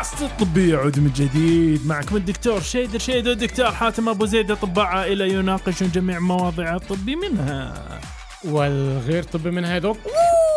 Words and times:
بودكاست 0.00 0.22
الطبي 0.22 0.68
يعود 0.70 1.00
من 1.00 1.12
جديد. 1.12 1.86
معكم 1.86 2.16
الدكتور 2.16 2.60
شيدر 2.60 2.98
شيد 2.98 3.28
والدكتور 3.28 3.72
حاتم 3.72 4.08
أبو 4.08 4.26
زيد 4.26 4.50
أطباء 4.50 4.84
عائلة 4.84 5.24
يناقشون 5.24 5.90
جميع 5.90 6.18
مواضيع 6.18 6.76
الطبي 6.76 7.16
منها. 7.16 7.74
والغير 8.44 9.22
طبي 9.22 9.50
منها 9.50 9.74
يا 9.74 9.78
دوك 9.78 9.96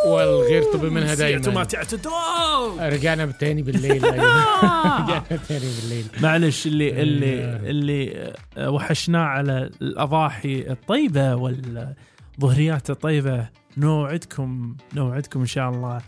والغير 0.08 0.64
طبي 0.64 0.90
منها 0.90 1.16
سيعتوا 1.16 1.54
ما 1.54 1.64
تعتدوا 1.64 2.90
رجعنا 2.90 3.26
تاني 3.26 3.62
بالليل. 3.62 4.04
رجعنا 4.14 5.24
تاني 5.48 5.72
بالليل. 5.82 6.06
معلش 6.22 6.68
اللي 6.68 7.02
اللي 7.02 7.26
إيه. 7.26 7.56
اللي 7.70 8.34
آه، 8.58 8.70
وحشناه 8.70 9.26
على 9.26 9.70
الأضاحي 9.82 10.66
الطيبة 10.70 11.36
والظهريات 11.36 12.90
الطيبة. 12.90 13.48
نوعدكم 13.78 14.76
نوعدكم 14.96 15.40
إن 15.40 15.46
شاء 15.46 15.70
الله. 15.70 16.02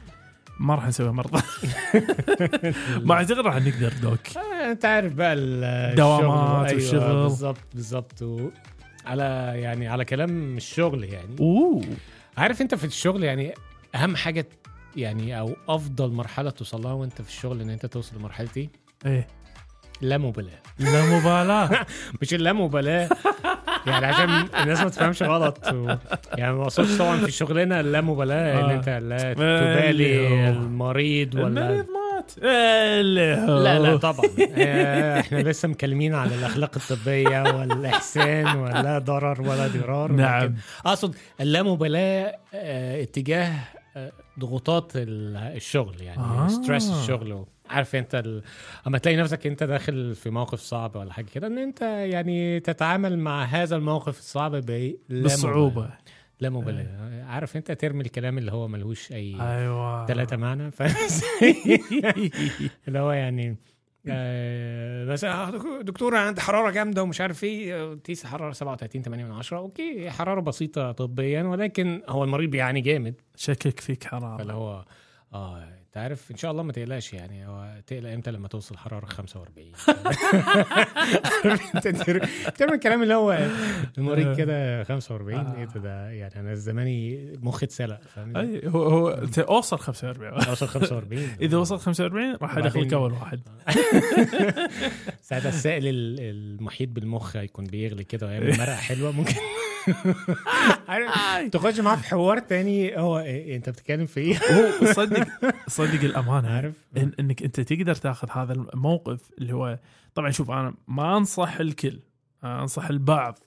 ما 0.59 0.75
راح 0.75 0.87
نسوي 0.87 1.11
مرضى 1.11 1.41
ما 3.05 3.13
أعتقد 3.13 3.39
راح 3.39 3.55
نقدر 3.55 3.93
دوك. 4.01 4.19
آه، 4.37 4.71
انت 4.71 4.85
عارف 4.85 5.13
بقى 5.13 5.33
ال- 5.33 5.95
دوامات 5.95 6.73
الشغل. 6.73 6.95
والشغل. 6.97 7.09
أيوة 7.11 7.23
بالظبط 7.23 7.57
بالظبط 7.73 8.21
و... 8.21 8.49
على 9.05 9.51
يعني 9.55 9.87
على 9.87 10.05
كلام 10.05 10.57
الشغل 10.57 11.03
يعني. 11.03 11.35
أوه. 11.39 11.81
عارف 12.37 12.61
أنت 12.61 12.75
في 12.75 12.83
الشغل 12.83 13.23
يعني 13.23 13.53
أهم 13.95 14.15
حاجة 14.15 14.47
يعني 14.95 15.39
أو 15.39 15.55
أفضل 15.69 16.11
مرحلة 16.11 16.49
توصل 16.49 16.81
لها 16.81 16.93
وأنت 16.93 17.21
في 17.21 17.29
الشغل 17.29 17.61
إن 17.61 17.69
أنت 17.69 17.85
توصل 17.85 18.17
لمرحله 18.17 18.49
إيه؟ 18.57 18.69
إيه 19.05 19.27
لا 20.01 20.17
مبالاة. 20.17 20.59
لا 20.79 21.05
مبالاة. 21.19 21.85
مش 22.21 22.33
اللامبالاه 22.33 23.09
يعني 23.87 24.05
عشان 24.05 24.29
الناس 24.61 24.81
ما 24.83 24.89
تفهمش 24.89 25.23
غلط 25.23 25.73
و... 25.73 25.95
يعني 26.37 26.53
ما 26.53 26.63
أقصدش 26.63 26.97
طبعا 26.97 27.17
في 27.17 27.31
شغلنا 27.31 27.79
اللامبالاه 27.79 28.59
إن 28.59 28.69
آه. 28.69 28.73
أنت 28.75 28.89
لا 28.89 29.33
تبالي. 29.33 30.47
المريض 30.49 31.35
ولا 31.35 31.45
المريض 31.69 31.85
مات 31.85 32.31
لا 32.41 33.79
لا 33.79 33.97
طبعا 33.97 34.25
آه، 34.57 35.19
إحنا 35.19 35.37
لسه 35.37 35.67
مكلمين 35.67 36.15
على 36.15 36.35
الأخلاق 36.35 36.71
الطبية 36.75 37.41
والإحسان 37.57 38.55
ولا 38.57 38.99
ضرر 38.99 39.41
ولا 39.41 39.67
ضرار 39.67 40.11
نعم. 40.11 40.55
أقصد 40.85 41.15
اللامبالاه 41.41 42.35
آه، 42.53 43.01
اتجاه 43.03 43.51
آه، 43.97 44.11
ضغوطات 44.39 44.91
ال- 44.95 45.37
الشغل 45.55 46.01
يعني 46.01 46.19
آه. 46.21 46.47
ستريس 46.47 46.89
الشغل 46.89 47.45
عارف 47.69 47.95
انت 47.95 48.15
ال... 48.15 48.43
اما 48.87 48.97
تلاقي 48.97 49.17
نفسك 49.17 49.47
انت 49.47 49.63
داخل 49.63 50.15
في 50.15 50.29
موقف 50.29 50.59
صعب 50.59 50.95
ولا 50.95 51.13
حاجة 51.13 51.25
كده 51.25 51.47
ان 51.47 51.57
انت 51.57 51.81
يعني 51.81 52.59
تتعامل 52.59 53.19
مع 53.19 53.43
هذا 53.43 53.75
الموقف 53.75 54.19
الصعب 54.19 54.55
ب 54.55 54.95
بالصعوبه 55.09 55.89
لا 56.39 56.49
مبالاه 56.49 57.23
عارف 57.23 57.57
انت 57.57 57.71
ترمي 57.71 58.01
الكلام 58.01 58.37
اللي 58.37 58.51
هو 58.51 58.67
ملهوش 58.67 59.11
أي 59.11 59.35
أيوه. 59.41 60.05
ثلاثة 60.05 60.37
معنى 60.37 60.71
ف... 60.71 60.81
اللي 62.87 62.99
هو 62.99 63.11
يعني 63.11 63.57
آه، 64.09 65.05
مثلا 65.05 65.47
آه، 65.47 65.51
دك- 65.51 65.85
دكتور 65.85 66.15
عندي 66.15 66.41
حرارة 66.41 66.71
جامدة 66.71 67.03
ومش 67.03 67.21
عارف 67.21 67.43
إيه. 67.43 67.93
تقيس 67.93 68.25
حرارة 68.25 68.51
37 68.51 69.01
8 69.01 69.25
من 69.25 69.31
10 69.31 69.57
أوكي 69.57 70.09
حرارة 70.09 70.41
بسيطة 70.41 70.91
طبيا 70.91 71.43
ولكن 71.43 72.01
هو 72.07 72.23
المريض 72.23 72.49
بيعاني 72.49 72.81
جامد. 72.81 73.21
شكك 73.35 73.79
فيك 73.79 74.03
حرام. 74.03 74.37
فاللي 74.37 74.53
هو 74.53 74.85
آه 75.33 75.63
انت 75.95 76.03
عارف 76.03 76.31
إن 76.31 76.37
شاء 76.37 76.51
الله 76.51 76.63
ما 76.63 76.71
تقلقش 76.71 77.13
يعني 77.13 77.47
هو 77.47 77.75
تقلق 77.87 78.09
إمتى 78.11 78.31
لما 78.31 78.47
توصل 78.47 78.77
حرارة 78.77 79.05
45 79.05 79.71
عارف 81.45 81.75
أنت 81.75 81.87
تر- 81.87 82.27
تعمل 82.57 82.73
الكلام 82.73 83.03
اللي 83.03 83.13
هو 83.13 83.47
المريض 83.97 84.37
كده 84.37 84.83
45 84.83 85.55
إيه 85.55 85.65
ده 85.65 86.09
يعني 86.09 86.39
أنا 86.39 86.55
زماني 86.55 87.29
مخي 87.41 87.65
اتسلق 87.65 87.99
أي 88.35 88.61
هو 88.67 88.83
هو 88.83 89.09
أوصل 89.39 89.79
45 89.79 90.33
أوصل 90.33 90.67
45 90.67 91.27
إذا 91.41 91.57
وصل 91.57 91.79
45 91.79 92.35
راح 92.41 92.57
ادخلك 92.57 92.93
اول 92.93 93.11
واحد 93.11 93.39
ساعتها 95.21 95.49
السائل 95.49 95.87
ال- 95.87 96.19
المحيط 96.19 96.89
بالمخ 96.89 97.35
هيكون 97.37 97.65
بيغلي 97.65 98.03
كده 98.03 98.27
ويعمل 98.27 98.57
مرقة 98.59 98.75
حلوة 98.75 99.11
ممكن. 99.11 99.35
تخش 101.51 101.79
معاه 101.79 101.95
في 101.95 102.03
حوار 102.07 102.39
تاني 102.39 102.97
هو 102.97 103.19
إيه 103.19 103.55
أنت 103.55 103.69
بتتكلم 103.69 104.05
في 104.05 104.19
إيه؟ 104.19 104.35
هو 104.37 104.93
صدق 104.93 105.27
صدق 105.85 106.03
الأمانة. 106.03 106.49
عارف؟ 106.49 106.75
إن 106.97 107.11
إنك 107.19 107.43
أنت 107.43 107.59
تقدر 107.59 107.95
تاخذ 107.95 108.27
هذا 108.31 108.53
الموقف 108.53 109.29
اللي 109.37 109.53
هو 109.53 109.79
طبعا 110.15 110.31
شوف 110.31 110.51
أنا 110.51 110.73
ما 110.87 111.17
أنصح 111.17 111.59
الكل 111.59 111.99
أنصح 112.43 112.89
البعض. 112.89 113.39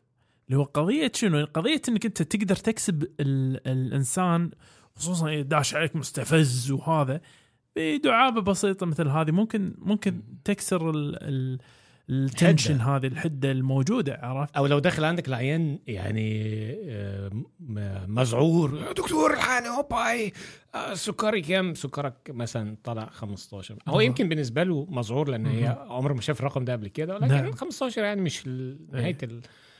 اللي 0.48 0.58
هو 0.58 0.64
قضية 0.64 1.12
شنو؟ 1.14 1.46
قضية 1.54 1.82
إنك 1.88 2.06
أنت 2.06 2.22
تقدر 2.22 2.56
تكسب 2.56 3.02
ال 3.02 3.68
الإنسان 3.68 4.50
خصوصا 4.96 5.28
إذا 5.28 5.42
داش 5.42 5.74
عليك 5.74 5.96
مستفز 5.96 6.70
وهذا 6.70 7.20
بدعابة 7.76 8.40
بسيطة 8.40 8.86
مثل 8.86 9.08
هذه 9.08 9.30
ممكن 9.30 9.74
ممكن 9.78 10.22
تكسر 10.44 10.90
ال 10.90 11.16
ال 11.22 11.58
التنشن 12.10 12.80
هذه 12.80 13.06
الحدة 13.06 13.50
الموجودة 13.50 14.18
عرفت؟ 14.22 14.56
أو 14.56 14.66
لو 14.66 14.78
داخل 14.78 15.04
عندك 15.04 15.28
العيان 15.28 15.78
يعني 15.86 16.44
آه، 16.90 17.30
م- 17.60 18.14
مذعور 18.14 18.78
يا 18.86 18.92
دكتور 18.92 19.32
الحقني 19.34 19.68
هوباي 19.68 20.32
آه، 20.74 20.94
سكري 20.94 21.40
كام 21.40 21.74
سكرك 21.74 22.14
مثلا 22.28 22.76
طلع 22.84 23.06
15 23.06 23.76
هو. 23.88 24.00
يمكن 24.00 24.28
بالنسبة 24.28 24.62
له 24.62 24.86
مذعور 24.90 25.28
لأن 25.28 25.46
هي 25.46 25.76
عمره 25.88 26.12
ما 26.14 26.20
شاف 26.20 26.40
الرقم 26.40 26.64
ده 26.64 26.72
قبل 26.72 26.88
كده 26.88 27.14
ولكن 27.14 27.28
نعم. 27.28 27.52
15 27.52 28.02
يعني 28.04 28.20
مش 28.20 28.46
ال- 28.46 28.78
نهاية 28.92 29.16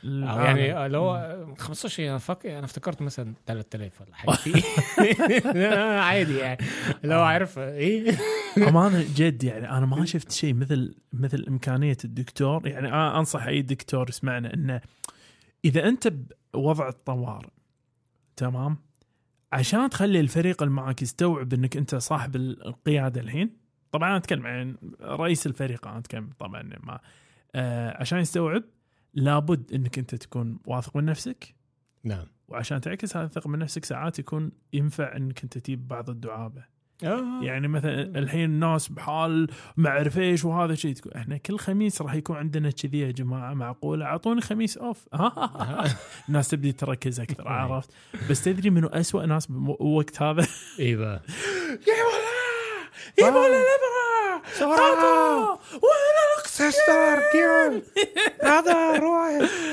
العالم. 0.03 0.57
يعني 0.57 0.85
اللي 0.85 0.97
هو 0.97 1.45
15 1.57 2.09
أنا 2.09 2.17
فك... 2.17 2.45
أنا 2.45 2.65
افتكرت 2.65 3.01
مثلا 3.01 3.33
3000 3.45 4.01
ولا 4.01 4.15
حاجة. 4.15 4.37
عادي 6.01 6.37
يعني. 6.37 6.65
اللي 7.03 7.15
هو 7.15 7.21
عارف 7.21 7.59
إيه؟ 7.59 8.17
امانه 8.69 9.05
جد 9.15 9.43
يعني 9.43 9.69
أنا 9.69 9.85
ما 9.85 10.05
شفت 10.05 10.31
شيء 10.31 10.53
مثل 10.53 10.95
مثل 11.13 11.45
إمكانية 11.47 11.97
الدكتور. 12.03 12.67
يعني 12.67 12.87
أنا 12.87 13.19
أنصح 13.19 13.43
أي 13.43 13.61
دكتور 13.61 14.09
يسمعنا 14.09 14.53
إنه 14.53 14.81
إذا 15.65 15.87
أنت 15.87 16.13
بوضع 16.53 16.89
الطوارئ 16.89 17.49
تمام؟ 18.35 18.77
عشان 19.51 19.89
تخلي 19.89 20.19
الفريق 20.19 20.63
اللي 20.63 20.73
معك 20.73 21.01
يستوعب 21.01 21.53
إنك 21.53 21.77
أنت 21.77 21.95
صاحب 21.95 22.35
القيادة 22.35 23.21
الحين. 23.21 23.57
طبعا 23.91 24.09
أنا 24.09 24.17
أتكلم 24.17 24.47
عن 24.47 24.75
رئيس 25.01 25.47
الفريق 25.47 25.87
أنا 25.87 25.97
أتكلم 25.97 26.29
طبعا 26.39 26.61
ما 26.83 26.99
آه 27.55 28.01
عشان 28.01 28.19
يستوعب 28.19 28.63
لابد 29.13 29.73
إنك 29.73 29.99
أنت 29.99 30.15
تكون 30.15 30.59
واثق 30.65 30.95
من 30.95 31.05
نفسك. 31.05 31.55
نعم. 32.03 32.25
وعشان 32.47 32.81
تعكس 32.81 33.17
هذا 33.17 33.25
الثقة 33.25 33.49
من 33.49 33.59
نفسك 33.59 33.85
ساعات 33.85 34.19
يكون 34.19 34.51
ينفع 34.73 35.15
إنك 35.15 35.43
أنت 35.43 35.57
تجيب 35.57 35.87
بعض 35.87 36.09
الدعابة. 36.09 36.79
يعني 37.41 37.67
مثلا 37.67 38.01
الحين 38.01 38.45
الناس 38.45 38.87
بحال 38.87 39.47
ما 39.77 39.89
أعرف 39.89 40.17
إيش 40.17 40.45
وهذا 40.45 40.75
شيء 40.75 40.93
تقول 40.93 41.13
إحنا 41.13 41.37
كل 41.37 41.57
خميس 41.59 42.01
راح 42.01 42.13
يكون 42.13 42.37
عندنا 42.37 42.71
كذي 42.71 42.99
يا 42.99 43.11
جماعة 43.11 43.53
معقولة؟ 43.53 44.05
أعطوني 44.05 44.41
خميس 44.41 44.77
أوف. 44.77 45.07
الناس 46.29 46.47
تبدي 46.47 46.71
تركز 46.71 47.19
أكثر 47.19 47.47
عرفت؟ 47.57 47.91
بس 48.29 48.43
تدري 48.43 48.69
منو 48.69 48.87
أسوأ 48.87 49.25
ناس 49.25 49.45
بوقت 49.47 50.21
هذا؟ 50.21 50.47
بقى 50.79 51.21
يا 51.87 52.03
ولا 52.03 52.29
يا 53.19 53.29
ولا 53.29 53.47
الأبرة! 53.47 54.41
بسرعة. 54.55 55.51
وين؟ 55.73 56.08
sister 56.59 57.19
كيون 57.31 57.81
هذا 58.43 58.97
روح 58.99 59.27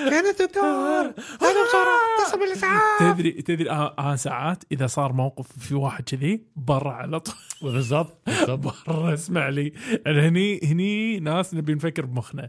فين 0.09 0.27
الدكتور 0.27 1.03
هذا 1.41 1.65
بسرعة 1.69 1.99
اتصل 2.21 2.39
بالإسعاف 2.39 2.83
تدري 3.01 3.33
تدري 3.33 3.71
آه, 3.71 3.95
آه 3.99 4.17
ساعات 4.17 4.65
إذا 4.73 4.87
صار 4.87 5.13
موقف 5.13 5.59
في 5.59 5.75
واحد 5.75 6.05
كذي 6.05 6.43
برا 6.57 6.93
على 6.93 7.21
طول. 7.21 7.35
بالضبط 7.63 8.19
بالضبط. 8.27 8.75
برا 8.87 9.15
اسمع 9.15 9.49
لي. 9.49 9.73
هني 10.07 10.61
هني 10.65 11.21
ناس 11.21 11.55
نبي 11.55 11.75
نفكر 11.75 12.07
بمخنا. 12.07 12.49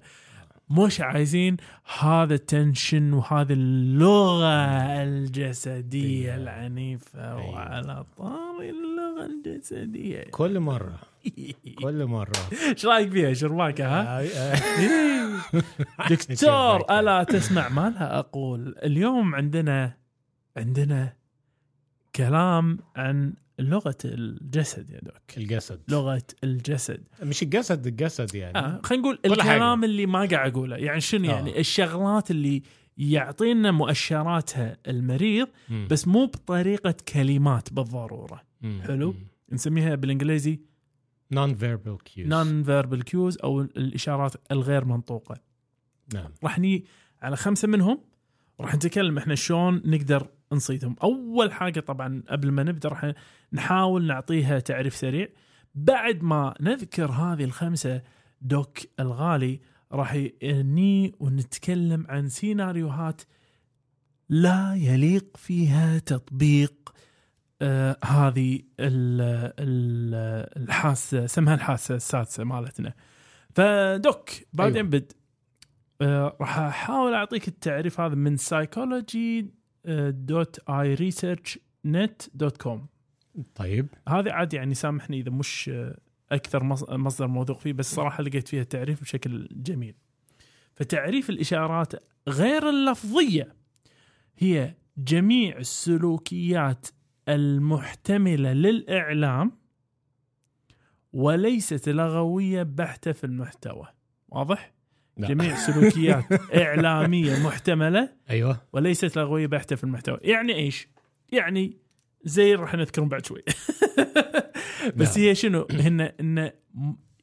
مش 0.70 1.02
عايزين 1.02 1.58
هذا 2.00 2.34
التنشن 2.36 3.14
وهذه 3.14 3.54
اللغة 3.54 5.04
الجسدية 5.04 6.32
أيوة. 6.34 6.44
العنيفة 6.44 7.38
أيوة. 7.38 7.50
وعلى 7.54 8.06
طاري 8.18 8.70
اللغة 8.70 9.26
الجسدية. 9.26 10.24
كل 10.32 10.60
مرة. 10.60 11.00
كل 11.82 12.06
مرة 12.06 12.32
إيش 12.72 12.86
رأيك 12.86 13.12
فيها 13.12 13.34
شرماكة 13.34 13.88
ها؟ 13.88 14.20
إيه. 14.20 15.38
دكتور 16.10 16.36
شرماكة. 16.36 16.86
ألا 17.00 17.24
تسمع 17.24 17.70
ما 17.70 17.90
لها 17.90 18.20
أقول 18.20 18.76
اليوم 18.84 19.36
عندنا 19.36 19.98
عندنا 20.58 21.14
كلام 22.16 22.80
عن 22.96 23.34
لغة 23.60 23.98
الجسد 24.06 24.90
يا 24.90 25.00
دوك 25.00 25.38
الجسد 25.38 25.80
لغة 25.88 26.22
الجسد 26.44 27.04
مش 27.24 27.44
الجسد 27.44 27.88
الجسد 27.88 28.36
يعني 28.36 28.58
آه 28.58 28.82
خلينا 28.84 29.04
نقول 29.04 29.16
كل 29.26 29.32
الكلام 29.32 29.80
حاجة. 29.80 29.86
اللي 29.90 30.06
ما 30.06 30.26
قاعد 30.26 30.52
أقوله 30.52 30.76
يعني 30.78 31.02
شنو 31.02 31.30
آه. 31.32 31.34
يعني 31.34 31.60
الشغلات 31.60 32.32
اللي 32.32 32.62
يعطينا 32.98 33.72
مؤشراتها 33.72 34.78
المريض 34.88 35.48
مم. 35.70 35.88
بس 35.92 36.08
مو 36.08 36.26
بطريقة 36.26 36.96
كلمات 37.14 37.74
بالضرورة 37.74 38.42
مم. 38.62 38.82
حلو. 38.88 39.16
نسميها 39.52 39.96
بالإنجليزي 39.96 40.60
non-verbal 41.32 41.98
cues 42.04 42.28
non-verbal 42.28 43.04
cues 43.04 43.38
أو 43.44 43.62
الإشارات 43.62 44.34
الغير 44.52 44.86
منطوقة. 44.86 45.36
نعم. 46.14 46.32
راح 46.44 46.60
ني 46.60 46.86
على 47.22 47.36
خمسة 47.36 47.68
منهم 47.68 48.00
راح 48.60 48.76
نتكلم 48.76 49.18
إحنا 49.18 49.36
شلون 49.36 49.82
نقدر 49.86 50.30
نصيدهم. 50.52 50.96
أول 51.04 51.52
حاجة 51.52 51.80
طبعا 51.80 52.24
قبل 52.30 52.52
ما 52.52 52.64
نبدأ 52.64 52.90
راح 52.90 53.14
نحاول 53.54 54.08
نعطيها 54.08 54.60
تعريف 54.60 54.96
سريع. 54.96 55.28
بعد 55.76 56.24
ما 56.24 56.54
نذكر 56.62 57.12
هذه 57.12 57.44
الخمسة 57.44 58.02
doc 58.42 58.78
الغالي 59.00 59.60
راح 59.92 60.16
ني 60.44 61.16
ونتكلم 61.20 62.06
عن 62.10 62.30
سيناريوهات 62.30 63.22
لا 64.30 64.76
يليق 64.76 65.38
فيها 65.38 66.00
تطبيق 66.00 66.94
آه 67.62 67.98
هذه 68.04 68.56
ال- 68.80 69.52
ال- 69.60 70.64
الحاسه 70.64 71.26
اسمها 71.26 71.56
الحاسة 71.56 71.96
السادسة 71.96 72.44
مالتنا. 72.44 72.94
ف 73.56 73.74
doc 73.74 74.30
بعدين 74.54 74.76
أيوة. 74.76 74.88
بد 74.90 75.12
آه 76.02 76.38
راح 76.42 76.60
أحاول 76.60 77.14
أعطيك 77.14 77.48
التعريف 77.48 78.00
هذا 78.00 78.16
من 78.16 78.38
psychology 78.38 79.52
dot 80.10 80.60
i 80.70 80.94
research 80.94 81.60
نت 81.86 82.22
دوت 82.34 82.58
كوم 82.62 82.88
طيب. 83.56 83.88
هذه 84.10 84.32
عاد 84.32 84.54
يعني 84.54 84.74
سامحني 84.74 85.20
إذا 85.20 85.32
مش 85.32 85.70
آه، 85.74 85.98
أكثر 86.32 86.64
مص- 86.64 86.90
مصدر 86.90 87.28
موثوق 87.28 87.60
فيه 87.60 87.74
بس 87.74 87.96
صراحة 87.96 88.24
لقيت 88.24 88.48
فيها 88.48 88.62
التعريف 88.62 89.02
بشكل 89.02 89.48
جميل. 89.52 89.96
فتعريف 90.76 91.30
الإشارات 91.30 91.94
غير 92.30 92.70
اللفظية 92.70 93.56
هي 94.38 94.74
جميع 94.98 95.58
السلوكيات 95.58 96.88
المحتملة 97.30 98.54
للإعلام 98.54 99.52
وليست 101.14 101.90
لغوية 101.90 102.64
بحتة 102.64 103.12
في 103.12 103.24
المحتوى. 103.24 103.88
واضح؟ 104.30 104.74
لا. 105.18 105.28
جميع 105.28 105.56
سلوكيات 105.56 106.26
إعلامية 106.64 107.44
محتملة 107.44 108.10
أيوه. 108.30 108.62
وليست 108.74 109.18
لغوية 109.18 109.48
بحتة 109.48 109.76
في 109.76 109.84
المحتوى. 109.84 110.18
يعني 110.22 110.56
إيش؟ 110.56 110.88
يعني 111.32 111.78
زي 112.24 112.56
راح 112.56 112.76
نذكرهم 112.76 113.10
بعد 113.10 113.26
شوي. 113.26 113.44
بس 114.98 115.18
نعم. 115.18 115.28
هي 115.28 115.36
شنو؟ 115.36 115.68
هن 115.72 116.02
إن 116.02 116.52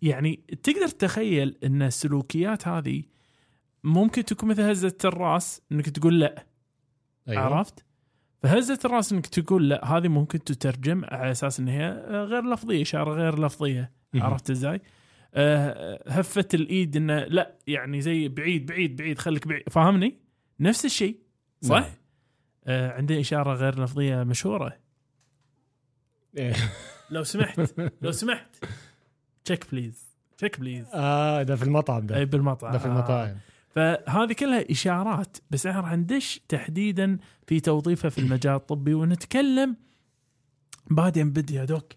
يعني 0.03 0.37
تقدر 0.63 0.89
تتخيل 0.89 1.59
إن 1.65 1.83
السلوكيات 1.83 2.69
هذه 2.69 3.03
ممكن 3.85 4.25
تكون 4.25 4.49
مثل 4.49 4.63
هزة 4.63 4.97
الراس 5.05 5.63
إنك 5.73 5.89
تقول 5.89 6.21
لا. 6.21 6.47
أيوة. 7.29 7.43
عرفت؟ 7.43 7.85
فهزه 8.45 8.79
الراس 8.85 9.13
إنك 9.13 9.27
تقول 9.27 9.69
لا 9.69 9.85
هذه 9.85 10.09
ممكن 10.09 10.45
تترجم 10.45 11.05
على 11.05 11.31
أساس 11.31 11.61
إن 11.61 11.69
هي 11.69 11.91
غير 12.11 12.45
لفظية 12.45 12.83
إشارة 12.83 13.15
غير 13.15 13.41
لفظية. 13.45 13.93
عرفت 14.15 14.51
إزاي؟ 14.51 14.81
آه، 15.35 16.03
هفه 16.09 16.45
الإيد 16.55 16.97
انه 16.97 17.25
لا 17.25 17.55
يعني 17.67 18.01
زي 18.01 18.29
بعيد 18.29 18.67
بعيد 18.67 18.97
بعيد 18.97 19.19
خليك 19.19 19.49
بعيد 19.49 19.63
فاهمني؟ 19.71 20.19
نفس 20.61 20.85
الشيء 20.85 21.19
صح؟ 21.61 21.79
نعم. 21.79 21.91
آه 22.67 22.93
عندنا 22.93 23.21
إشارة 23.21 23.55
غير 23.55 23.83
لفظية 23.83 24.23
مشهورة 24.23 24.77
إيه. 26.37 26.55
لو 27.11 27.23
سمحت 27.23 27.75
لو 28.03 28.11
سمحت 28.11 28.65
check 29.45 29.67
please 29.73 30.17
check 30.39 30.61
please 30.61 30.87
آه 30.95 31.43
ده 31.43 31.57
في 31.57 31.63
المطعم 31.63 32.07
ده 32.07 32.17
اي 32.17 32.25
بالمطعم 32.25 32.73
ده 32.73 32.79
في 32.79 32.87
آه. 32.89 33.37
فهذه 33.75 34.33
كلها 34.33 34.71
إشارات 34.71 35.37
بس 35.51 35.67
إحنا 35.67 35.81
راح 35.81 35.93
ندش 35.93 36.41
تحديدا 36.49 37.19
في 37.47 37.61
توظيفها 37.61 38.09
في 38.09 38.19
المجال 38.19 38.55
الطبي 38.55 38.95
ونتكلم 38.95 39.77
بعدين 40.91 41.31
بدي 41.31 41.55
يا 41.55 41.65
doc 41.65 41.93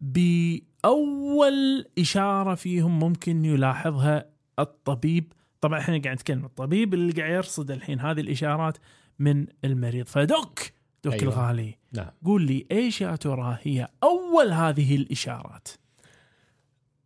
بأول 0.00 1.86
إشارة 1.98 2.54
فيهم 2.54 2.98
ممكن 2.98 3.44
يلاحظها 3.44 4.26
الطبيب. 4.58 5.32
طبعا 5.60 5.78
إحنا 5.78 6.02
قاعد 6.02 6.16
نتكلم 6.16 6.44
الطبيب 6.44 6.94
اللي 6.94 7.12
قاعد 7.12 7.32
يرصد 7.32 7.70
الحين 7.70 8.00
هذه 8.00 8.20
الإشارات 8.20 8.78
من 9.18 9.46
المريض. 9.64 10.06
فدوك 10.06 10.60
دوك 11.04 11.12
أيوة. 11.12 11.24
الغالي 11.24 11.78
نعم. 11.92 12.10
قول 12.24 12.42
لي 12.42 12.66
إيش 12.72 13.00
يا 13.00 13.16
ترى 13.16 13.58
هي 13.62 13.88
أول 14.02 14.52
هذه 14.52 14.96
الإشارات؟ 14.96 15.68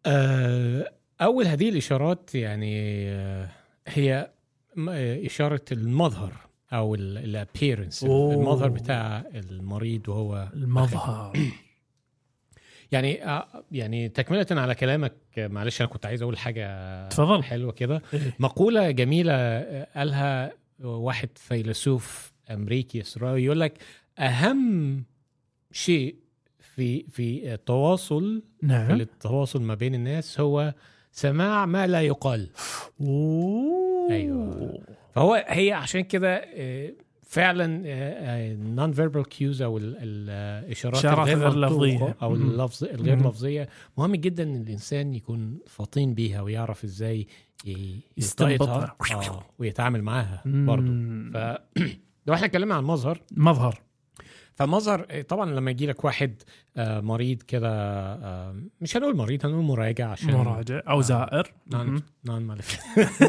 آه، 0.07 0.93
أول 1.21 1.47
هذه 1.47 1.69
الإشارات 1.69 2.35
يعني 2.35 3.05
آه، 3.09 3.49
هي 3.87 4.31
إشارة 5.27 5.65
المظهر 5.73 6.33
أو 6.73 6.95
الابييرنس 6.95 8.05
أوه. 8.05 8.35
المظهر 8.35 8.69
بتاع 8.69 9.25
المريض 9.35 10.09
وهو 10.09 10.49
المظهر 10.55 11.33
يعني 12.93 13.25
آه، 13.25 13.65
يعني 13.73 14.09
تكملة 14.09 14.47
على 14.51 14.75
كلامك 14.75 15.15
معلش 15.39 15.81
أنا 15.81 15.91
كنت 15.91 16.07
عايز 16.07 16.23
أقول 16.23 16.39
حاجة 16.39 17.09
تفضل. 17.09 17.45
حلوة 17.45 17.73
كده 17.73 18.03
إيه. 18.15 18.35
مقولة 18.39 18.91
جميلة 18.91 19.33
آه، 19.33 19.89
قالها 19.97 20.53
واحد 20.81 21.29
فيلسوف 21.35 22.33
أمريكي 22.51 23.01
إسرائيلي 23.01 23.45
يقول 23.45 23.61
لك 23.61 23.79
أهم 24.19 25.05
شيء 25.73 26.17
في 26.59 27.03
في 27.03 27.55
التواصل 27.55 28.43
في 28.61 28.67
نعم 28.67 29.01
التواصل 29.01 29.63
ما 29.63 29.75
بين 29.75 29.95
الناس 29.95 30.41
هو 30.41 30.75
سماع 31.21 31.67
ما 31.67 31.87
لا 31.87 32.01
يقال 32.03 32.49
أوه. 33.01 34.11
أيوة. 34.11 34.79
فهو 35.15 35.45
هي 35.49 35.73
عشان 35.73 36.01
كده 36.01 36.35
آه، 36.55 36.93
فعلا 37.23 37.83
ال 38.53 38.93
non-verbal 38.93 39.25
cues 39.29 39.63
أو 39.63 39.79
ال- 39.79 39.97
ال- 39.97 40.65
الاشارات 40.67 41.05
الغير. 41.05 41.55
لفظية 41.55 42.17
أو. 42.23 42.35
اللفظ 42.35 42.85
الغير. 42.85 43.19
لفظية 43.29 43.69
مهم 43.99 44.15
جدا 44.17 44.43
إن 44.43 44.57
الإنسان 44.57 45.15
يكون 45.15 45.59
فطين 45.67 46.15
بيها 46.15 46.41
ويعرف 46.43 46.85
إزاي 46.85 47.27
يستنبطها. 48.17 48.97
آه 49.15 49.43
ويتعامل 49.59 50.03
معاها. 50.03 50.43
برضه 50.47 50.87
ف 51.35 51.59
لو 52.27 52.35
إحنا 52.35 52.47
اتكلمنا 52.47 52.75
عن 52.75 52.81
المظهر 52.81 53.21
مظهر 53.31 53.79
فمظهر 54.57 55.07
آه، 55.11 55.23
طبعا 55.23 55.51
لما 55.51 55.71
يجي 55.71 55.87
لك 55.87 56.05
واحد 56.05 56.43
آه، 56.77 57.01
مريض 57.01 57.43
كده 57.43 57.69
آه، 58.15 58.57
مش 58.81 58.97
هنقول 58.97 59.17
مريض 59.17 59.47
هنقول 59.47 59.65
مراجع 59.65 60.09
عشان 60.09 60.35
مراجع 60.35 60.81
أو 60.89 61.01
زائر. 61.01 61.53
نون 61.73 61.87
مهم. 61.87 62.03
نون 62.25 62.43
مالف 62.43 62.81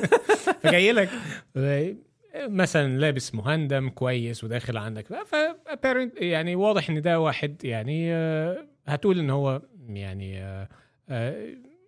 فجاي 0.64 0.92
لك 0.92 1.10
آه، 1.58 1.96
مثلا 2.36 2.98
لابس 3.00 3.36
مهندم 3.36 3.90
كويس 3.90 4.44
وداخل 4.44 4.78
عندك 4.78 5.06
ف 5.08 5.36
apparent- 5.70 6.22
يعني 6.22 6.56
واضح 6.56 6.90
إن 6.90 7.02
ده 7.02 7.20
واحد 7.20 7.64
يعني 7.66 8.14
آه، 8.14 8.66
هتقول 8.88 9.20
إن 9.20 9.30
هو 9.30 9.62
يعني 9.90 10.42
آه، 10.44 10.70
آه، 11.10 11.48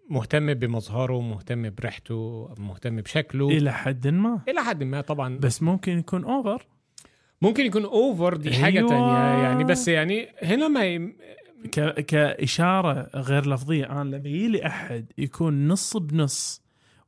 مهتم 0.10 0.54
بمظهره 0.54 1.22
مهتم 1.22 1.70
بريحته 1.70 2.50
مهتم 2.58 2.96
بشكله. 2.96 3.48
إلى 3.50 3.74
حد 3.74 4.08
ما. 4.08 4.42
إلى 4.48 4.62
حد 4.62 4.84
ما 4.84 5.02
طبعا. 5.02 5.38
بس 5.38 5.64
ممكن 5.64 6.00
يكون 6.00 6.24
over 6.24 6.66
ممكن 7.42 7.66
يكون 7.66 7.84
over 7.86 8.38
دي 8.38 8.54
حاجة 8.54 8.78
أيوة. 8.78 8.90
تانية 8.90 9.44
يعني 9.44 9.64
بس 9.64 9.88
يعني 9.88 10.28
هنا 10.44 10.68
ما 10.68 10.86
ي... 10.86 11.16
ك... 11.72 12.00
كإشارة 12.06 13.10
غير 13.16 13.50
لفظية 13.50 13.86
أنا 14.02 14.16
لما 14.16 14.28
يجي 14.30 14.48
لي 14.48 14.66
أحد 14.68 15.12
يكون 15.18 15.68
نص 15.68 15.98
بنص 15.98 16.62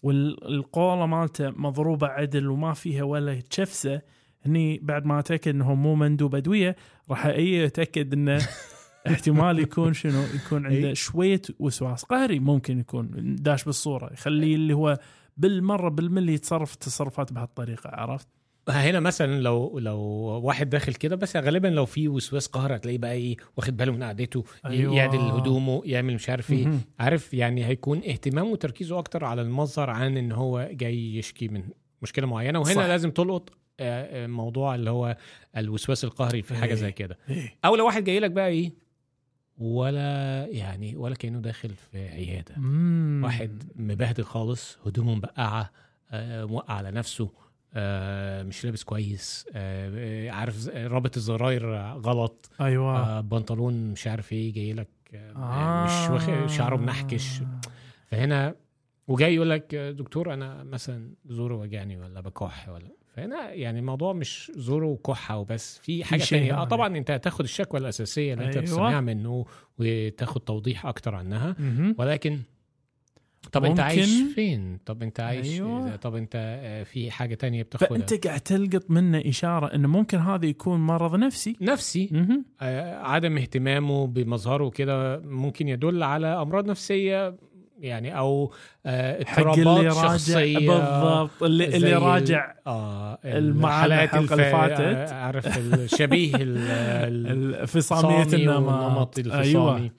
والقذلة 0.04 1.06
مالته 1.06 1.50
مضروبة 1.50 2.08
عدل 2.08 2.48
وما 2.48 2.74
فيها 2.74 3.04
ولا 3.04 3.42
تشفسة 3.42 4.02
هني 4.46 4.80
بعد 4.84 5.06
ما 5.06 5.20
أتأكد 5.20 5.56
إنه 5.56 5.76
مو 5.76 5.96
مندوب 5.96 6.36
أدوية 6.36 6.76
راح 7.10 7.26
أي 7.26 7.66
أتأكد 7.66 8.14
انه 8.14 8.48
احتمال 9.08 9.60
يكون 9.60 9.94
شنو 9.94 10.24
يكون 10.36 10.66
عنده. 10.66 10.94
شوية 10.94 11.42
وسواس 11.60 12.04
قهري 12.04 12.40
ممكن 12.40 12.80
يكون 12.80 13.36
داش 13.36 13.64
بالصورة 13.64 14.14
يخليه 14.14 14.56
اللي 14.56 14.74
هو 14.74 15.00
بالمرة 15.38 15.90
بالملي 15.90 16.34
يتصرف 16.34 16.76
تصرفات 16.76 17.34
بهالطريقة 17.34 17.90
عرفت؟ 17.90 18.28
هنا 18.70 19.00
مثلا 19.00 19.42
لو 19.42 19.80
لو 19.80 20.00
واحد 20.44 20.70
داخل 20.70 20.94
كده 20.94 21.16
بس 21.16 21.38
غالبا 21.38 21.68
لو 21.68 21.86
في 21.86 22.08
وسواس 22.08 22.48
قهر 22.48 22.76
هتلاقيه 22.76 22.98
بقى 22.98 23.12
إيه 23.14 23.38
واخد 23.58 23.78
باله 23.78 23.92
من 23.92 24.04
قعدته 24.04 24.44
أيوة. 24.66 24.96
يعدل 24.96 25.18
هدومه 25.20 25.82
يعمل 25.86 26.14
مش 26.14 26.30
عارف 26.30 26.52
إيه. 26.52 26.68
عارف 27.00 27.34
يعني 27.34 27.66
هيكون 27.66 27.98
اهتمامه 27.98 28.50
وتركيزه 28.50 29.00
أكتر 29.00 29.26
على 29.26 29.42
المظهر 29.42 29.90
عن 29.90 30.18
إن 30.18 30.32
هو 30.32 30.70
جاي 30.72 31.16
يشكي 31.16 31.48
من 31.48 31.64
مشكلة 32.02 32.28
معينة 32.28 32.60
وهنا 32.60 32.74
صح. 32.74 32.82
صح. 32.82 32.88
لازم 32.88 33.12
تلقط 33.12 33.50
آه، 33.80 34.24
آه، 34.24 34.28
موضوع 34.28 34.76
اللي 34.76 34.90
هو 34.90 35.18
الوسواس 35.58 36.04
القهري 36.04 36.42
في 36.42 36.56
حاجة 36.56 36.70
إيه. 36.70 36.76
زي 36.76 36.92
كده 36.92 37.18
إيه. 37.30 37.58
أو 37.66 37.76
لو 37.76 37.86
واحد 37.86 38.04
جاي 38.04 38.20
لك 38.20 38.32
بقى 38.32 38.48
إيه 38.48 38.74
ولا 39.58 40.48
يعني 40.52 40.96
ولا 40.96 41.16
كأنه 41.16 41.40
داخل 41.40 41.70
في 41.70 42.10
عيادة 42.10 42.56
مم. 42.58 43.22
واحد 43.24 43.64
مبهدل 43.76 44.24
خالص 44.24 44.78
هدومه 44.86 45.16
مبقعة 45.16 45.72
آه، 46.12 46.46
موقع 46.46 46.74
على 46.74 46.92
نفسه 46.92 47.30
آه، 47.74 48.44
مش 48.44 48.66
لابس 48.66 48.84
كويس 48.84 49.46
آه، 49.56 50.30
عارف 50.30 50.68
رابط 50.68 51.18
الزراير 51.18 51.76
غلط 51.82 52.50
أيوه 52.62 53.00
آه، 53.00 53.22
بنطلون 53.22 53.92
مش 53.92 54.08
عارف 54.08 54.34
إيه 54.34 54.54
جاي 54.54 54.74
لك 54.74 54.90
آه، 55.14 55.34
آه. 55.36 55.84
مش 55.86 56.10
واخد 56.10 56.50
شعره 56.50 56.76
منحكش 56.76 57.42
فهنا 58.06 58.56
وجاي 59.08 59.36
يقول 59.36 59.50
لك 59.50 59.76
دكتور 59.76 60.34
أنا 60.34 60.64
مثلا 60.64 61.14
زوري 61.26 61.54
وجعني 61.54 61.98
ولا 61.98 62.22
بكح 62.22 62.70
ولا 62.70 62.92
فهنا 63.16 63.52
يعني 63.52 63.80
الموضوع 63.80 64.14
مش 64.14 64.52
زوره 64.56 64.86
وكحه 64.86 65.38
وبس 65.38 65.78
في 65.78 66.04
حاجة 66.04 66.24
تانية 66.24 66.54
آه 66.54 66.56
يعني. 66.56 66.66
طبعا 66.66 66.98
أنت 66.98 67.12
هتاخد 67.12 67.44
الشكوى 67.44 67.80
الأساسية 67.80 68.34
اللي 68.34 68.46
أنت 68.46 68.54
أيوة. 68.54 68.66
بتسمعها 68.66 69.02
منه 69.02 69.46
وتاخد 69.80 70.42
توضيح 70.42 70.86
أكتر 70.86 71.16
عنها. 71.16 71.56
ولكن 71.98 72.40
طب 73.52 73.66
انت 73.66 73.80
عايش 73.80 74.10
فين؟ 74.36 74.80
طب 74.86 75.04
انت 75.04 75.20
عايش 75.20 75.48
أيوة. 75.48 75.96
طب 75.96 76.16
انت 76.16 76.32
آه، 76.36 76.84
في 76.84 77.12
حاجة 77.12 77.36
تانية 77.36 77.64
بتاخدها؟ 77.64 77.90
فأنت 77.90 78.28
قاعد 78.28 78.40
تلقط 78.40 78.84
منه 78.92 79.22
إشارة 79.26 79.76
انه 79.76 79.88
ممكن 79.88 80.18
هذا 80.20 80.46
يكون 80.46 80.80
مرض 80.80 81.16
نفسي. 81.16 81.56
نفسي. 81.62 82.10
مهم. 82.12 82.46
آه، 82.62 82.96
عدم 83.04 83.38
اهتمامه 83.38 84.08
بمظهره 84.08 84.70
كده 84.70 85.20
ممكن 85.20 85.68
يدل 85.68 86.04
على 86.04 86.28
أمراض 86.42 86.66
نفسية 86.66 87.36
يعني 87.80 88.18
أو 88.18 88.52
آه، 88.86 89.22
اضطرابات 89.22 89.68
راجع. 89.68 89.90
شخصية 90.02 90.58
بالضبط. 90.60 91.44
اللي, 91.44 91.66
اللي 91.78 91.94
راجع. 91.94 92.54
آه 92.68 93.20
المعاناة 93.26 94.04
الحلقات 94.04 94.32
اللي 94.32 94.52
فاتت. 94.52 94.80
آه، 95.12 95.14
عارف 95.14 95.58
الشبيه 95.58 96.36
ال- 96.46 96.58
ال- 96.58 97.56
الفصاميه 97.56 98.24
النمط. 98.24 98.68
والنمط 98.68 99.20
الفصامي. 99.20 99.80
مهم. 99.82 99.92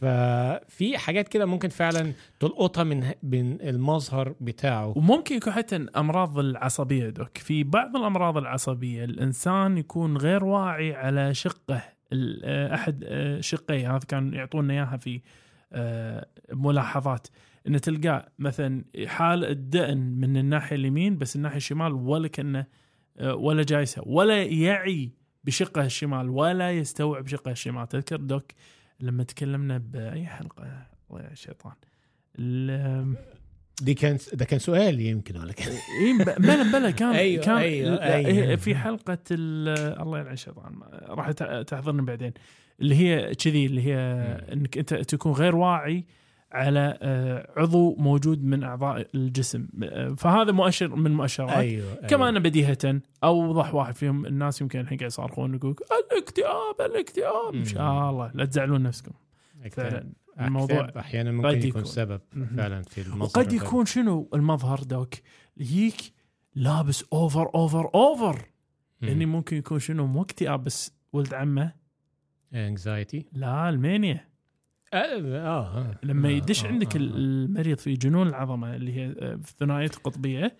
ففي 0.00 0.98
حاجات 0.98 1.28
كده 1.28 1.46
ممكن 1.46 1.68
فعلا 1.68 2.12
تلقطها 2.40 2.84
من 2.84 3.12
من 3.22 3.60
المظهر 3.60 4.34
بتاعه. 4.40 4.98
وممكن 4.98 5.36
يكون 5.36 5.52
حتى 5.52 5.86
امراض 5.96 6.38
العصبية 6.38 7.08
دوك. 7.10 7.38
في 7.38 7.64
بعض 7.64 7.96
الأمراض 7.96 8.36
العصبية 8.36 9.04
الإنسان 9.04 9.78
يكون 9.78 10.16
غير 10.16 10.44
واعي 10.44 10.94
على 10.94 11.34
شقة 11.34 11.82
آه، 12.12 12.74
أحد 12.74 13.04
آه، 13.06 13.40
شقيه. 13.40 13.90
هذا 13.96 14.04
كان 14.08 14.34
يعطونا 14.34 14.74
إياها 14.74 14.96
في 14.96 15.20
آه، 15.72 16.26
ملاحظات. 16.52 17.26
إن 17.66 17.80
تلقاه 17.80 18.28
مثلا 18.38 18.84
حال 19.06 19.44
الدقن 19.44 19.98
من 19.98 20.36
الناحية 20.36 20.76
اليمين 20.76 21.18
بس 21.18 21.36
الناحية 21.36 21.56
الشمال 21.56 21.92
ولا 21.92 22.28
كأنه 22.28 22.66
ولا 23.22 23.62
جايسه 23.62 24.02
ولا 24.06 24.42
يعي 24.42 25.12
بشقة 25.44 25.84
الشمال 25.84 26.28
ولا 26.28 26.72
يستوعب 26.72 27.26
شقة 27.26 27.50
الشمال. 27.50 27.88
تذكر 27.88 28.16
دوك؟ 28.16 28.44
لما 29.00 29.22
تكلمنا 29.24 29.78
بأي 29.78 30.26
حلقة 30.26 30.86
الله 31.10 31.22
يا 31.22 31.34
شيطان. 31.34 31.72
ال- 32.38 33.14
دي 33.82 33.94
كان 33.94 34.18
ده 34.32 34.44
كان 34.44 34.58
سؤال 34.58 35.00
يمكن 35.00 35.36
ولا 35.36 35.52
كان؟ 35.52 35.68
إي 35.72 36.18
بلا 36.38 36.62
بلا 36.72 36.90
كان 36.90 37.08
أيوة، 37.14 37.44
كان 37.44 37.56
أيوة، 37.56 38.02
أيوة. 38.02 38.56
في 38.56 38.74
حلقة 38.74 39.18
ال- 39.30 40.00
الله 40.02 40.18
يلعن 40.18 40.32
الشيطان. 40.32 40.80
راح 41.02 41.30
تحضرني 41.62 42.02
بعدين. 42.02 42.32
اللي 42.80 42.94
هي 42.94 43.34
كذي 43.34 43.66
اللي 43.66 43.82
هي 43.86 43.94
إنك 44.52 44.78
أنت 44.78 44.94
تكون 44.94 45.32
غير 45.32 45.56
واعي 45.56 46.04
على 46.52 46.98
آه، 47.02 47.52
عضو 47.56 47.96
موجود 47.98 48.44
من 48.44 48.64
أعضاء 48.64 49.06
الجسم. 49.14 49.68
آه، 49.82 50.08
فهذا 50.08 50.52
مؤشر 50.52 50.96
من 50.96 51.06
المؤشرات 51.06 51.50
أيوه 51.50 51.94
كمان 51.94 52.38
بديهة 52.38 53.00
أوضح 53.24 53.74
واحد 53.74 53.94
فيهم 53.94 54.26
الناس 54.26 54.60
يمكن 54.60 54.80
الحين 54.80 54.98
قاعد 54.98 55.10
يصارخون 55.10 55.54
يقول 55.54 55.76
الاكتئاب 56.12 56.80
الاكتئاب. 56.80 57.54
إن 57.54 57.64
شاء 57.64 58.10
الله. 58.10 58.30
لا 58.34 58.44
تزعلون 58.44 58.82
نفسكم. 58.82 59.12
فعلا 59.70 60.12
الموضوع 60.40 60.92
أحيانا 60.98 61.32
ممكن 61.32 61.48
قد 61.48 61.56
يكون, 61.56 61.68
يكون. 61.68 61.84
سبب. 61.84 62.20
فعلا 62.56 62.82
في 62.82 63.00
المظهر 63.00 63.22
وقد. 63.22 63.52
يكون 63.52 63.86
شنو؟ 63.86 64.30
المظهر 64.34 64.78
doc. 64.82 65.14
يجيك 65.56 66.12
لابس 66.54 67.04
over 67.12 67.50
over 67.54 67.90
over 67.94 68.36
مم. 69.00 69.08
لاني 69.08 69.26
ممكن 69.26 69.56
يكون 69.56 69.78
شنو؟ 69.78 70.06
مو 70.06 70.22
اكتئاب 70.22 70.64
بس 70.64 70.92
ولد 71.12 71.34
عمه. 71.34 71.72
انكزايتي 72.54 73.26
لا 73.32 73.68
المانيا. 73.68 74.27
آه 74.94 75.38
آه. 75.38 75.94
لما 76.02 76.28
آه، 76.28 76.32
يدش 76.32 76.64
آه، 76.64 76.68
عندك 76.68 76.96
آه. 76.96 77.00
المريض 77.00 77.78
في 77.78 77.94
جنون 77.94 78.28
العظمة 78.28 78.76
اللي 78.76 78.92
هي 78.96 79.06
آه، 79.06 79.36
في 79.36 79.50
الثنائية 79.50 79.86
القطبية. 79.86 80.56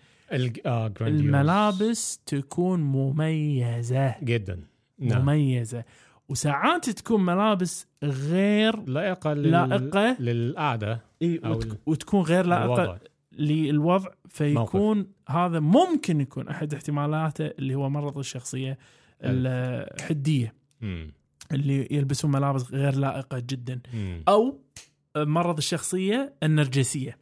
الملابس 1.01 2.17
تكون 2.25 2.79
مميزة. 2.79 4.15
جدا. 4.23 4.59
نعم. 4.99 5.21
مميزة. 5.21 5.83
وساعات 6.29 6.89
تكون 6.89 7.25
ملابس 7.25 7.87
غير 8.03 8.79
لائقة 8.89 9.33
لل... 9.33 9.51
لائقة. 9.51 10.15
للقعده 10.19 11.01
أو 11.23 11.53
وتك- 11.59 11.77
وتكون 11.85 12.21
غير 12.21 12.45
لائقة 12.45 12.65
الوضع 12.83 12.97
للوضع. 13.31 14.09
فيكون 14.29 15.07
هذا 15.29 15.59
ممكن 15.59 16.21
يكون 16.21 16.47
أحد 16.47 16.73
احتمالاته 16.73 17.45
اللي 17.45 17.75
هو 17.75 17.89
مرض 17.89 18.17
الشخصية 18.17 18.77
الحدية. 19.23 20.53
مم. 20.81 21.11
اللي 21.51 21.87
يلبسون 21.91 22.31
ملابس 22.31 22.71
غير 22.71 22.95
لائقة 22.95 23.39
جدا 23.39 23.79
مم. 23.93 24.23
أو 24.27 24.59
مرض 25.17 25.57
الشخصية 25.57 26.33
النرجسية 26.43 27.17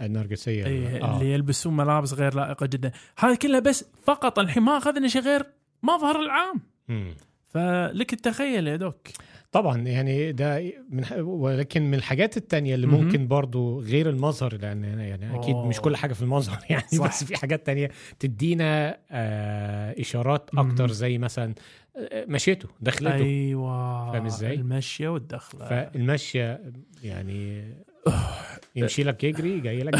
النرجسية 0.00 0.66
أي 0.66 1.02
آه. 1.02 1.14
اللي 1.16 1.32
يلبسون 1.32 1.76
ملابس 1.76 2.12
غير 2.14 2.34
لائقة 2.34 2.66
جدا 2.66 2.92
هذه 3.18 3.34
كلها 3.34 3.60
بس 3.60 3.84
فقط 4.04 4.38
الحين 4.38 4.62
ما 4.62 4.76
اخذنا 4.76 5.08
شيء 5.08 5.22
غير 5.22 5.46
مظهر 5.82 6.20
العام 6.20 6.60
مم. 6.88 7.14
فلك 7.48 8.12
التخيل 8.12 8.66
يا 8.68 8.76
دوك 8.76 9.08
طبعا 9.52 9.78
يعني 9.78 10.32
ده 10.32 10.72
من 10.90 11.04
ولكن 11.20 11.82
من 11.82 11.94
الحاجات 11.94 12.36
التانية 12.36 12.74
اللي. 12.74 12.86
ممكن 12.86 13.28
برضو 13.28 13.80
غير 13.80 14.08
المظهر 14.10 14.56
لأن 14.56 14.84
يعني 14.84 15.36
أكيد. 15.36 15.56
مش 15.56 15.80
كل 15.80 15.96
حاجة 15.96 16.12
في 16.12 16.22
المظهر 16.22 16.58
يعني 16.70 16.88
صح. 16.88 17.06
بس 17.08 17.24
في 17.24 17.36
حاجات 17.36 17.66
تانية 17.66 17.90
تدينا 18.18 18.98
آه 19.10 20.00
إشارات 20.00 20.50
أكتر. 20.58 20.90
زي 20.90 21.18
مثلا 21.18 21.54
مشيته 22.12 22.68
دخلته. 22.80 23.14
أيوه. 23.14 24.12
فاهم 24.12 24.26
إزاي؟ 24.26 24.54
المشية 24.54 25.08
والدخلة. 25.08 25.68
فالمشية 25.68 26.72
يعني 27.02 27.72
يمشي 28.76 29.02
لك 29.02 29.24
يجري 29.24 29.60
جاي 29.60 29.78
لك. 29.78 29.94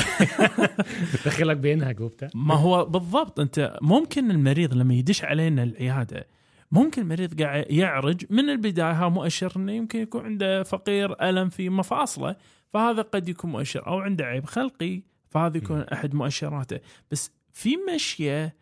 بتدخلك 1.14 1.56
بينهج 1.56 2.00
وبتاع. 2.00 2.28
ما 2.34 2.54
هو 2.54 2.84
بالضبط 2.84 3.40
أنت 3.40 3.78
ممكن 3.82 4.30
المريض 4.30 4.74
لما 4.74 4.94
يدش 4.94 5.24
علينا 5.24 5.62
العيادة 5.62 6.26
ممكن 6.72 7.02
المريض 7.02 7.42
قاعد 7.42 7.64
يعرج 7.70 8.24
من 8.30 8.50
البداية 8.50 8.92
ها 8.92 9.08
مؤشر 9.08 9.52
إنه 9.56 9.72
يمكن 9.72 9.98
يكون 9.98 10.24
عنده 10.24 10.62
فقير 10.62 11.28
ألم 11.28 11.48
في 11.48 11.68
مفاصله 11.68 12.36
فهذا 12.72 13.02
قد 13.02 13.28
يكون 13.28 13.50
مؤشر 13.50 13.86
أو 13.86 13.98
عنده 13.98 14.24
عيب 14.24 14.44
خلقي 14.44 15.02
فهذا 15.28 15.56
يكون 15.56 15.80
أحد 15.80 16.14
مؤشراته. 16.14 16.80
بس 17.10 17.30
في 17.52 17.76
مشية 17.94 18.54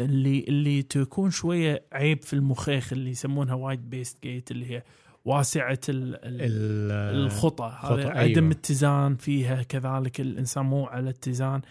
اللي 0.00 0.44
اللي 0.48 0.82
تكون 0.82 1.30
شوية 1.30 1.86
عيب 1.92 2.22
في 2.22 2.32
المخيخ 2.32 2.92
اللي 2.92 3.10
يسمونها 3.10 3.54
وايد 3.54 3.90
بيست 3.90 4.22
جيت 4.22 4.50
اللي 4.50 4.70
هي 4.70 4.82
واسعة 5.24 5.78
ال 5.88 6.14
ال 6.14 6.42
ال- 6.42 7.24
الخطى 7.26 7.64
هذا 7.82 7.94
الخطأ، 7.94 8.10
عدم 8.18 8.42
أيوة. 8.42 8.50
اتزان 8.52 9.16
فيها 9.16 9.62
كذلك 9.62 10.20
الإنسان 10.20 10.66
مو 10.66 10.84
على 10.86 11.10
اتزان. 11.10 11.62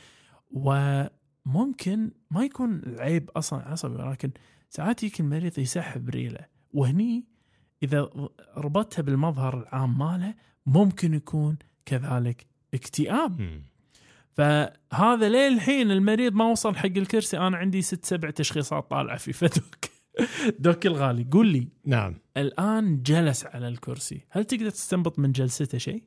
وممكن 0.52 2.12
ما 2.32 2.44
يكون 2.44 2.74
العيب 2.88 3.30
أصلا 3.36 3.60
عصبي 3.70 3.96
ولكن 4.04 4.32
ساعات 4.70 5.04
يجيك 5.04 5.20
المريض 5.20 5.60
يسحب 5.60 6.10
ريله. 6.10 6.46
وهني 6.74 7.26
إذا 7.84 8.10
ربطتها 8.58 9.02
بالمظهر 9.02 9.60
العام 9.62 9.98
ماله 9.98 10.36
ممكن 10.66 11.14
يكون 11.14 11.58
كذلك 11.86 12.46
اكتئاب. 12.74 13.62
فهذا 14.34 15.30
للحين 15.30 15.92
المريض 15.92 16.34
ما 16.34 16.46
وصل 16.52 16.76
حق 16.76 16.86
الكرسي. 16.86 17.38
أنا 17.38 17.58
عندي 17.58 17.82
ست 17.82 18.06
سبع 18.06 18.30
تشخيصات 18.30 18.90
طالعة 18.90 19.18
فيه 19.18 19.32
فدوك. 19.32 19.86
دوك 20.60 20.86
الغالي. 20.86 21.28
قول 21.32 21.48
لي 21.48 21.68
نعم. 21.86 22.16
الآن 22.38 23.02
جلس 23.04 23.46
على 23.46 23.68
الكرسي. 23.68 24.22
هل 24.30 24.46
تقدر 24.46 24.70
تستنبط 24.70 25.20
من 25.20 25.32
جلسته 25.32 25.78
شيء؟ 25.78 26.04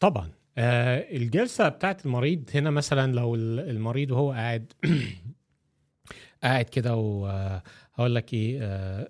طبعا. 0.00 0.30
آه 0.58 1.16
الجلسة 1.16 1.68
بتاعت 1.68 2.06
المريض 2.06 2.50
هنا 2.54 2.70
مثلا 2.70 3.12
لو 3.12 3.34
ال- 3.34 3.70
المريض 3.70 4.10
وهو 4.10 4.32
قاعد 4.32 4.72
قاعد 6.42 6.64
كده 6.64 6.96
وهقول 6.96 8.14
لك 8.14 8.34
إيه 8.34 8.58
آه 8.62 9.08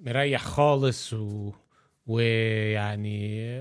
مريح 0.00 0.42
خالص 0.44 1.12
و 1.12 1.52
ويعني 2.12 3.52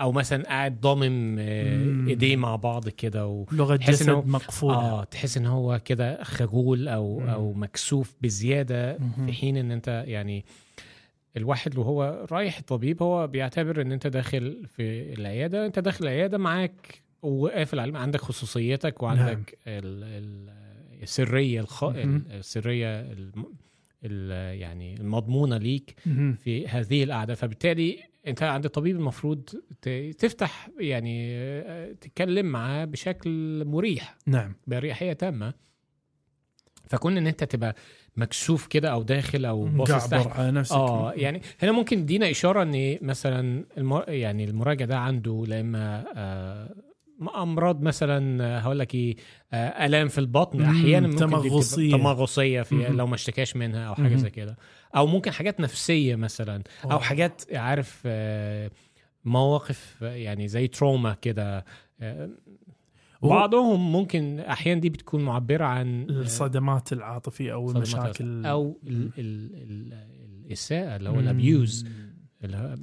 أو 0.00 0.12
مثلا 0.12 0.42
قاعد 0.44 0.80
ضامم 0.80 1.36
آه، 1.40 1.76
مم. 1.76 2.08
إيديه 2.08 2.36
مع 2.36 2.56
بعض 2.56 2.88
كده 2.88 3.26
و... 3.26 3.46
لغة 3.52 3.76
تحس 3.76 4.02
إنه- 4.02 4.06
جسد 4.06 4.26
مقفولة 4.26 4.74
آه 4.76 5.04
تحس 5.04 5.36
إن 5.36 5.46
هو 5.46 5.80
كده 5.84 6.24
خجول 6.24 6.88
أو 6.88 7.20
مم. 7.20 7.28
أو 7.28 7.52
مكسوف 7.52 8.14
بزيادة 8.20 8.98
مهم. 8.98 9.26
في 9.26 9.32
حين 9.32 9.56
إن 9.56 9.70
أنت 9.70 10.04
يعني 10.06 10.44
الواحد 11.36 11.78
وهو 11.78 12.26
رايح 12.32 12.58
الطبيب 12.58 13.02
هو 13.02 13.26
بيعتبر 13.26 13.80
إن 13.82 13.92
أنت 13.92 14.06
داخل 14.06 14.66
في 14.76 15.12
العيادة 15.14 15.66
أنت 15.66 15.78
داخل 15.78 16.04
العيادة 16.04 16.38
معاك 16.38 17.02
وقافل 17.22 17.80
على 17.80 17.98
عندك 17.98 18.20
خصوصيتك 18.20 19.02
وعندك 19.02 19.22
نعم. 19.22 19.44
ال 19.66 20.04
ال 20.04 20.50
السرية 21.02 21.60
الخ... 21.60 21.84
السرية 21.84 23.00
الم... 23.00 23.44
ال... 24.04 24.58
يعني 24.60 24.94
المضمونة 24.94 25.56
ليك. 25.56 25.94
في 26.44 26.68
هذه 26.68 27.04
القعدة. 27.04 27.34
فبالتالي 27.34 27.98
أنت 28.26 28.42
عند 28.42 28.64
الطبيب 28.64 28.96
المفروض. 28.96 29.48
تفتح 30.18 30.68
يعني 30.80 31.28
آه، 31.36 31.92
تتكلم 31.92 32.46
معاه 32.46 32.84
بشكل 32.84 33.64
مريح. 33.64 34.16
نعم. 34.26 34.54
باريحيه 34.66 35.12
تامة. 35.12 35.54
فكون 36.88 37.16
إن 37.16 37.26
أنت 37.26 37.44
تبقى 37.44 37.74
مكسوف 38.16 38.66
كده 38.66 38.88
أو 38.88 39.02
داخل 39.02 39.44
أو 39.44 39.64
باصص 39.64 40.08
تحت. 40.08 40.26
على 40.26 40.50
نفسك. 40.50 40.74
آه 40.76 41.12
يعني 41.12 41.42
هنا 41.62 41.72
ممكن 41.72 41.98
يدينا 41.98 42.30
إشارة 42.30 42.62
إن 42.62 42.98
مثلا 43.02 43.64
الم... 43.78 44.02
يعني 44.08 44.44
المراجع 44.44 44.84
ده 44.86 44.98
عنده 44.98 45.44
لا 45.48 45.60
إما 45.60 46.04
آه 46.16 46.74
أمراض 47.28 47.82
مثلا 47.82 48.44
آه، 48.44 48.58
هقول 48.58 48.78
لك 48.78 48.94
إيه 48.94 49.16
آه 49.52 49.86
آلام 49.86 50.08
في 50.08 50.18
البطن 50.18 50.62
أحيانا 50.62 51.06
ممكن 51.06 51.18
تمغصية. 51.20 51.92
تمغصية 51.92 52.62
في. 52.62 52.74
لو 52.88 53.06
ما 53.06 53.14
اشتكاش 53.14 53.56
منها 53.56 53.88
أو 53.88 53.94
حاجة. 53.94 54.16
زي 54.16 54.30
كده 54.30 54.56
أو 54.96 55.06
ممكن 55.06 55.30
حاجات 55.30 55.60
نفسية 55.60 56.16
مثلا 56.16 56.62
أو 56.84 56.90
أوه. 56.90 57.00
حاجات 57.00 57.42
عارف 57.54 58.02
آه 58.06 58.70
مواقف 59.24 60.02
يعني 60.02 60.48
زي 60.48 60.66
تروما 60.68 61.14
كده 61.14 61.64
آه، 62.00 62.30
بعضهم 63.22 63.92
ممكن 63.92 64.40
أحيانا 64.40 64.80
دي 64.80 64.90
بتكون 64.90 65.22
معبرة 65.24 65.64
عن 65.64 66.06
الصدمات 66.10 66.92
العاطفية 66.92 67.52
أو 67.52 67.70
المشاكل 67.70 68.46
أو 68.46 68.78
ال 68.86 69.10
ال 69.18 69.50
ال 69.54 69.92
الإساءة 70.46 70.96
اللي 70.96 71.10
هو 71.10 71.20
الأبيوز 71.20 71.86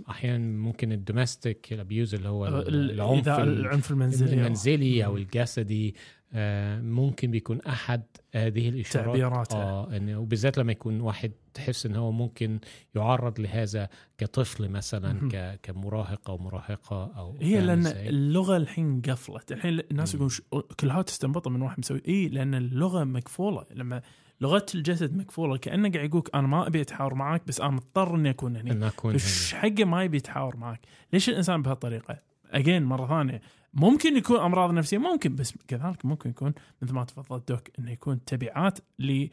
أحيانا 0.09 0.57
ممكن 0.57 0.91
ال 0.91 1.00
domestic 1.00 1.73
ال 1.73 1.80
abuse 1.80 2.15
اللي 2.15 2.29
هو 2.29 2.47
ال- 2.47 2.91
العنف 2.91 3.27
العنف 3.29 3.91
المنزلي 3.91 4.33
المنزلي 4.33 5.05
أو. 5.05 5.17
الجسدي 5.17 5.95
آه، 6.33 6.81
ممكن 6.81 7.31
بيكون 7.31 7.61
أحد 7.61 8.01
هذه 8.35 8.69
الإشارات 8.69 9.05
تعبيراتها 9.05 9.63
آه 9.63 10.19
وبالذات 10.19 10.57
لما 10.57 10.71
يكون 10.71 11.01
واحد 11.01 11.31
تحس 11.53 11.85
إن 11.85 11.95
هو 11.95 12.11
ممكن 12.11 12.59
يعرض 12.95 13.39
لهذا 13.39 13.89
كطفل 14.17 14.69
مثلا. 14.69 15.29
ك- 15.31 15.59
كمراهق 15.63 16.29
أو 16.29 16.37
مراهقة 16.37 17.11
أو 17.17 17.37
هي 17.41 17.61
لأن 17.61 17.79
إزاي؟ 17.79 18.09
اللغة 18.09 18.57
الحين 18.57 19.01
قفلت 19.01 19.51
الحين 19.51 19.79
الناس. 19.91 20.13
يقولون 20.15 20.31
كلها 20.79 21.01
تستنبط 21.01 21.47
من 21.47 21.61
واحد 21.61 21.79
مسوي 21.79 22.01
اي 22.07 22.27
لأن 22.27 22.55
اللغة 22.55 23.03
مقفوله 23.03 23.65
لما 23.75 24.01
لغة 24.41 24.65
الجسد 24.75 25.17
مقفوله 25.17 25.57
كأنه 25.57 25.89
قاعد 25.91 26.09
يقولك 26.09 26.35
أنا 26.35 26.47
ما 26.47 26.67
أبي 26.67 26.81
أتحاور 26.81 27.13
معك 27.13 27.41
بس 27.47 27.61
أنا 27.61 27.69
مضطر 27.69 28.15
إني 28.15 28.29
أكون 28.29 28.55
هنا 28.55 28.71
ان 28.71 28.83
أكون 28.83 29.13
إيش. 29.13 29.53
حقه 29.53 29.85
ما 29.85 30.03
يبي 30.03 30.17
يتحاور 30.17 30.57
معك 30.57 30.79
ليش 31.13 31.29
الإنسان 31.29 31.61
بهالطريقة؟ 31.61 32.19
again 32.51 32.83
مرة 32.83 33.07
ثانية. 33.07 33.41
ممكن 33.73 34.17
يكون 34.17 34.39
أمراض 34.39 34.71
نفسية 34.71 34.97
ممكن 34.97 35.35
بس 35.35 35.53
كذلك 35.67 36.05
ممكن 36.05 36.29
يكون 36.29 36.53
مثل 36.81 36.93
ما 36.93 37.03
تفضلت 37.03 37.51
doc 37.51 37.61
إنه 37.79 37.91
يكون 37.91 38.23
تبعات 38.25 38.79
لهذه 38.99 39.29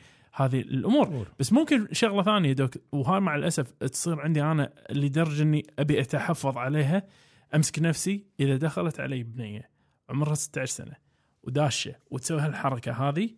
الأمور. 0.61 1.07
أمور. 1.07 1.29
بس 1.39 1.53
ممكن 1.53 1.89
شغلة 1.93 2.23
ثانية 2.23 2.53
doc 2.53 2.75
وهاي 2.93 3.21
مع 3.21 3.37
الأسف 3.37 3.71
تصير 3.71 4.21
عندي 4.21 4.43
أنا 4.43 4.73
لدرجة 4.91 5.43
إني 5.43 5.67
أبي 5.79 6.01
أتحفظ 6.01 6.59
عليها. 6.59 7.03
أمسك 7.55 7.79
نفسي 7.79 8.27
إذا 8.41 8.57
دخلت 8.57 9.01
علي 9.01 9.23
بنية 9.23 9.71
عمرها 10.09 10.35
16 10.35 10.73
سنة 10.85 10.97
وداشة 11.43 11.95
وتسوي 12.11 12.41
هالحركة 12.41 12.93
هذه 12.93 13.31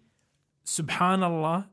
سبحان 0.68 1.24
الله 1.24 1.64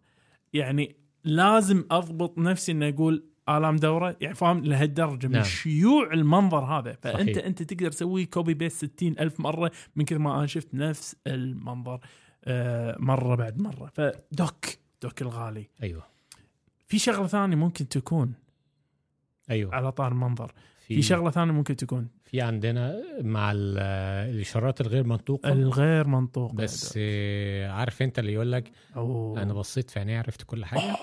يعني 0.53 0.95
لازم 1.23 1.83
أضبط 1.91 2.37
نفسي 2.37 2.71
إني 2.71 2.89
أقول 2.89 3.25
آلام 3.49 3.75
دورة 3.75 4.17
يعني 4.21 4.35
فاهم؟ 4.35 4.65
لهالدرجة 4.65 5.27
من 5.27 5.33
نعم. 5.33 5.43
شيوع 5.43 6.13
المنظر 6.13 6.63
هذا. 6.65 6.97
فأنت 7.01 7.35
صحيح. 7.35 7.45
أنت 7.45 7.63
تقدر 7.63 7.91
تسوي 7.91 8.25
copy 8.25 8.53
paste 8.53 8.85
60 8.85 9.15
ألف 9.19 9.39
مرة 9.39 9.71
من 9.95 10.05
كثر 10.05 10.19
ما 10.19 10.37
أنا 10.37 10.45
شفت 10.47 10.73
نفس 10.73 11.15
المنظر 11.27 11.99
آه، 12.45 12.95
مرة 12.99 13.35
بعد 13.35 13.61
مرة. 13.61 13.91
فدوك 13.93 14.65
دوك 15.01 15.21
الغالي. 15.21 15.69
أيوه. 15.83 16.03
في 16.87 16.99
شغلة 16.99 17.27
ثانية 17.27 17.55
ممكن 17.55 17.87
تكون 17.87 18.33
أيوه. 19.49 19.75
على 19.75 19.91
طار 19.91 20.11
المنظر. 20.11 20.51
في 20.87 21.01
شغلة 21.01 21.31
ثانية 21.31 21.51
ممكن 21.51 21.75
تكون. 21.75 22.07
في 22.25 22.41
عندنا 22.41 23.03
مع 23.21 23.51
ال- 23.51 23.77
الإشارات 24.35 24.81
الغير 24.81 25.03
منطوقة. 25.03 25.51
الغير 25.51 26.07
منطوق 26.07 26.53
بس 26.53 26.93
آه، 26.97 27.69
عارف 27.69 28.01
انت 28.01 28.19
اللي 28.19 28.33
يقول 28.33 28.51
لك. 28.51 28.71
أنا 29.37 29.53
بصيت 29.53 29.89
في 29.91 29.99
عينيه 29.99 30.17
عرفت 30.17 30.41
كل 30.43 30.65
حاجة. 30.65 30.95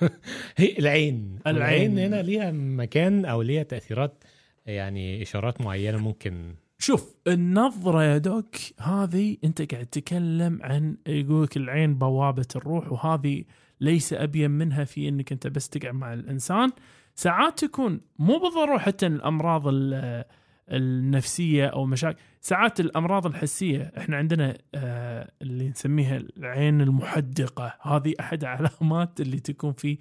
هي 0.56 0.78
العين. 0.78 1.38
العين. 1.46 1.98
هنا 1.98 2.22
ليها 2.22 2.50
مكان 2.52 3.24
أو 3.24 3.42
ليها 3.42 3.62
تأثيرات 3.62 4.24
يعني 4.66 5.22
إشارات 5.22 5.60
معينة 5.60 5.98
ممكن. 5.98 6.54
شوف 6.78 7.14
النظرة 7.26 8.02
يا 8.04 8.18
دوك 8.18 8.56
هذه 8.80 9.36
أنت 9.44 9.72
قاعد 9.74 9.86
تتكلم 9.86 10.58
عن 10.62 10.96
يقولك 11.06 11.56
العين 11.56 11.94
بوابة 11.98 12.46
الروح 12.56 12.92
وهذه 12.92 13.44
ليس 13.80 14.12
أبين 14.12 14.50
منها 14.50 14.84
في 14.84 15.08
إنك 15.08 15.32
أنت 15.32 15.46
بس 15.46 15.68
تقعد 15.68 15.94
مع 15.94 16.12
الإنسان. 16.14 16.70
ساعات 17.14 17.64
تكون 17.64 18.00
مو 18.18 18.38
بالضرورة 18.38 18.78
حتى 18.78 19.06
الأمراض 19.06 19.62
ال- 19.68 20.24
النفسية 20.70 21.66
أو 21.66 21.86
مشاكل 21.86 22.18
ساعات 22.40 22.80
الأمراض 22.80 23.26
الحسية 23.26 23.92
إحنا 23.98 24.16
عندنا 24.16 24.58
آه، 24.74 25.30
اللي 25.42 25.68
نسميها 25.68 26.16
العين 26.16 26.80
المحدقة. 26.80 27.74
هذه 27.82 28.14
أحد 28.20 28.44
علامات 28.44 29.20
اللي 29.20 29.40
تكون 29.40 29.72
في 29.72 29.98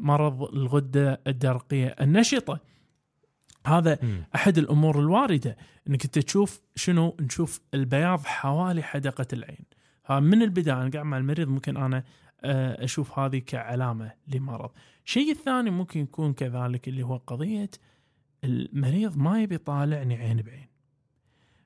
مرض 0.00 0.42
الغدة 0.42 1.20
الدرقية. 1.26 1.86
النشطة 2.00 2.60
هذا 3.66 3.98
أحد 4.34 4.58
الأمور 4.58 4.98
الواردة 5.00 5.56
إنك 5.88 6.04
أنت 6.04 6.18
تشوف 6.18 6.60
شنو 6.76 7.16
نشوف 7.20 7.60
البياض 7.74 8.24
حوالي 8.24 8.82
حدقة 8.82 9.26
العين. 9.32 9.64
ها 10.06 10.20
من 10.20 10.42
البداية 10.42 10.74
أنا 10.82 10.90
قاعد 10.90 11.06
مع 11.06 11.16
المريض 11.18 11.48
ممكن 11.48 11.76
أنا 11.76 12.04
أشوف 12.84 13.18
هذه 13.18 13.38
كعلامة 13.38 14.12
لمرض. 14.28 14.70
الشيء 15.06 15.30
الثاني 15.30 15.70
ممكن 15.70 16.00
يكون 16.00 16.32
كذلك 16.32 16.88
اللي 16.88 17.02
هو 17.02 17.16
قضية 17.16 17.70
المريض 18.44 19.16
ما 19.16 19.42
يبي 19.42 19.54
يطالعني 19.54 20.14
عين 20.14 20.42
بعين. 20.42 20.66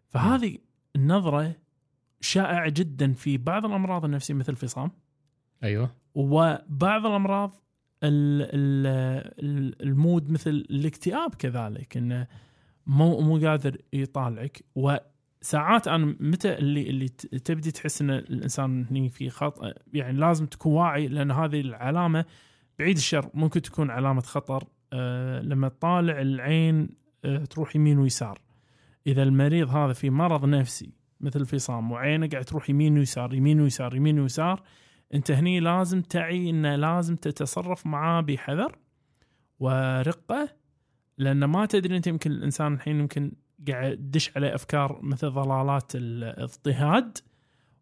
فهذه 0.08 0.58
النظره 0.96 1.54
شائعة 2.20 2.68
جدا 2.68 3.12
في 3.12 3.36
بعض 3.36 3.66
الأمراض 3.66 4.04
النفسية 4.04 4.34
مثل 4.34 4.52
الفصام. 4.52 4.90
أيوه. 5.62 5.90
وبعض 6.14 7.06
الأمراض 7.06 7.50
ال- 8.02 8.42
ال- 8.42 8.86
ال- 9.44 9.82
المود 9.82 10.30
مثل 10.30 10.50
الاكتئاب 10.50 11.34
كذلك 11.34 11.96
إنه 11.96 12.26
مو 12.86 13.20
مو 13.20 13.48
قادر 13.48 13.82
يطالعك. 13.92 14.64
وساعات 15.42 15.88
أنا 15.88 16.16
متى 16.20 16.54
اللي 16.54 16.90
اللي 16.90 17.08
تبدي 17.08 17.70
تحس 17.70 18.02
إن 18.02 18.10
الإنسان 18.10 18.86
هني 18.90 19.08
في 19.08 19.30
خطا 19.30 19.74
يعني 19.92 20.18
لازم 20.18 20.46
تكون 20.46 20.72
واعي 20.72 21.08
لأن 21.08 21.30
هذه 21.30 21.60
العلامة 21.60 22.24
بعيد 22.78 22.96
الشر 22.96 23.30
ممكن 23.34 23.62
تكون 23.62 23.90
علامة 23.90 24.20
خطر. 24.20 24.64
آه 24.92 25.40
لما 25.40 25.68
تطالع 25.68 26.20
العين 26.20 26.88
آه 27.24 27.44
تروح 27.44 27.76
يمين 27.76 27.98
ويسار. 27.98 28.40
إذا 29.06 29.22
المريض 29.22 29.70
هذا 29.70 29.92
في 29.92 30.10
مرض 30.10 30.44
نفسي 30.44 30.92
مثل 31.20 31.40
الفصام 31.40 31.92
وعينه 31.92 32.28
قاعد 32.28 32.44
تروح 32.44 32.70
يمين 32.70 32.98
ويسار 32.98 33.34
يمين 33.34 33.60
ويسار 33.60 33.96
يمين 33.96 34.20
ويسار 34.20 34.62
أنت 35.14 35.30
هني 35.30 35.60
لازم 35.60 36.02
تعي 36.02 36.50
انه 36.50 36.76
لازم 36.76 37.16
تتصرف 37.16 37.86
معاه 37.86 38.20
بحذر 38.20 38.78
ورقه 39.60 40.48
لأن 41.18 41.44
ما 41.44 41.66
تدري 41.66 41.96
أنت 41.96 42.06
يمكن 42.06 42.30
الإنسان 42.30 42.74
الحين 42.74 43.00
يمكن 43.00 43.32
قاعد 43.68 43.96
تدش 43.96 44.36
عليه 44.36 44.54
أفكار 44.54 44.98
مثل 45.02 45.30
ضلالات 45.30 45.92
الاضطهاد 45.94 47.18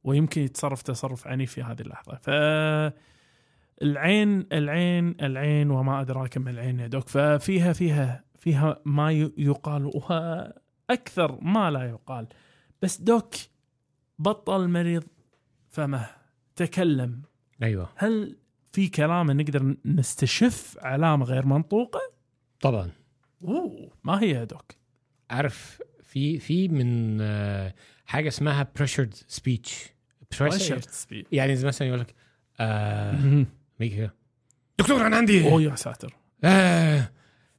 ويمكن 0.04 0.42
يتصرف 0.42 0.82
تصرف 0.82 1.26
عنيف 1.26 1.52
في 1.52 1.62
هذه 1.62 1.80
اللحظة. 1.80 2.14
ف 2.14 2.30
العين 3.82 4.46
العين 4.52 5.16
العين 5.20 5.70
وما 5.70 6.00
أدراك 6.00 6.38
ما 6.38 6.50
العين 6.50 6.80
يا 6.80 6.86
دوك. 6.86 7.08
ففيها 7.08 7.72
فيها 7.72 8.24
فيها 8.34 8.80
ما 8.84 9.12
يقال 9.36 9.86
وأكثر 9.86 11.38
ما 11.42 11.70
لا 11.70 11.84
يقال. 11.84 12.28
بس 12.82 13.00
دوك 13.00 13.34
بطل 14.18 14.62
المريض 14.62 15.04
فمه 15.68 16.06
تكلم. 16.56 17.22
أيوه. 17.62 17.88
هل 17.96 18.36
في 18.72 18.88
كلام 18.88 19.30
نقدر 19.30 19.76
نستشف 19.84 20.78
علامة 20.80 21.24
غير 21.24 21.46
منطوقة؟ 21.46 22.00
طبعا. 22.60 22.90
أوه 23.44 23.90
ما 24.04 24.22
هي 24.22 24.30
يا 24.30 24.44
دوك؟ 24.44 24.72
عارف 25.30 25.82
في 26.02 26.38
في 26.38 26.68
من 26.68 27.18
آه، 27.20 27.74
حاجة 28.06 28.28
اسمها 28.28 28.68
pressured 28.78 29.34
speech 29.36 29.70
Pressured 30.34 30.84
speech. 30.84 31.24
يعني 31.32 31.56
زي 31.56 31.66
مثلا 31.66 31.88
يقول 31.88 32.00
لك 32.00 32.14
آه 32.60 33.44
دكتور 34.78 35.06
أنا 35.06 35.16
عندي 35.16 35.50
أوه 35.50 35.62
يا 35.62 35.74
ساتر 35.74 36.16
آه 36.44 37.10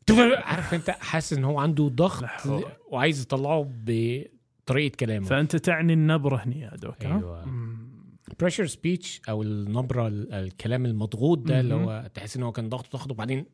دكتور 0.08 0.36
عارف 0.36 0.74
أنت 0.74 0.90
حاسس 0.90 1.34
إن 1.34 1.44
هو 1.44 1.60
عنده 1.60 1.88
ضغط. 1.88 2.24
وعايز 2.92 3.22
يطلعه 3.22 3.72
بطريقة 3.86 4.96
كلامه 4.96 5.26
فأنت 5.26 5.56
تعني 5.56 5.94
النبرة 5.94 6.38
هنا 6.38 6.56
يا 6.56 6.76
doc. 6.76 7.06
مم. 7.06 7.88
pressure 8.40 8.66
speech 8.66 9.22
أو 9.30 9.42
النبرة 9.44 10.08
ال- 10.08 10.34
الكلام 10.34 10.86
المضغوط 10.86 11.38
ده 11.40 11.60
اللي. 11.60 11.74
هو 11.74 12.10
تحس 12.14 12.38
إن 12.38 12.44
هو 12.44 12.52
كان 12.52 12.70
ضغط 12.70 12.94
ضغط 12.94 13.12
وبعدين 13.12 13.46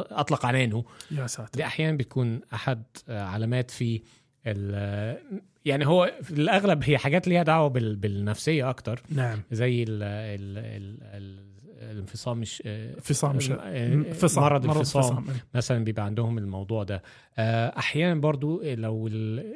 أطلق 0.00 0.46
عنانه 0.46 0.84
يا 1.10 1.26
ساتر 1.26 1.50
دي 1.54 1.64
أحيانا 1.64 1.96
بتكون 1.96 2.40
أحد 2.54 2.82
علامات 3.08 3.70
في 3.70 4.02
ال- 4.46 5.18
يعني 5.64 5.86
هو 5.86 6.12
في 6.22 6.30
الأغلب 6.30 6.82
هي 6.84 6.98
حاجات 6.98 7.28
ليها 7.28 7.42
دعوة 7.42 7.68
بال- 7.68 7.96
بالنفسية 7.96 8.70
أكتر 8.70 9.02
نعم 9.10 9.38
زي 9.52 9.82
ال 9.82 10.02
ال 10.02 10.58
ال 10.58 10.98
ال 11.02 11.54
الانفصام 11.90 12.38
مش 12.38 12.62
آه، 12.66 12.94
فصام 13.00 13.36
مش 13.36 13.50
آه، 13.50 14.02
فصام 14.12 14.44
مرض 14.44 14.70
الفصام 14.70 15.28
أي. 15.28 15.34
مثلا 15.54 15.84
بيبقى 15.84 16.04
عندهم 16.04 16.38
الموضوع 16.38 16.82
ده 16.84 17.02
آه، 17.38 17.78
أحيانا 17.78 18.20
برضو 18.20 18.62
لو 18.64 19.08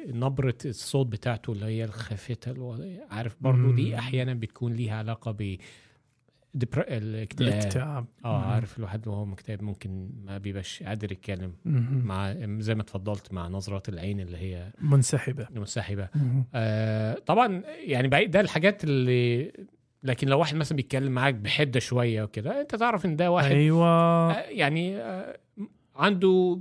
نبرة 0.07 0.57
الصوت 0.65 1.07
بتاعته 1.07 1.53
اللي 1.53 1.65
هي 1.65 1.83
الخافتة 1.83 2.75
عارف 3.11 3.35
برضو 3.41 3.71
دي. 3.71 3.97
أحيانا 3.99 4.33
بتكون 4.33 4.73
ليها 4.73 4.95
علاقة 4.97 5.31
ب 5.31 5.57
ديبر- 6.53 6.85
الاكتئاب 6.87 7.47
الاكتئاب 7.49 8.05
آه. 8.25 8.41
عارف 8.45 8.77
الواحد 8.77 9.07
وهو 9.07 9.25
مكتئب 9.25 9.63
ممكن 9.63 10.09
ما 10.23 10.37
بيبقاش 10.37 10.83
قادر 10.83 11.11
يتكلم. 11.11 11.53
مع 12.05 12.33
زي 12.59 12.75
ما 12.75 12.81
اتفضلت 12.81 13.33
مع 13.33 13.47
نظرات 13.47 13.89
العين 13.89 14.19
اللي 14.19 14.37
هي 14.37 14.71
منسحبة 14.81 15.47
منسحبة. 15.55 16.09
آه 16.55 17.13
طبعا 17.25 17.63
يعني 17.85 18.07
بعيد 18.07 18.31
ده 18.31 18.39
الحاجات 18.41 18.83
اللي 18.83 19.51
لكن 20.03 20.27
لو 20.27 20.39
واحد 20.39 20.55
مثلا 20.55 20.75
بيتكلم 20.75 21.11
معاك 21.11 21.33
بحدة 21.35 21.79
شوية 21.79 22.23
وكده 22.23 22.61
أنت 22.61 22.75
تعرف 22.75 23.05
إن 23.05 23.15
ده 23.15 23.31
واحد 23.31 23.51
أيوه 23.51 23.85
آه، 23.87 24.39
يعني 24.49 24.97
آه، 24.97 25.37
عنده 25.99 26.59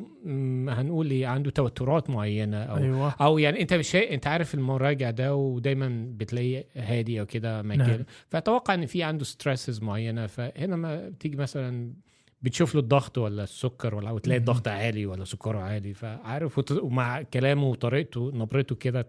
هنقول 0.69 1.11
إيه 1.11 1.27
عنده 1.27 1.51
توترات 1.51 2.11
معينة 2.11 2.63
أو 2.63 2.77
أيوه 2.77 3.15
أو 3.21 3.39
يعني 3.39 3.61
أنت 3.61 3.75
مش 3.75 3.97
أنت 3.97 4.27
عارف 4.27 4.55
المراجع 4.55 5.11
ده 5.11 5.35
ودايما 5.35 6.13
بتلاقيه 6.17 6.67
هادي 6.77 7.21
أو 7.21 7.27
كده 7.27 7.63
ما 7.63 7.77
نعم. 7.77 8.05
فأتوقع 8.29 8.75
إن 8.75 8.87
في 8.87 9.03
عنده 9.03 9.25
ستريسز 9.25 9.83
معينة 9.83 10.27
فهنا 10.27 10.77
ما 10.77 11.09
بتيجي 11.09 11.37
مثلا 11.37 11.93
بتشوف 12.43 12.75
له 12.75 12.81
الضغط 12.81 13.19
ولا 13.19 13.43
السكر 13.43 13.95
ولا 13.95 14.11
وتلاقي. 14.11 14.39
الضغط 14.39 14.69
عالي 14.69 15.07
ولا 15.07 15.25
سكره 15.25 15.59
عالي 15.59 15.95
فعارف 15.95 16.71
ومع 16.83 17.23
كلامه 17.23 17.69
وطريقته 17.69 18.31
نبرته 18.35 18.75
كده 18.75 19.07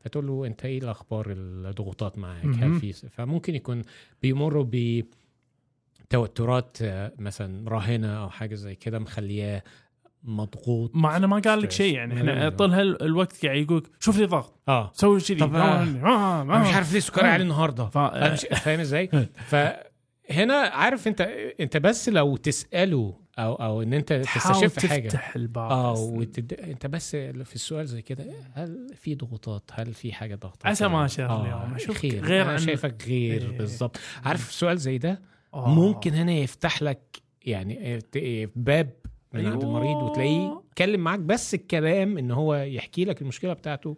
فتقول 0.00 0.26
له 0.26 0.46
أنت 0.46 0.64
إيه 0.64 0.78
الأخبار 0.78 1.26
الضغوطات 1.30 2.18
معاك. 2.18 2.44
هل 2.44 2.74
في 2.74 2.92
فممكن 2.92 3.54
يكون 3.54 3.82
بيمروا 4.22 4.64
ب 4.70 5.04
توترات 6.12 6.76
آه، 6.82 7.12
مثلا 7.18 7.70
راهنة 7.70 8.22
أو 8.22 8.30
حاجة 8.30 8.54
زي 8.54 8.74
كده 8.74 8.98
مخلياه 8.98 9.62
مضغوط 10.24 10.90
مع 10.94 11.16
انه 11.16 11.26
ما 11.26 11.38
قال 11.38 11.62
لك. 11.62 11.70
شيء 11.70 11.94
يعني 11.94 12.14
إحنا 12.14 12.40
أيوة. 12.40 12.48
طول 12.48 12.70
هالوقت 12.72 13.46
قاعد 13.46 13.56
يقول 13.56 13.86
شوف 14.00 14.18
لي 14.18 14.24
ضغط 14.24 14.60
آه 14.68 14.90
سوي 14.94 15.20
كذي 15.20 15.34
طب، 15.34 15.54
آه، 15.54 15.60
آه، 15.60 15.82
آه، 16.04 16.42
أنا 16.42 16.58
مش 16.58 16.66
آه. 16.68 16.74
عارف 16.74 16.92
ليه 16.92 17.00
سكري 17.00 17.24
آه. 17.28 17.30
عالي 17.30 17.42
النهارده 17.42 17.86
ف... 17.86 17.98
أنا 17.98 18.32
مش 18.32 18.40
فاهم 18.40 18.80
إزاي 18.80 19.10
فهنا 19.50 20.54
عارف 20.54 21.08
أنت 21.08 21.20
أنت 21.60 21.76
بس 21.76 22.08
لو 22.08 22.36
تسأله 22.36 23.18
أو 23.38 23.54
أو 23.54 23.82
إن 23.82 23.92
أنت 23.94 24.12
تستشف 24.12 24.86
حاجة 24.86 25.08
تفتح 25.08 25.36
الباب 25.36 25.70
آه. 25.70 25.92
وتد... 25.98 26.52
أنت 26.52 26.86
بس 26.86 27.10
في 27.16 27.54
السؤال 27.54 27.86
زي 27.86 28.02
كده 28.02 28.24
هل 28.54 28.86
في 28.94 29.14
ضغوطات 29.14 29.70
هل 29.72 29.94
في 29.94 30.12
حاجة 30.12 30.34
ضغط 30.34 30.66
عسى 30.66 30.88
ما 30.88 31.06
اليوم. 31.18 31.74
أشوفك 31.74 31.98
خير 32.00 32.24
غير 32.24 32.42
أنا 32.42 32.50
عن- 32.52 32.58
شايفك 32.58 33.04
غير 33.06 33.50
إيه. 33.50 33.58
بالظبط 33.58 33.96
عارف 34.24 34.52
سؤال 34.52 34.78
زي 34.78 34.98
ده 34.98 35.20
آه. 35.54 35.68
ممكن 35.74 36.14
هنا 36.14 36.32
يفتح 36.32 36.82
لك 36.82 37.22
يعني 37.44 37.98
باب 38.56 38.90
من 39.32 39.46
عند 39.46 39.62
أيوة. 39.62 39.64
المريض 39.64 40.02
وتلاقيه 40.02 40.62
يتكلم 40.68 41.00
معاك 41.00 41.20
بس 41.20 41.54
الكلام 41.54 42.18
إن 42.18 42.30
هو 42.30 42.54
يحكي 42.54 43.04
لك 43.04 43.22
المشكلة 43.22 43.52
بتاعته 43.52 43.96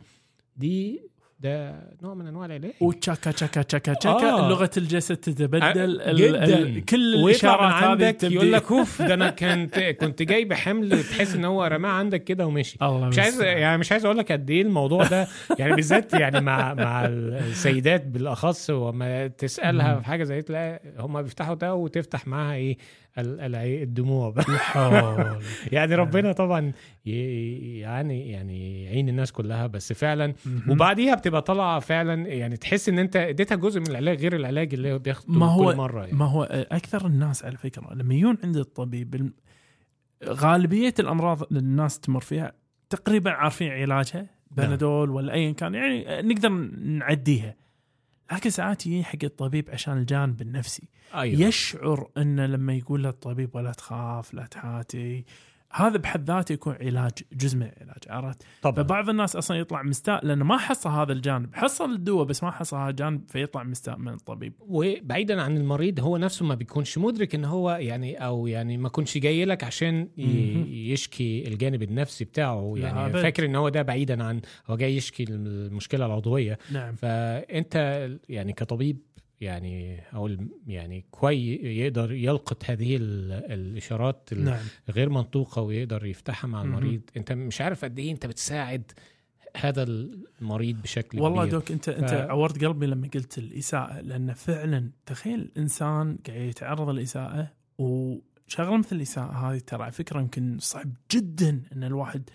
دي 0.56 1.02
ده 1.44 1.74
نوع 2.02 2.14
من 2.14 2.26
أنواع 2.26 2.46
العلاج 2.46 2.70
وتشاكا 2.80 3.30
تشاكا 3.30 3.62
تشاكا 3.62 3.94
تشاكا 3.94 4.30
آه. 4.32 4.48
لغه 4.48 4.70
الجسد 4.76 5.16
تتبدل 5.16 6.00
ال- 6.00 6.16
جداً. 6.16 6.44
ال- 6.58 6.84
كل 6.84 7.14
الإشارات 7.14 7.72
عندك 7.72 8.22
يقول 8.22 8.52
لك 8.52 8.72
أوف 8.72 9.02
ده 9.02 9.14
أنا 9.14 9.30
كنت 9.30 9.78
كنت 9.78 10.22
جايب 10.22 10.52
حمل 10.52 11.02
تحس 11.04 11.34
إن 11.34 11.44
هو 11.44 11.64
رماه 11.64 11.90
عندك 11.90 12.24
كده 12.24 12.46
ومشي 12.46 12.78
الله 12.82 13.06
مش 13.08 13.18
عايز. 13.18 13.42
يعني 13.42 13.78
مش 13.78 13.92
عايز 13.92 14.04
أقول 14.04 14.18
لك 14.18 14.32
قد 14.32 14.50
إيه 14.50 14.62
الموضوع 14.62 15.04
ده 15.06 15.26
يعني 15.58 15.74
بالذات 15.74 16.14
يعني 16.14 16.40
مع 16.40 16.74
مع 16.74 17.04
السيدات 17.06 18.06
بالأخص 18.06 18.70
وما 18.70 19.26
تسألها. 19.26 20.00
في 20.00 20.06
حاجة 20.06 20.24
زي 20.24 20.42
تلاقي 20.42 20.80
هم 20.98 21.22
بيفتحوا 21.22 21.54
ده 21.54 21.74
وتفتح 21.74 22.26
معاها 22.26 22.54
إيه 22.54 22.76
الدموع. 23.18 24.34
يعني 25.72 25.94
ربنا 25.94 26.32
طبعا 26.32 26.72
يعني 27.06 28.30
يعني 28.30 28.82
يعين 28.84 29.08
الناس 29.08 29.32
كلها 29.32 29.66
بس 29.66 29.92
فعلا. 29.92 30.34
وبعديها 30.68 31.14
بتبقى 31.14 31.42
طالعة 31.42 31.80
فعلا 31.80 32.28
يعني 32.28 32.56
تحس 32.56 32.88
إن 32.88 32.98
أنت 32.98 33.16
اديتها 33.16 33.56
جزء 33.56 33.80
من 33.80 33.86
العلاج 33.86 34.20
غير 34.20 34.36
العلاج 34.36 34.74
اللي 34.74 34.92
هو 34.92 34.98
بياخده 34.98 35.32
ما 35.32 35.46
هو- 35.46 35.70
كل 35.70 35.76
مرة 35.76 36.00
يعني. 36.04 36.12
ما 36.18 36.24
هو 36.24 36.42
أكثر 36.52 37.06
الناس 37.06 37.44
على 37.44 37.56
فكرة 37.56 37.94
لما 37.94 38.14
يجون 38.14 38.36
عند 38.44 38.56
الطبيب 38.56 39.32
غالبية 40.24 40.94
الأمراض 40.98 41.42
اللي 41.42 41.58
الناس 41.60 42.00
تمر 42.00 42.20
فيها 42.20 42.52
تقريبا 42.90 43.30
عارفين 43.30 43.72
علاجها 43.72 44.26
بنادول 44.50 45.10
ولا 45.10 45.32
ايا 45.34 45.52
كان 45.52 45.74
يعني 45.74 46.04
نقدر 46.22 46.48
نعديها 46.78 47.54
لكن 48.32 48.50
ساعات 48.50 48.86
يجي 48.86 49.04
حق 49.04 49.24
الطبيب 49.24 49.70
عشان 49.70 49.98
الجانب 49.98 50.42
النفسي. 50.42 50.88
أيوه. 51.14 51.40
يشعر 51.48 52.10
إنه 52.16 52.46
لما 52.46 52.74
يقول 52.74 53.02
له 53.02 53.08
الطبيب 53.08 53.54
ولا 53.54 53.72
تخاف 53.72 54.34
لا 54.34 54.46
تحاتي 54.46 55.24
هذا 55.74 55.96
بحد 55.96 56.30
ذاته 56.30 56.52
يكون 56.52 56.74
علاج 56.80 57.12
جزء 57.32 57.56
من 57.56 57.62
العلاج 57.62 58.02
عرفت؟ 58.08 58.42
طبعا 58.62 58.74
فبعض 58.76 59.08
الناس 59.08 59.36
أصلا 59.36 59.56
يطلع 59.56 59.82
مستاء 59.82 60.26
لأنه 60.26 60.44
ما 60.44 60.58
حصل 60.58 60.90
هذا 60.90 61.12
الجانب، 61.12 61.54
حصل 61.54 61.92
الدواء 61.92 62.24
بس 62.24 62.42
ما 62.42 62.50
حصل 62.50 62.76
هذا 62.76 62.90
الجانب 62.90 63.30
فيطلع 63.30 63.62
مستاء 63.62 63.98
من 63.98 64.12
الطبيب. 64.12 64.52
وبعيدا 64.60 65.42
عن 65.42 65.56
المريض 65.56 66.00
هو 66.00 66.16
نفسه 66.16 66.44
ما 66.44 66.54
بيكونش 66.54 66.98
مدرك 66.98 67.34
ان 67.34 67.44
هو 67.44 67.70
يعني 67.70 68.16
أو 68.16 68.46
يعني 68.46 68.76
ما 68.76 68.88
كنش 68.88 69.18
جاي 69.18 69.44
لك 69.44 69.64
عشان. 69.64 70.08
يشكي 70.68 71.48
الجانب 71.48 71.82
النفسي 71.82 72.24
بتاعه 72.24 72.74
يعني 72.76 73.06
أبد. 73.06 73.22
فاكر 73.22 73.44
ان 73.44 73.56
هو 73.56 73.68
ده 73.68 73.82
بعيدا 73.82 74.24
عن 74.24 74.40
هو 74.66 74.76
جاي 74.76 74.96
يشكي 74.96 75.24
المشكلة 75.28 76.06
العضوية 76.06 76.58
نعم 76.72 76.94
فأنت 76.94 78.08
يعني 78.28 78.52
كطبيب 78.52 78.98
يعني 79.40 80.00
أو 80.14 80.30
يعني 80.66 81.04
كويس 81.10 81.60
يقدر 81.62 82.12
يلقط 82.12 82.62
هذه 82.70 82.96
ال- 82.96 83.32
الإشارات 83.52 84.28
نعم 84.36 84.60
الغير 84.88 85.08
منطوقة 85.10 85.62
ويقدر 85.62 86.06
يفتحها 86.06 86.48
مع. 86.48 86.62
المريض 86.62 87.00
أنت 87.16 87.32
مش 87.32 87.60
عارف 87.60 87.84
قد 87.84 87.98
إيه 87.98 88.12
أنت 88.12 88.26
بتساعد 88.26 88.92
هذا 89.56 89.82
المريض 89.82 90.82
بشكل 90.82 91.20
والله 91.20 91.42
كبير 91.46 91.58
دوك 91.58 91.70
انت 91.72 91.88
أنت 91.88 92.10
ف- 92.10 92.12
عورت 92.12 92.64
قلبي 92.64 92.86
لما 92.86 93.08
قلت 93.14 93.38
الإساءة 93.38 94.00
لأن 94.00 94.32
فعلا 94.32 94.90
تخيل 95.06 95.40
الانسان 95.40 96.18
قاعد 96.26 96.40
يتعرض 96.40 96.88
للإساءة 96.90 97.50
وشغلة 97.78 98.76
مثل 98.76 98.96
الإساءة 98.96 99.32
هذه 99.32 99.58
ترى 99.58 99.82
على 99.82 99.92
فكرة 99.92 100.20
يمكن 100.20 100.58
صعب 100.60 100.90
جدا 101.12 101.62
إن 101.76 101.84
الواحد 101.84 102.30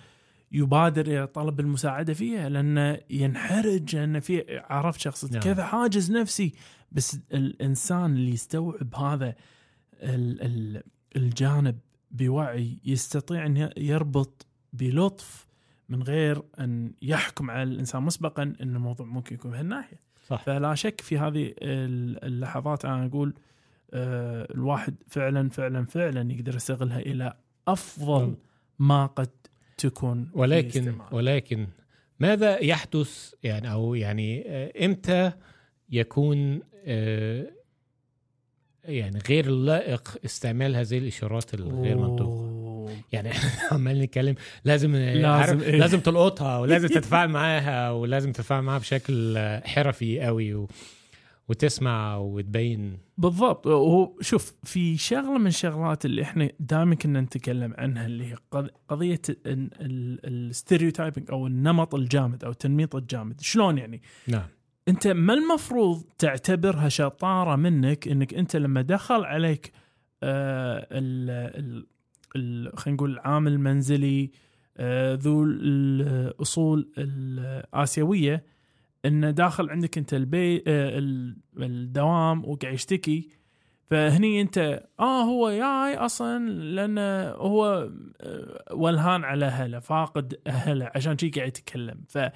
يبادر 0.52 1.06
إلى 1.08 1.28
طلب 1.28 1.60
المساعدة 1.60 2.14
فيها 2.14 2.50
لأنه 2.50 2.98
ينحرج 3.10 3.96
لأن 3.96 4.20
في 4.20 4.60
عرفت 4.70 5.00
شخص 5.00 5.26
نعم. 5.32 5.42
كذا 5.42 5.64
حاجز 5.66 6.12
نفسي 6.12 6.54
بس 6.92 7.20
الإنسان 7.34 8.06
اللي 8.16 8.32
يستوعب 8.32 8.96
هذا 8.96 9.36
ال 10.04 10.42
ال 10.42 10.84
الجانب 11.16 11.80
بوعي 12.12 12.78
يستطيع 12.86 13.46
إن 13.46 13.70
يربط 13.78 14.48
بلطف 14.74 15.48
من 15.90 16.04
غير 16.04 16.42
أن 16.60 16.94
يحكم 17.02 17.52
على 17.52 17.64
الإنسان 17.64 18.04
مسبقا 18.04 18.44
إن 18.44 18.76
الموضوع 18.76 19.06
ممكن 19.06 19.36
يكون 19.36 19.52
بهالناحية 19.52 20.00
صح 20.28 20.44
فلا 20.44 20.76
شك 20.76 21.02
في 21.02 21.18
هذه 21.18 21.54
ال- 21.62 22.24
اللحظات 22.26 22.86
أنا 22.86 23.06
أقول 23.06 23.34
آه، 23.94 24.48
الواحد 24.56 24.96
فعلا 25.08 25.50
فعلا 25.50 25.86
فعلا 25.86 26.32
يقدر 26.34 26.56
يستغلها 26.56 27.00
إلى 27.00 27.34
أفضل 27.68 28.26
مم. 28.26 28.36
ما 28.80 29.06
قد 29.06 29.30
تكون 29.78 30.30
ولكن. 30.34 30.96
ولكن 31.12 31.68
ماذا 32.20 32.64
يحدث 32.64 33.34
يعني 33.44 33.72
أو 33.72 33.96
يعني 33.96 34.44
آه، 34.48 34.86
إمتى 34.86 35.32
يكون 35.90 36.62
يعني 38.84 39.20
غير 39.30 39.50
لائق 39.50 40.18
استعمال 40.26 40.76
هذه 40.76 40.98
الإشارات 40.98 41.54
الغير 41.54 41.98
منطوقه. 41.98 42.50
يعني 43.12 43.32
إحنا 43.32 43.50
عمال 43.74 44.00
نتكلم 44.02 44.36
لازم 44.66 44.96
لازم 44.96 45.22
لازم, 45.22 45.62
إيه؟ 45.62 45.80
لازم 45.80 46.00
تلقطها 46.00 46.60
ولازم 46.60 46.88
تتفاعل 47.00 47.28
معاها 47.30 47.92
ولازم 47.92 48.32
تتفاعل 48.32 48.62
معاها 48.62 48.80
بشكل 48.80 49.38
آه، 49.38 49.68
حرفي 49.68 50.22
قوي 50.22 50.54
و... 50.54 50.68
وتسمع 51.50 52.18
وتبين. 52.18 52.98
بالضبط. 53.18 53.68
هو 53.68 54.14
شوف 54.22 54.54
في 54.64 54.98
شغلة 54.98 55.38
من 55.38 55.48
الشغلات 55.48 56.06
اللي 56.06 56.22
إحنا 56.22 56.50
دائما 56.60 56.96
كنا 56.96 57.22
نتكلم 57.22 57.74
عنها 57.78 58.06
اللي 58.06 58.26
هي 58.32 58.36
قض- 58.52 58.70
قضية 58.90 59.22
الستيريوتايبنج 59.46 61.32
أو 61.32 61.48
النمط 61.48 61.96
الجامد 61.96 62.44
أو 62.44 62.52
التنميط 62.52 62.96
الجامد. 62.96 63.42
شلون 63.42 63.78
يعني؟ 63.78 64.02
نعم. 64.28 64.48
أنت 64.90 65.08
ما 65.08 65.34
المفروض 65.34 66.04
تعتبرها 66.18 66.90
شطارة 66.90 67.56
منك 67.56 68.08
إنك 68.08 68.34
أنت 68.34 68.56
لما 68.56 68.82
دخل 68.82 69.24
عليك 69.26 69.72
آه 70.24 70.88
ال 70.92 71.86
ال 72.36 72.78
خلينا 72.80 72.96
نقول 72.96 73.12
العامل 73.12 73.52
المنزلي 73.52 74.32
آه 74.78 75.14
ذو 75.22 75.44
الأصول 75.44 76.90
الآسيوية 76.98 78.44
إنه 79.06 79.32
داخل 79.32 79.70
عندك 79.70 79.98
أنت 79.98 80.14
البي 80.14 80.58
آه 80.58 80.98
ال- 80.98 81.38
الدوام 81.58 82.46
وقاعد 82.46 82.74
يشتكي 82.74 83.30
فهني 83.90 84.42
انت 84.42 84.84
آه 85.00 85.22
هو 85.24 85.50
جاي 85.50 85.98
أصلا 85.98 86.50
لأنه 86.50 87.30
هو 87.32 87.90
آه، 88.22 88.74
ولهان 88.74 89.24
على 89.24 89.46
أهله 89.46 89.80
فاقد 89.80 90.40
أهله 90.48 90.92
عشان 90.96 91.18
شي 91.18 91.30
قاعد 91.30 91.48
يتكلم 91.48 92.02
فأنا 92.10 92.32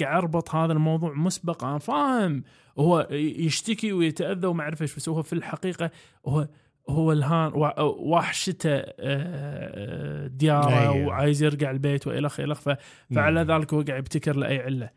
قاعد 0.00 0.02
أربط 0.02 0.54
هذا 0.54 0.72
الموضوع 0.72 1.12
مسبقا 1.14 1.70
أنا 1.70 1.78
فاهم 1.78 2.42
هو 2.78 3.06
يشتكي 3.10 3.92
ويتأذى 3.92 4.46
وما 4.46 4.62
أعرف 4.62 4.82
إيش 4.82 4.96
بس 4.96 5.08
هو 5.08 5.22
في 5.22 5.32
الحقيقة 5.32 5.90
هو 6.26 6.48
هو 6.88 7.12
الهان 7.12 7.52
وحشته 7.80 8.70
آه، 8.74 8.92
آه، 9.00 10.26
ديارة 10.26 10.78
أيوه. 10.92 11.06
وعايز 11.06 11.42
يرجع 11.42 11.70
البيت 11.70 12.06
والخ 12.06 12.40
الخ 12.40 12.60
ف- 12.60 12.76
فعلى. 13.14 13.40
ذلك 13.40 13.74
هو 13.74 13.80
قاعد 13.82 13.98
يبتكر 13.98 14.36
لأي 14.36 14.58
علة 14.58 14.90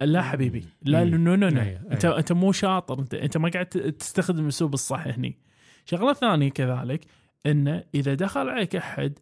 لا 0.00 0.22
حبيبي 0.22 0.64
لا. 0.82 1.04
no 1.04 1.16
no 1.16 1.34
no 1.34 1.60
انت. 1.92 2.04
انت 2.04 2.32
مو 2.32 2.52
شاطر 2.52 2.98
انت 2.98 3.14
انت 3.14 3.36
ما 3.36 3.48
قاعد 3.48 3.66
تستخدم 3.66 4.42
الاسلوب 4.44 4.74
الصح 4.74 5.06
هني 5.06 5.38
شغلة 5.84 6.12
ثانية 6.12 6.50
كذلك 6.50 7.06
إنه 7.46 7.84
إذا 7.94 8.14
دخل 8.14 8.48
عليك 8.48 8.76
أحد 8.76 9.18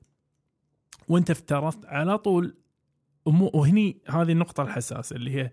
وأنت 1.09 1.31
افترضت 1.31 1.87
على 1.87 2.19
طول 2.19 2.55
وهني 3.27 4.03
هذه 4.09 4.33
النقطة 4.33 4.63
الحساسة 4.63 5.17
اللي 5.17 5.35
هي 5.35 5.51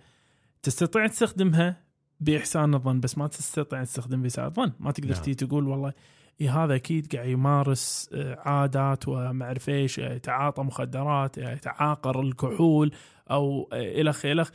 تستطيع 0.63 1.07
تستخدمها 1.07 1.84
بإحسان 2.19 2.73
الظن 2.73 2.99
بس 2.99 3.17
ما 3.17 3.27
تستطيع 3.27 3.84
تستخدم 3.84 4.21
بإساءة 4.21 4.47
الظن 4.47 4.71
ما 4.79 4.91
تقدر 4.91 5.13
نعم. 5.13 5.21
تيجي 5.21 5.45
تقول 5.45 5.67
والله 5.67 5.93
إيه 6.41 6.63
هذا 6.63 6.75
أكيد 6.75 7.15
قاعد 7.15 7.27
يمارس 7.27 8.10
آه، 8.13 8.39
عادات 8.39 9.07
وما 9.07 9.45
اعرف 9.45 9.69
إيش 9.69 9.99
آه، 9.99 10.13
يتعاطى 10.13 10.63
مخدرات 10.63 11.38
آه، 11.39 11.51
يتعاقر 11.53 12.21
الكحول 12.21 12.91
أو 13.31 13.69
آه، 13.73 14.01
الخ 14.01 14.25
الخ 14.25 14.49
ه- 14.49 14.53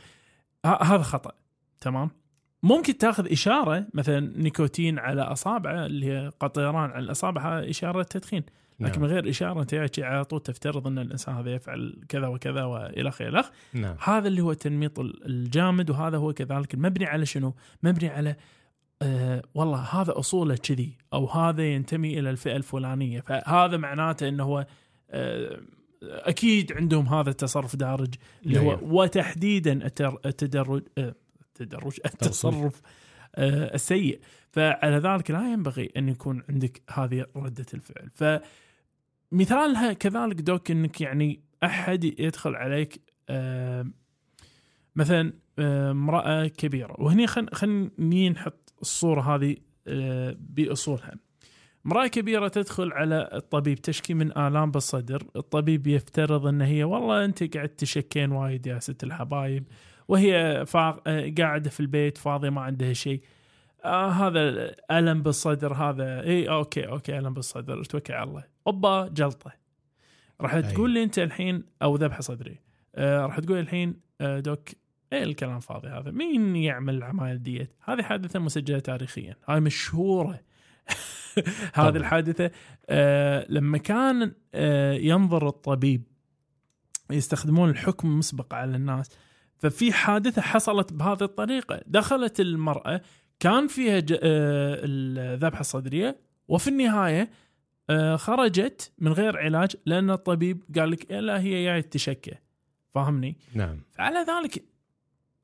هذا 0.65 1.01
خطأ. 1.01 1.31
تمام؟ 1.81 2.09
ممكن 2.63 2.97
تاخذ 2.97 3.31
إشارة 3.31 3.87
مثلا 3.93 4.19
نيكوتين 4.19 4.99
على 4.99 5.21
أصابعه 5.21 5.85
اللي 5.85 6.05
هي 6.11 6.31
قطيران 6.39 6.89
على 6.91 6.99
الأصابع 7.05 7.59
إشارة 7.59 8.03
تدخين. 8.03 8.43
لكن 8.79 9.01
من 9.01 9.07
نعم. 9.07 9.15
غير 9.15 9.29
إشارة 9.29 9.61
أنت 9.61 9.99
على 9.99 10.25
طول 10.25 10.39
تفترض 10.39 10.87
أن 10.87 10.99
الإنسان 10.99 11.35
هذا 11.35 11.53
يفعل 11.53 12.03
كذا 12.09 12.27
وكذا 12.27 12.63
والخ 12.63 13.21
الخ 13.21 13.49
نعم. 13.73 13.95
هذا 14.03 14.27
اللي 14.27 14.41
هو 14.41 14.51
التنميط 14.51 14.99
ال- 14.99 15.25
الجامد 15.25 15.89
وهذا 15.89 16.17
هو 16.17 16.33
كذلك 16.33 16.73
المبني 16.73 17.05
على 17.05 17.25
شنو؟ 17.25 17.53
مبني 17.83 18.09
على 18.09 18.35
آه 19.01 19.41
والله 19.55 19.79
هذا 19.79 20.19
أصوله 20.19 20.55
كذي 20.55 20.97
أو 21.13 21.25
هذا 21.25 21.63
ينتمي 21.73 22.19
إلى 22.19 22.29
الفئة 22.29 22.55
الفلانية. 22.55 23.21
فهذا 23.21 23.77
معناته 23.77 24.27
إنه 24.27 24.43
هو 24.43 24.65
آه 25.11 25.59
أكيد 26.03 26.73
عندهم 26.73 27.07
هذا 27.07 27.29
التصرف 27.29 27.75
دارج 27.75 28.15
اللي 28.45 28.59
هو. 28.59 28.79
وتحديدا 28.81 29.85
التدرج 30.25 30.83
آه 30.97 31.15
التدرج 31.41 31.99
التصرف. 32.05 32.81
آه 33.35 33.75
السيء. 33.75 34.19
فعلى 34.51 34.97
ذلك 34.97 35.31
لا 35.31 35.51
ينبغي 35.53 35.91
أن 35.97 36.09
يكون 36.09 36.43
عندك 36.49 36.81
هذه 36.93 37.25
ردة 37.35 37.65
الفعل. 37.73 38.09
فمثالها 39.31 39.93
كذلك 39.93 40.41
دوك 40.41 40.71
إنك 40.71 41.01
يعني 41.01 41.39
أحد 41.63 42.03
يدخل 42.03 42.55
عليك 42.55 43.01
مثلا 44.95 45.33
امرأة 45.59 46.47
كبيرة. 46.47 46.95
وهني 46.99 47.27
خل 47.27 47.49
خليني 47.53 48.29
نحط 48.29 48.73
الصورة 48.81 49.35
هذه 49.35 49.55
آه، 49.87 50.37
بأصولها. 50.39 51.15
امراه 51.87 52.07
كبيرة 52.07 52.47
تدخل 52.47 52.93
على 52.93 53.29
الطبيب 53.33 53.81
تشكي 53.81 54.13
من 54.13 54.37
آلام 54.37 54.71
بالصدر. 54.71 55.23
الطبيب 55.35 55.87
يفترض 55.87 56.47
إن 56.47 56.61
هي 56.61 56.83
والله 56.83 57.25
أنت 57.25 57.55
قاعد 57.55 57.69
تشكين 57.69 58.31
وايد 58.31 58.67
يا 58.67 58.79
ست 58.79 59.03
الحبايب 59.03 59.67
وهي 60.07 60.63
فا... 60.67 61.01
آه، 61.07 61.33
قاعدة 61.37 61.69
في 61.69 61.79
البيت 61.79 62.17
فاضية 62.17 62.49
ما 62.49 62.61
عندها 62.61 62.93
شيء. 62.93 63.21
آه 63.85 64.09
هذا 64.09 64.75
ألم 64.91 65.23
بالصدر 65.23 65.73
هذا 65.73 66.23
إي 66.23 66.49
أوكي 66.49 66.87
أوكي 66.87 67.17
ألم 67.19 67.33
بالصدر 67.33 67.83
توكل 67.83 68.13
على 68.13 68.29
الله. 68.29 68.43
أوبا 68.67 69.07
جلطة. 69.07 69.51
راح 70.41 70.53
أيوة. 70.53 70.71
تقول 70.71 70.91
لي 70.91 71.03
أنت 71.03 71.19
الحين 71.19 71.63
أو 71.81 71.95
ذبحه 71.95 72.21
صدري. 72.21 72.59
آه 72.95 73.25
راح 73.25 73.39
تقول 73.39 73.59
الحين 73.59 73.99
آه 74.21 74.39
doc 74.39 74.69
إيه 75.13 75.23
الكلام 75.23 75.59
فاضي 75.59 75.87
هذا. 75.87 76.11
مين 76.11 76.55
يعمل 76.55 76.95
العمايل 76.95 77.43
ديت؟ 77.43 77.73
هذه 77.83 78.01
حادثة 78.01 78.39
مسجلة 78.39 78.79
تاريخيا. 78.79 79.35
هاي 79.49 79.59
مشهورة. 79.59 80.46
هذه 81.73 81.97
الحادثة. 81.97 82.51
آه 82.89 83.45
لما 83.49 83.77
كان 83.77 84.31
آه 84.53 84.93
ينظر 84.93 85.47
الطبيب 85.47 86.03
يستخدمون 87.11 87.69
الحكم 87.69 88.07
المسبق 88.07 88.53
على 88.53 88.75
الناس 88.75 89.09
ففي 89.59 89.93
حادثة 89.93 90.41
حصلت 90.41 90.93
بهذه 90.93 91.23
الطريقة. 91.23 91.81
دخلت 91.87 92.39
المرأة 92.39 93.01
كان 93.39 93.67
فيها 93.67 93.99
ج- 93.99 94.11
آه، 94.13 94.19
الذبحة 94.83 95.59
الصدرية 95.59 96.19
وفي 96.47 96.67
النهاية 96.67 97.29
آه، 97.89 98.15
خرجت 98.15 98.91
من 98.99 99.11
غير 99.13 99.37
علاج 99.37 99.75
لأن 99.85 100.11
الطبيب 100.11 100.63
قال 100.77 100.91
لك 100.91 101.11
لا 101.11 101.39
هي 101.39 101.65
جاي 101.65 101.81
تشكى 101.81 102.31
فاهمني؟ 102.95 103.37
نعم. 103.53 103.81
فعلى 103.91 104.17
ذلك 104.29 104.63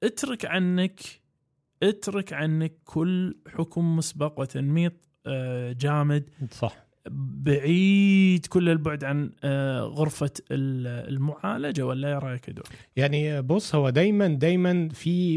اترك 0.04 0.46
عنك 0.46 1.00
اترك 1.84 2.34
عنك 2.34 2.74
كل 2.86 3.38
حكم 3.48 3.96
مسبق 3.96 4.40
وتنميط 4.40 4.94
جامد 5.80 6.24
صح 6.52 6.84
بعيد 7.10 8.46
كل 8.46 8.70
البعد 8.70 9.04
عن 9.04 9.32
آه، 9.44 9.82
غرفة 9.82 10.32
ال- 10.52 11.10
المعالجة 11.14 11.86
ولا 11.86 12.20
رأيك 12.20 12.48
يا 12.48 12.54
دكتور؟ 12.54 12.74
يعني 12.96 13.42
بص 13.42 13.76
هو 13.76 13.90
دايما 13.90 14.28
دايما 14.28 14.90
في. 14.90 15.36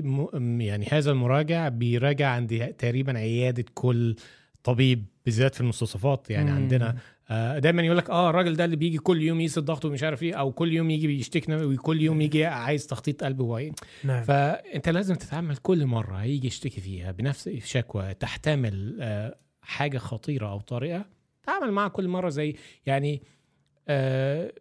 يعني 0.60 0.86
هذا 0.92 1.10
المراجع 1.10 1.68
بيراجع 1.68 2.28
عند 2.28 2.74
تقريبا 2.78 3.18
عيادة 3.18 3.64
كل 3.74 4.16
طبيب 4.64 5.04
بالذات 5.24 5.54
في 5.54 5.60
المستوصفات 5.60 6.30
يعني 6.30 6.50
مم. 6.50 6.56
عندنا 6.56 6.96
آه، 7.30 7.58
دايما 7.58 7.82
يقول 7.82 7.96
لك 7.98 8.10
آه 8.10 8.30
الراجل 8.30 8.56
ده 8.56 8.64
اللي 8.64 8.76
بيجي 8.76 8.98
كل 8.98 9.22
يوم 9.22 9.40
يقيس 9.40 9.58
الضغط 9.58 9.84
ومش 9.84 10.02
عارف 10.02 10.22
إيه 10.22 10.34
أو 10.34 10.52
كل 10.52 10.72
يوم 10.72 10.90
يجي 10.90 11.06
بيشتكي 11.06 11.54
وكل 11.64 12.00
يوم 12.02 12.20
يجي 12.20 12.44
عايز 12.46 12.86
تخطيط 12.86 13.24
قلب 13.24 13.40
وعين 13.40 13.72
نعم 14.04 14.22
فأنت 14.22 14.88
لازم 14.88 15.14
تتعامل 15.14 15.56
كل 15.56 15.86
مرة 15.86 16.16
هيجي 16.16 16.46
يشتكي 16.46 16.80
فيها 16.80 17.12
بنفس 17.12 17.48
شكوى 17.64 18.14
تحتمل 18.14 18.96
آه، 19.00 19.36
حاجة 19.66 19.98
خطيرة 19.98 20.48
أو 20.50 20.60
طريقه 20.60 21.04
تعامل 21.42 21.72
معها 21.72 21.88
كل 21.88 22.08
مرة 22.08 22.28
زي 22.28 22.56
يعني 22.86 23.22
آه، 23.88 24.52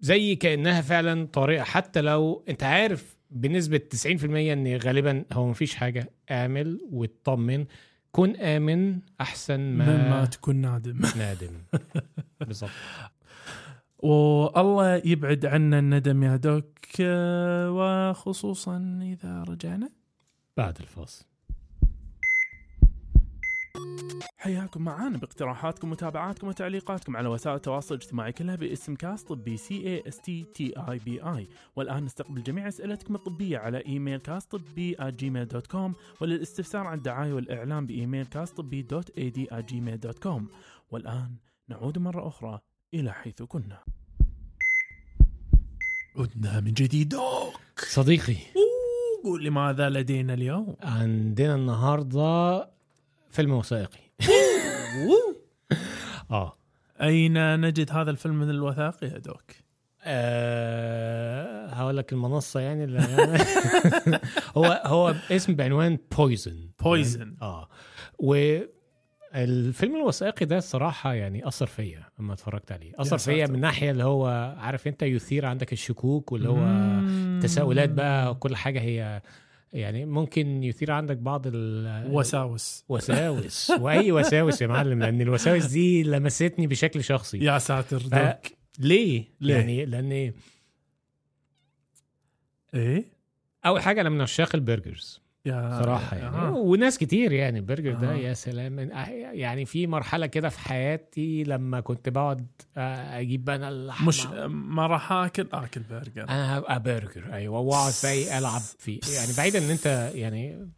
زي 0.00 0.36
كأنها 0.36 0.80
فعلا 0.80 1.26
طريقه 1.26 1.64
حتى 1.64 2.00
لو 2.00 2.44
أنت 2.48 2.62
عارف 2.62 3.16
بنسبة 3.30 3.78
90% 3.78 4.24
إن 4.24 4.76
غالبا 4.76 5.24
هو 5.32 5.46
مفيش 5.48 5.74
حاجة 5.74 6.10
اعمل 6.30 6.80
واطمن. 6.92 7.64
كن 8.12 8.36
آمن 8.36 8.98
أحسن 9.20 9.60
مما 9.60 10.10
ما 10.10 10.24
تكون 10.24 10.56
نادم. 10.56 11.00
نادم. 11.18 11.50
بالظبط 12.40 12.70
والله 13.98 15.02
يبعد 15.04 15.46
عنا 15.46 15.78
الندم 15.78 16.22
يا 16.22 16.36
دوك 16.36 16.78
آه، 17.00 17.70
وخصوصا 17.70 18.98
إذا 19.02 19.42
رجعنا. 19.42 19.90
بعد 20.56 20.78
الفاصل. 20.80 21.24
حياكم 24.36 24.82
معانا 24.82 25.18
باقتراحاتكم 25.18 25.88
ومتابعاتكم 25.88 26.48
وتعليقاتكم 26.48 27.16
على 27.16 27.28
وسائل 27.28 27.56
التواصل 27.56 27.94
الاجتماعي 27.94 28.32
كلها 28.32 28.56
باسم 28.56 28.94
كاست 28.94 29.28
طبي 29.28 29.56
C 29.56 29.74
A 29.74 30.02
S 30.08 30.20
T 30.20 30.44
T 30.54 30.72
E 30.76 30.98
B 30.98 31.22
I 31.22 31.48
والآن 31.76 32.04
نستقبل 32.04 32.42
جميع 32.42 32.68
أسئلتكم 32.68 33.14
الطبية 33.14 33.58
على 33.58 33.86
إيميل 33.86 34.18
كاست 34.18 34.56
طبي 34.56 34.96
جيميل 35.00 35.48
dot 35.48 35.66
com 35.66 35.94
وللاستفسار 36.20 36.86
عن 36.86 36.98
الدعاية 36.98 37.32
والإعلان 37.32 37.86
بإيميل 37.86 38.26
كاست 38.26 38.56
طبي 38.56 38.82
dot 38.82 39.10
ad 39.18 39.48
جيميل 39.52 40.00
dot 40.00 40.18
com 40.18 40.48
والآن 40.90 41.36
نعود 41.68 41.98
مرة 41.98 42.28
أخرى 42.28 42.60
إلى 42.94 43.12
حيث 43.12 43.42
كنا. 43.42 43.78
عدنا 46.16 46.60
من 46.60 46.72
جديد 46.72 47.08
doc 47.08 47.60
صديقي 47.76 48.36
قول 49.24 49.44
لي 49.44 49.62
ماذا 49.62 49.90
لدينا 49.90 50.34
اليوم؟ 50.34 50.76
عندنا 50.82 51.54
النهارده 51.54 52.68
فيلم 53.32 53.52
وثائقي. 53.52 54.00
آه. 56.30 56.56
أين 57.02 57.60
نجد 57.60 57.90
هذا 57.90 58.10
الفيلم 58.10 58.42
الوثائقي 58.42 59.06
يا 59.06 59.18
doc؟ 59.18 59.42
أه 60.04 61.66
هقول 61.66 61.96
لك 61.96 62.12
المنصة 62.12 62.60
يعني 62.60 62.84
اللي 62.84 63.00
هو 64.56 64.82
هو 64.84 65.14
اسم 65.30 65.54
بعنوان 65.54 65.98
poisoned 66.16 66.70
poisoned 66.84 67.36
آه. 67.42 67.68
والفيلم 68.18 69.96
الوثائقي 69.96 70.46
ده 70.46 70.58
الصراحه 70.58 71.14
يعني 71.14 71.48
أثر 71.48 71.66
فيا 71.66 72.04
لما 72.18 72.32
اتفرجت 72.32 72.72
عليه. 72.72 72.92
أثر 72.98 73.18
فيا. 73.18 73.46
من 73.46 73.60
ناحية 73.60 73.90
اللي 73.90 74.04
هو 74.04 74.54
عارف 74.58 74.86
أنت 74.88 75.02
يثير 75.02 75.46
عندك 75.46 75.72
الشكوك 75.72 76.32
واللي 76.32 76.48
هو. 76.48 77.40
تساؤلات 77.40 77.90
بقى 77.90 78.34
كل 78.34 78.56
حاجة 78.56 78.80
هي 78.80 79.22
يعني 79.72 80.04
ممكن 80.06 80.62
يثير 80.62 80.90
عندك 80.90 81.16
بعض 81.16 81.42
ال 81.46 82.06
وساوس. 82.10 82.84
وساوس. 82.88 83.70
وأي 83.80 84.12
وساوس 84.12 84.62
يا 84.62 84.66
معلم 84.66 85.02
لأن 85.02 85.20
الوساوس 85.20 85.66
دي 85.66 86.02
لمستني 86.02 86.66
بشكل 86.66 87.04
شخصي. 87.04 87.38
يا 87.38 87.58
ساتر 87.58 87.98
ف- 88.00 88.36
ليه؟ 88.78 89.24
ليه؟ 89.40 89.54
يعني 89.54 89.84
لأن 89.84 90.32
إيه؟ 92.74 93.04
أول 93.66 93.82
حاجة 93.82 94.00
أنا 94.00 94.08
من 94.08 94.20
عشاق 94.20 94.54
ال 94.54 94.61
burgers. 94.61 95.21
يا 95.46 95.80
صراحة 95.82 96.16
يعني 96.16 96.36
آه. 96.36 96.50
وناس 96.52 96.98
كتير 96.98 97.32
يعني 97.32 97.58
البرجر 97.58 97.92
ده 97.94 98.10
آه. 98.10 98.14
يا 98.14 98.34
سلام 98.34 98.72
من- 98.72 98.90
يعني 99.32 99.64
في 99.64 99.86
مرحلة 99.86 100.26
كده 100.26 100.48
في 100.48 100.58
حياتي 100.60 101.44
لما 101.44 101.80
كنت 101.80 102.08
بقعد 102.08 102.46
آه، 102.76 103.20
أجيب 103.20 103.50
أنا 103.50 103.68
اللحمة 103.68 104.08
مش 104.08 104.26
ما 104.48 104.86
راح 104.86 105.12
آكل 105.12 105.46
آكل 105.52 105.80
برجر 105.90 106.22
أنا 106.28 106.58
هبقى 106.58 106.82
برجر 106.82 107.32
أيوه 107.32 107.58
وأقعد 107.58 107.92
بقى 108.04 108.38
ألعب 108.38 108.60
فيه 108.78 109.00
يعني 109.16 109.32
بعيدا 109.36 109.58
إن 109.58 109.70
أنت 109.70 110.10
يعني 110.14 110.68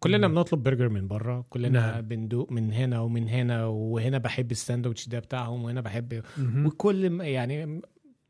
كلنا. 0.00 0.28
بنطلب 0.28 0.62
برجر 0.62 0.88
من 0.88 1.08
بره 1.08 1.46
كلنا 1.50 1.68
نعم. 1.92 2.00
بندوق 2.00 2.52
من 2.52 2.72
هنا 2.72 3.00
ومن 3.00 3.28
هنا 3.28 3.64
وهنا 3.66 4.18
بحب 4.18 4.50
الساندوتش 4.50 5.08
ده 5.08 5.18
بتاعهم 5.18 5.64
وهنا 5.64 5.80
بحب 5.80 6.22
مهم. 6.38 6.66
وكل 6.66 7.20
يعني 7.20 7.80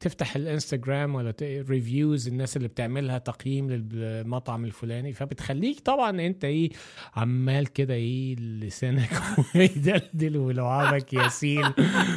تفتح 0.02 0.36
الانستجرام 0.36 1.14
ولا 1.14 1.34
reviews 1.42 2.28
الناس 2.28 2.56
اللي 2.56 2.68
بتعملها 2.68 3.18
تقييم 3.18 3.70
للمطعم 3.70 4.64
الفلاني 4.64 5.12
فبتخليك 5.12 5.80
طبعا 5.80 6.26
أنت 6.26 6.44
إيه 6.44 6.70
عمال 7.16 7.66
كده 7.66 7.94
إيه 7.94 8.36
لسانك 8.36 9.10
يدلدل 9.54 10.36
ولعابك 10.36 11.12
يسيل 11.12 11.66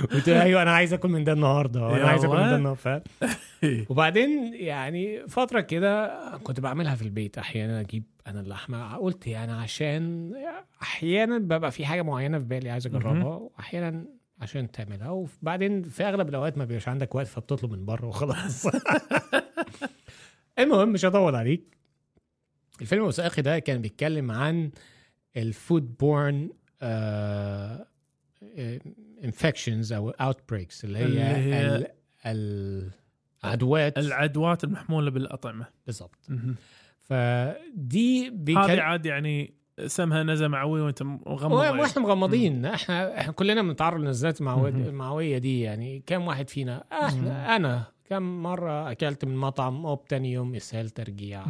وتقول 0.04 0.38
أيوه 0.38 0.62
أنا 0.62 0.72
عايز 0.72 0.94
أكل 0.94 1.10
من 1.10 1.24
ده 1.24 1.34
النهارده 1.34 1.88
وأنا 1.88 2.08
عايز 2.08 2.26
أكل 2.26 2.38
من. 2.38 2.50
ده 2.50 2.56
النهارده؟ 2.56 3.04
وبعدين 3.90 4.54
يعني 4.54 5.28
فترة 5.28 5.62
كده 5.62 6.20
كنت 6.44 6.60
بعملها 6.60 6.96
في 6.96 7.02
البيت 7.02 7.38
أحيانا 7.38 7.80
أجيب 7.80 8.04
أنا 8.28 8.40
اللحمة 8.40 8.96
قلت 8.96 9.28
يعني 9.28 9.52
عشان 9.52 10.34
أحيانا 10.82 11.38
ببقى 11.38 11.72
في 11.72 11.86
حاجة 11.86 12.02
معينة 12.02 12.40
في 12.40 12.46
بالي 12.46 12.70
عايز 12.70 12.88
أجربها 12.88 13.36
واحيانا 13.58 14.06
عشان 14.42 14.72
تعملها. 14.72 15.10
وبعدين 15.10 15.84
في 15.84 16.04
أغلب 16.04 16.30
الأوقات 16.30 16.58
ما 16.58 16.66
بيبقاش 16.66 16.88
عندك 16.88 17.16
وقت 17.16 17.28
فبتطلب 17.28 17.72
من 17.72 17.86
بره 17.86 18.06
وخلاص. 18.08 18.66
المهم 20.60 20.90
مش 20.90 21.06
هطول 21.06 21.36
عليك. 21.36 21.78
الفيلم 22.82 23.02
الوثائقي 23.02 23.42
ده 23.42 23.60
كان 23.60 23.82
بيتكلم 23.82 24.32
عن 24.32 24.72
ال 25.38 25.98
foodborne 25.98 26.50
infections 29.24 29.94
أو 29.94 30.10
outbreaks 30.10 30.86
اللي 30.86 31.00
هي, 31.00 31.06
اللي 31.06 31.20
هي- 31.22 31.88
ال- 32.26 32.92
العدوات. 33.44 33.98
العدوات 33.98 34.64
المحمولة 34.64 35.12
بالأطعمة. 35.12 35.66
بالظبط 35.86 36.26
مهم. 36.30 36.56
فدي 37.00 38.30
هذه 38.30 38.82
عاد 38.82 39.06
يعني 39.06 39.54
سمها 39.86 40.24
نزله 40.24 40.48
معويه 40.48 40.82
وانت 40.84 41.04
مغمض. 41.04 41.52
وإحنا 41.52 42.02
مغمضين 42.02 42.66
إحنا 42.66 43.20
إحنا 43.20 43.34
كلنا 43.34 43.62
بنتعرض 43.62 44.00
مهم. 44.74 44.82
المعويه 44.88 45.38
دي 45.38 45.62
يعني 45.62 46.04
كم 46.08 46.28
واحد 46.28 46.50
فينا 46.50 46.84
إحنا 46.92 47.56
أنا 47.56 47.84
كم 48.10 48.44
مرة 48.44 48.92
أكلت 48.92 49.26
من 49.26 49.38
مطعم 49.38 49.86
أوب 49.86 50.06
تاني 50.06 50.32
يوم 50.32 50.56
اسهال 50.56 50.90
ترجيع. 50.90 51.44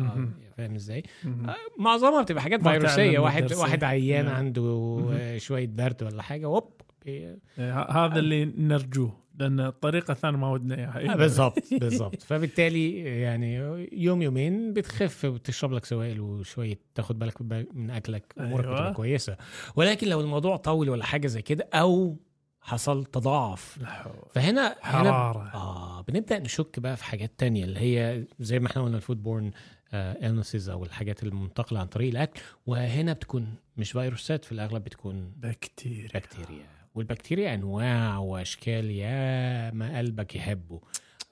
فاهم 0.57 0.75
إزاي؟ 0.75 1.03
مهم. 1.23 1.47
معظمها 1.79 2.21
بتبقى 2.21 2.41
حاجات 2.43 2.61
تعلم 2.61 2.83
واحد. 3.19 3.53
واحد 3.53 3.83
عيان. 3.83 4.27
عنده. 4.27 4.99
آه، 5.13 5.37
شوية 5.37 5.67
برد 5.67 6.03
ولا 6.03 6.21
حاجة 6.21 6.45
ووب 6.49 6.69
بي- 7.05 7.11
إيه، 7.59 7.81
هذا 7.81 8.19
اللي 8.19 8.45
نرجوه 8.45 9.24
لأن 9.39 9.59
الطريقة 9.59 10.11
الثانية 10.11 10.37
ما 10.37 10.51
ودنا 10.51 10.75
إياها. 10.75 11.13
آه، 11.13 11.15
بالظبط 11.15 11.59
بالظبط 11.71 12.21
فبالتالي 12.23 12.99
يعني 13.21 13.55
يوم 13.93 14.21
يومين 14.21 14.73
بتخف 14.73 15.25
وتشرب 15.25 15.71
لك 15.71 15.85
سوائل 15.85 16.19
وشوية 16.21 16.79
تاخد 16.95 17.19
بالك 17.19 17.41
من 17.73 17.89
أكلك 17.91 18.33
أمورك 18.39 18.65
أيوة. 18.65 18.75
بتبقى 18.75 18.93
كويسة. 18.93 19.37
ولكن 19.75 20.07
لو 20.07 20.21
الموضوع 20.21 20.57
طول 20.57 20.89
ولا 20.89 21.03
حاجة 21.03 21.27
زي 21.27 21.41
كده 21.41 21.67
أو 21.73 22.17
حصل 22.61 23.05
مضاعفة. 23.05 23.79
فهنا 24.33 24.61
هنا 24.81 25.11
حرارة. 25.11 25.51
آه 25.53 26.01
بنبدأ 26.01 26.39
نشك 26.39 26.79
بقى 26.79 26.97
في 26.97 27.03
حاجات 27.03 27.31
تانية 27.37 27.63
اللي 27.65 27.79
هي 27.79 28.23
زي 28.39 28.59
ما 28.59 28.67
إحنا 28.67 28.81
قلنا 28.83 28.97
ال 28.97 29.23
foodborne 29.23 29.51
illnesses 30.21 30.69
أو 30.69 30.83
الحاجات 30.83 31.23
المنتقلة 31.23 31.79
عن 31.79 31.87
طريق 31.87 32.09
الأكل. 32.09 32.41
وهنا 32.65 33.13
بتكون 33.13 33.55
مش 33.77 33.91
فيروسات 33.91 34.45
في 34.45 34.51
الأغلب 34.51 34.83
بتكون 34.83 35.31
بكتيريا. 35.37 36.07
بكتيريا. 36.15 36.65
والبكتيريا 36.95 37.53
أنواع 37.53 38.17
وأشكال 38.17 38.91
ياما 38.91 39.97
قلبك 39.97 40.35
يحبه. 40.35 40.81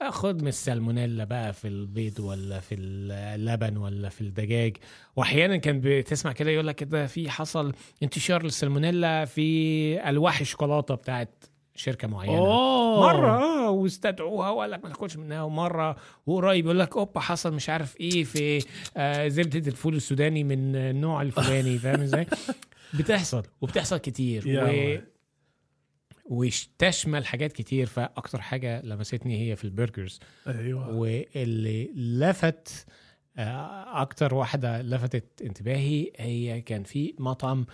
خد 0.08 0.42
من 0.42 0.48
السالمونيلا 0.48 1.24
بقى 1.24 1.52
في 1.52 1.68
البيض 1.68 2.20
ولا 2.20 2.60
في 2.60 2.74
اللبن 2.74 3.76
ولا 3.76 4.08
في 4.08 4.20
الدجاج. 4.20 4.76
وأحيانا 5.16 5.56
كان 5.56 5.80
بتسمع 5.84 6.32
كده 6.32 6.50
يقول 6.50 6.66
لك 6.66 6.74
كده 6.74 7.06
في 7.06 7.30
حصل 7.30 7.72
انتشار 8.02 8.42
للسالمونيلا 8.42 9.24
في 9.24 10.08
ألواح 10.10 10.40
الشوكولاتة 10.40 10.94
بتاعت 10.94 11.44
شركة 11.74 12.08
معينة. 12.08 12.38
أوه. 12.38 13.00
مرة 13.00 13.42
آه 13.42 13.70
واستدعوها 13.70 14.50
وقال 14.50 14.70
لك 14.70 14.84
ما 14.84 14.90
تاكلش 14.90 15.16
منها. 15.16 15.42
ومرة 15.42 15.96
وقريب 16.26 16.64
يقول 16.64 16.78
لك 16.78 16.96
أوبا 16.96 17.20
حصل 17.20 17.54
مش 17.54 17.68
عارف 17.68 18.00
إيه 18.00 18.24
في 18.24 18.64
آه 18.96 19.28
زبدة 19.28 19.70
الفول 19.70 19.94
السوداني 19.94 20.44
من 20.44 20.76
النوع 20.76 21.22
الفلاني 21.22 21.78
فاهم 21.78 22.00
إزاي؟ 22.00 22.26
بتحصل 22.98 23.42
وبتحصل 23.60 23.96
كتير. 23.96 24.44
و... 24.46 25.13
وتشمل 26.24 27.26
حاجات 27.26 27.52
كتير 27.52 27.86
فأكتر 27.86 28.40
حاجة 28.40 28.82
لمستني 28.82 29.50
هي 29.50 29.56
في 29.56 29.64
ال 29.64 29.70
burgers. 29.70 30.20
أيوه. 30.46 30.90
واللي 30.90 31.90
لفت 31.94 32.86
آه، 33.36 34.02
أكتر 34.02 34.34
واحدة 34.34 34.82
لفتت 34.82 35.42
انتباهي 35.42 36.12
هي 36.16 36.60
كان 36.60 36.82
في 36.82 37.14
مطعم 37.18 37.66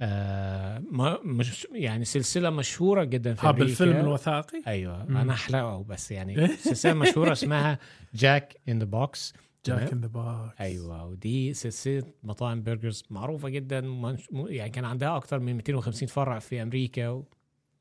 آه 0.00 0.82
ما 0.90 1.18
مش 1.24 1.66
يعني 1.72 2.04
سلسلة 2.04 2.50
مشهورة 2.50 3.04
جدا 3.04 3.34
في 3.34 3.46
ها 3.46 3.50
أمريكا. 3.50 3.66
بالفيلم 3.66 3.96
الوثائقي؟ 3.96 4.62
أيوه. 4.66 5.04
مم. 5.04 5.16
أنا 5.16 5.32
أحرقه 5.32 5.82
بس 5.82 6.10
يعني 6.10 6.46
سلسلة 6.48 6.92
مشهورة 6.94 7.32
اسمها 7.32 7.78
Jack 8.14 8.56
in 8.68 8.78
the 8.78 8.84
Box 8.84 9.34
Jack 9.66 9.92
in 9.92 10.00
the 10.00 10.06
Box 10.06 10.60
أيوه. 10.60 11.04
ودي 11.06 11.54
سلسلة 11.54 12.02
مطاعم 12.22 12.62
burgers 12.62 13.04
معروفة 13.10 13.48
جدا 13.48 13.78
يعني 14.32 14.70
كان 14.70 14.84
عندها 14.84 15.16
أكتر 15.16 15.38
من 15.38 15.56
250 15.56 16.08
فرع 16.08 16.38
في 16.38 16.62
أمريكا. 16.62 17.22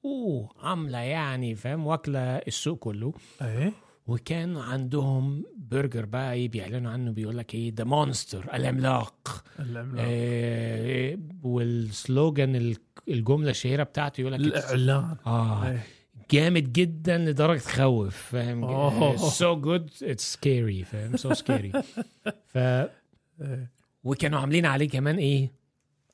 أوه 0.06 0.50
عاملة 0.62 0.98
يعني 0.98 1.56
فاهم؟ 1.56 1.88
واكلة 1.88 2.20
السوق 2.20 2.80
كله. 2.80 3.14
إيه. 3.42 3.74
وكان 4.08 4.58
عندهم 4.58 5.44
برجر 5.58 6.06
بقى 6.06 6.34
إيه 6.34 6.50
بيعلنوا 6.50 6.92
عنه 6.92 7.12
بيقول 7.12 7.38
لك 7.38 7.56
إيه 7.56 7.74
the 7.76 7.84
monster 7.84 8.50
العملاق. 8.54 9.44
العملاق. 9.60 10.06
آه 10.10 11.18
وال 11.44 11.72
slogan 11.72 12.56
ال- 12.56 12.78
الجملة 13.08 13.50
الشهيرة 13.50 13.84
بتاعته 13.84 14.22
يقول 14.22 14.34
لك 14.34 14.40
الاعلان 14.40 15.16
آه 15.28 15.68
إيه. 15.70 15.84
جامد 16.32 16.74
جدا 16.74 17.18
لدرجة 17.18 17.60
تخوف 17.60 18.16
فاهم. 18.16 19.18
so 19.18 19.56
good 19.56 19.90
it's 20.04 20.34
scary 20.34 20.84
فاهم؟ 20.84 21.18
so 21.18 21.34
scary 21.34 21.72
ف 22.54 22.58
إيه. 22.58 23.72
وكانوا 24.04 24.40
عاملين 24.40 24.66
عليه 24.66 24.90
كمان 24.90 25.16
إيه 25.18 25.52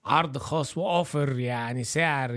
عرض 0.06 0.38
خاص 0.38 0.77
و 0.78 0.88
offer 0.88 1.39
يعني 1.39 1.84
سعر 1.84 2.32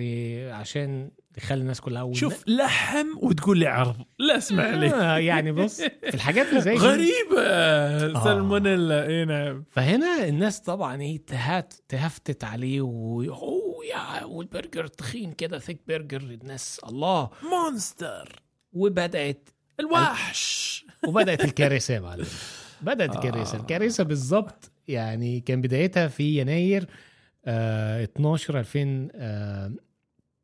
عشان 0.50 1.10
تخلي 1.34 1.60
الناس 1.60 1.80
كلها 1.80 2.00
أول 2.00 2.16
شوف 2.16 2.44
لحم 2.48 3.06
وتقول 3.22 3.58
لي 3.58 3.66
عرض 3.66 3.96
لا 4.18 4.36
اسمع 4.36 4.70
لي. 4.70 4.94
آه 4.94 5.18
يعني 5.18 5.52
بص 5.52 5.80
في 5.80 6.14
الحاجات 6.14 6.46
اللي 6.48 6.60
زي 6.60 6.74
غريبة. 6.74 7.40
آه. 7.40 8.24
سالمونيلا 8.24 9.06
اي 9.06 9.24
نعم. 9.24 9.64
فهنا 9.70 10.24
الناس 10.28 10.60
طبعا 10.60 11.02
إيه 11.02 11.26
تهات 11.26 11.74
تهافتت 11.88 12.44
عليه 12.44 12.80
أوه 12.80 13.84
يا 13.90 14.24
والبرجر 14.24 14.86
تخين 14.86 15.32
كده 15.32 15.58
thick 15.58 15.80
burger 15.88 16.20
الناس 16.20 16.80
الله. 16.88 17.30
monster. 17.50 18.42
وبدأت 18.72 19.48
الوحش. 19.80 20.84
وبدأت 21.06 21.44
الكارثة 21.44 21.94
يا 21.94 22.00
معلم. 22.00 22.26
بدأت 22.82 23.10
آه. 23.10 23.14
الكارثة. 23.18 23.58
الكارثة 23.60 24.04
بالظبط 24.04 24.70
يعني 24.88 25.40
كان 25.40 25.60
بدايتها 25.60 26.08
في 26.08 26.38
يناير 26.38 26.86
آه 27.46 28.04
12 28.04 28.58
2000 28.60 29.08
آه 29.14 29.72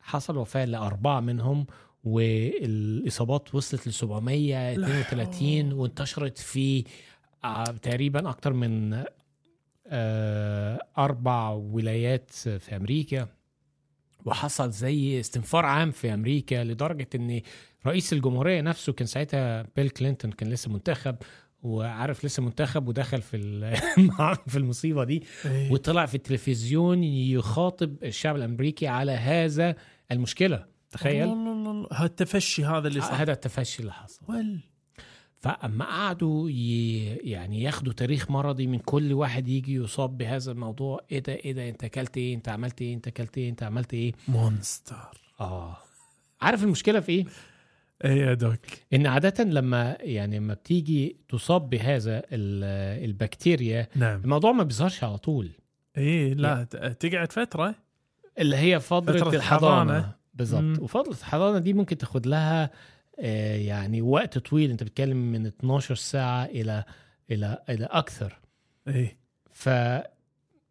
حصل 0.00 0.36
وفاة 0.36 0.64
لأربعة 0.64 1.20
منهم 1.20 1.66
والإصابات 2.06 3.54
وصلت 3.54 3.86
ل 3.86 3.92
732 3.92 5.72
وانتشرت 5.72 6.38
في 6.38 6.84
آه 7.44 7.64
تقريبا 7.64 8.30
أكتر 8.30 8.52
من 8.52 9.04
آه 9.86 10.78
أربع 10.98 11.50
ولايات 11.50 12.30
في 12.30 12.76
أمريكا. 12.76 13.28
وحصل 14.24 14.70
زي 14.70 15.20
استنفار 15.20 15.64
عام 15.64 15.90
في 15.90 16.14
أمريكا 16.14 16.64
لدرجة 16.64 17.08
إن 17.14 17.40
رئيس 17.86 18.12
الجمهورية 18.12 18.60
نفسه 18.60 18.92
كان 18.92 19.06
ساعتها 19.06 19.66
بيل 19.76 19.90
كلينتون 19.90 20.32
كان 20.32 20.48
لسه 20.48 20.72
منتخب 20.72 21.16
وعارف 21.62 22.24
لسه 22.24 22.42
منتخب 22.42 22.88
ودخل 22.88 23.22
في 23.22 23.36
في 24.46 24.58
المصيبة 24.58 25.04
دي. 25.04 25.22
إيه. 25.44 25.72
وطلع 25.72 26.06
في 26.06 26.14
التلفزيون 26.14 27.04
يخاطب 27.04 28.04
الشعب 28.04 28.36
الأمريكي 28.36 28.86
على 28.86 29.12
هذا 29.12 29.76
المشكلة. 30.12 30.75
تخيل؟ 30.96 31.22
الله. 31.28 31.88
هذا 32.78 32.88
اللي 32.88 33.00
صار. 33.00 33.14
هذا 33.14 33.32
التفشي 33.32 33.80
اللي 33.80 33.92
حصل. 33.92 34.20
وال 34.28 34.60
فاما 35.38 35.84
قعدوا 35.84 36.50
ي... 36.50 37.04
يعني 37.06 37.62
ياخدوا 37.62 37.92
تاريخ 37.92 38.30
مرضي 38.30 38.66
من 38.66 38.78
كل 38.78 39.12
واحد 39.12 39.48
يجي 39.48 39.74
يصاب 39.74 40.18
بهذا 40.18 40.52
الموضوع. 40.52 41.00
إيه 41.12 41.18
ده 41.18 41.32
إيه 41.32 41.52
ده 41.52 41.68
أنت 41.68 41.84
أكلت 41.84 42.16
إيه 42.16 42.34
أنت 42.34 42.48
عملت 42.48 42.82
إيه 42.82 42.94
أنت 42.94 43.06
أكلت 43.08 43.38
إيه 43.38 43.50
أنت 43.50 43.62
عملت 43.62 43.94
إيه. 43.94 44.12
مونستر. 44.28 45.20
آه. 45.40 45.76
عارف 46.40 46.64
المشكلة 46.64 47.00
في 47.00 47.12
إيه؟ 47.12 47.24
إيه 48.04 48.10
يا 48.26 48.34
دوك؟ 48.34 48.58
إن 48.94 49.06
عادة 49.06 49.44
لما 49.44 49.96
يعني 50.00 50.38
لما 50.38 50.54
بتيجي 50.54 51.16
تصاب 51.28 51.70
بهذا 51.70 52.18
ال- 52.18 53.04
البكتيريا 53.04 53.88
نعم. 53.96 54.20
الموضوع 54.24 54.52
ما 54.52 54.62
بيظهرش 54.62 55.04
على 55.04 55.18
طول. 55.18 55.50
اي 55.98 56.34
لا 56.34 56.64
ت- 56.64 56.76
تقعد 57.06 57.32
فترة. 57.32 57.74
اللي 58.38 58.56
هي 58.56 58.80
فترة, 58.80 59.18
فترة 59.18 59.36
الحضانة. 59.36 59.82
الحضانة. 59.96 60.15
بالظبط. 60.36 60.78
وفتره 60.78 61.10
الحضانة 61.12 61.58
دي 61.58 61.72
ممكن 61.72 61.98
تاخد 61.98 62.26
لها 62.26 62.70
آه، 63.20 63.56
يعني 63.56 64.02
وقت 64.02 64.38
طويل. 64.38 64.70
انت 64.70 64.82
بتتكلم 64.82 65.32
من 65.32 65.46
12 65.46 65.94
ساعة 65.94 66.44
إلى 66.44 66.84
إلى 67.30 67.62
إلى 67.68 67.84
أكثر. 67.84 68.38
اي 68.88 69.16
ف 69.52 69.68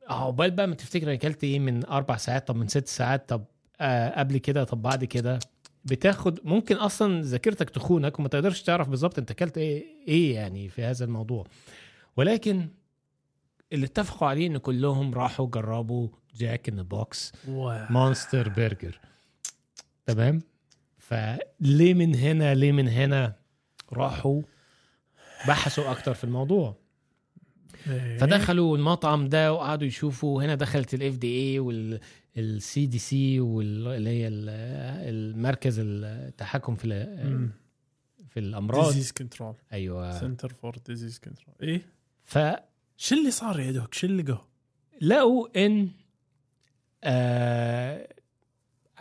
عقبال 0.07 0.51
بقى 0.51 0.67
ما 0.67 0.75
تفتكر 0.75 1.03
أنا 1.03 1.13
أكلت 1.13 1.43
إيه 1.43 1.59
من 1.59 1.85
أربع 1.85 2.17
ساعات 2.17 2.47
طب 2.47 2.55
من 2.55 2.67
ست 2.67 2.87
ساعات 2.87 3.29
طب 3.29 3.43
آه 3.79 4.19
قبل 4.19 4.37
كده 4.37 4.63
طب 4.63 4.81
بعد 4.81 5.05
كده. 5.05 5.39
بتاخد 5.85 6.39
ممكن 6.43 6.75
أصلا 6.75 7.21
ذاكرتك 7.21 7.69
تخونك 7.69 8.19
وما 8.19 8.27
تقدرش 8.27 8.61
تعرف 8.61 8.89
بالظبط 8.89 9.17
أنت 9.19 9.31
أكلت 9.31 9.57
إيه 9.57 9.85
إيه 10.07 10.35
يعني 10.35 10.69
في 10.69 10.83
هذا 10.83 11.05
الموضوع. 11.05 11.43
ولكن 12.17 12.67
اللي 13.73 13.85
اتفقوا 13.85 14.27
عليه 14.27 14.47
إن 14.47 14.57
كلهم 14.57 15.13
راحوا 15.13 15.47
جربوا 15.47 16.07
Jack 16.35 16.69
in 16.69 16.83
Box. 16.83 17.33
Monster 17.91 18.49
Burger 18.49 18.99
تمام؟ 20.05 20.41
فليه 20.97 21.93
من 21.93 22.15
هنا 22.15 22.55
ليه 22.55 22.71
من 22.71 22.87
هنا 22.87 23.35
راحوا 23.93 24.41
بحثوا 25.47 25.91
أكتر 25.91 26.13
في 26.13 26.23
الموضوع. 26.23 26.75
إيه. 27.87 28.17
فدخلوا 28.17 28.77
المطعم 28.77 29.27
ده 29.29 29.53
وقعدوا 29.53 29.87
يشوفوا. 29.87 30.43
هنا 30.43 30.55
دخلت 30.55 30.93
ال 30.93 31.15
FD 31.15 31.27
اي 31.53 31.59
والسي 31.59 32.85
دي 32.85 32.99
سي 32.99 33.39
واللي 33.39 34.09
هي 34.09 34.27
ال- 34.27 34.49
المركز 35.15 35.75
التحكم 35.83 36.75
في. 36.75 36.87
في 38.29 38.39
الأمراض. 38.39 38.87
ديزيز 38.87 39.11
كنترول 39.11 39.55
أيوه. 39.73 40.19
Center 40.19 40.53
for 40.53 40.75
Disease 40.87 41.19
Control 41.19 41.55
إيه؟ 41.61 41.81
فلقوا 42.23 42.65
شو 42.97 43.15
اللي 43.15 43.31
صار 43.31 43.59
يا 43.59 43.71
doc 43.71 43.93
شو 43.93 44.07
اللي 44.07 44.23
لقوه؟ 45.01 45.51
إن 45.55 45.89
آه 47.03 48.07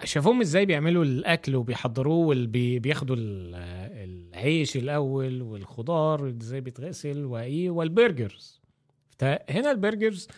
شافوهم 0.05 0.41
إزاي 0.41 0.67
بيعملوا 0.67 1.05
الأكل 1.05 1.57
وبيحضروه 1.57 2.27
وبياخدوا 2.27 3.17
العيش 3.19 4.77
الأول 4.77 5.43
والخضار 5.43 6.29
إزاي 6.29 6.61
بيتغسل 6.61 7.25
وإيه 7.25 7.71
وال 7.71 7.91
burgers 7.91 8.61
فهنا 9.19 9.71
ال 9.71 9.78
burgers 9.78 10.29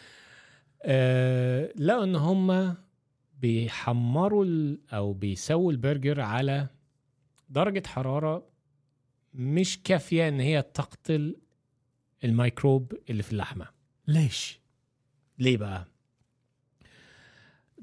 آه 0.83 1.73
لقوا 1.79 2.05
إن 2.05 2.15
هم 2.17 2.75
بيحمروا 3.41 4.77
أو 4.93 5.13
بيسووا 5.13 5.73
البرجر 5.73 6.21
على 6.21 6.67
درجة 7.49 7.87
حرارة 7.87 8.47
مش 9.35 9.83
كافية 9.83 10.29
إن 10.29 10.41
هي 10.41 10.63
تقتل 10.63 11.37
الميكروب 12.25 12.93
اللي 13.11 13.23
في 13.23 13.33
اللحمة 13.33 13.67
ليش؟ 14.09 14.61
ليه 15.39 15.57
بقى؟ 15.57 15.87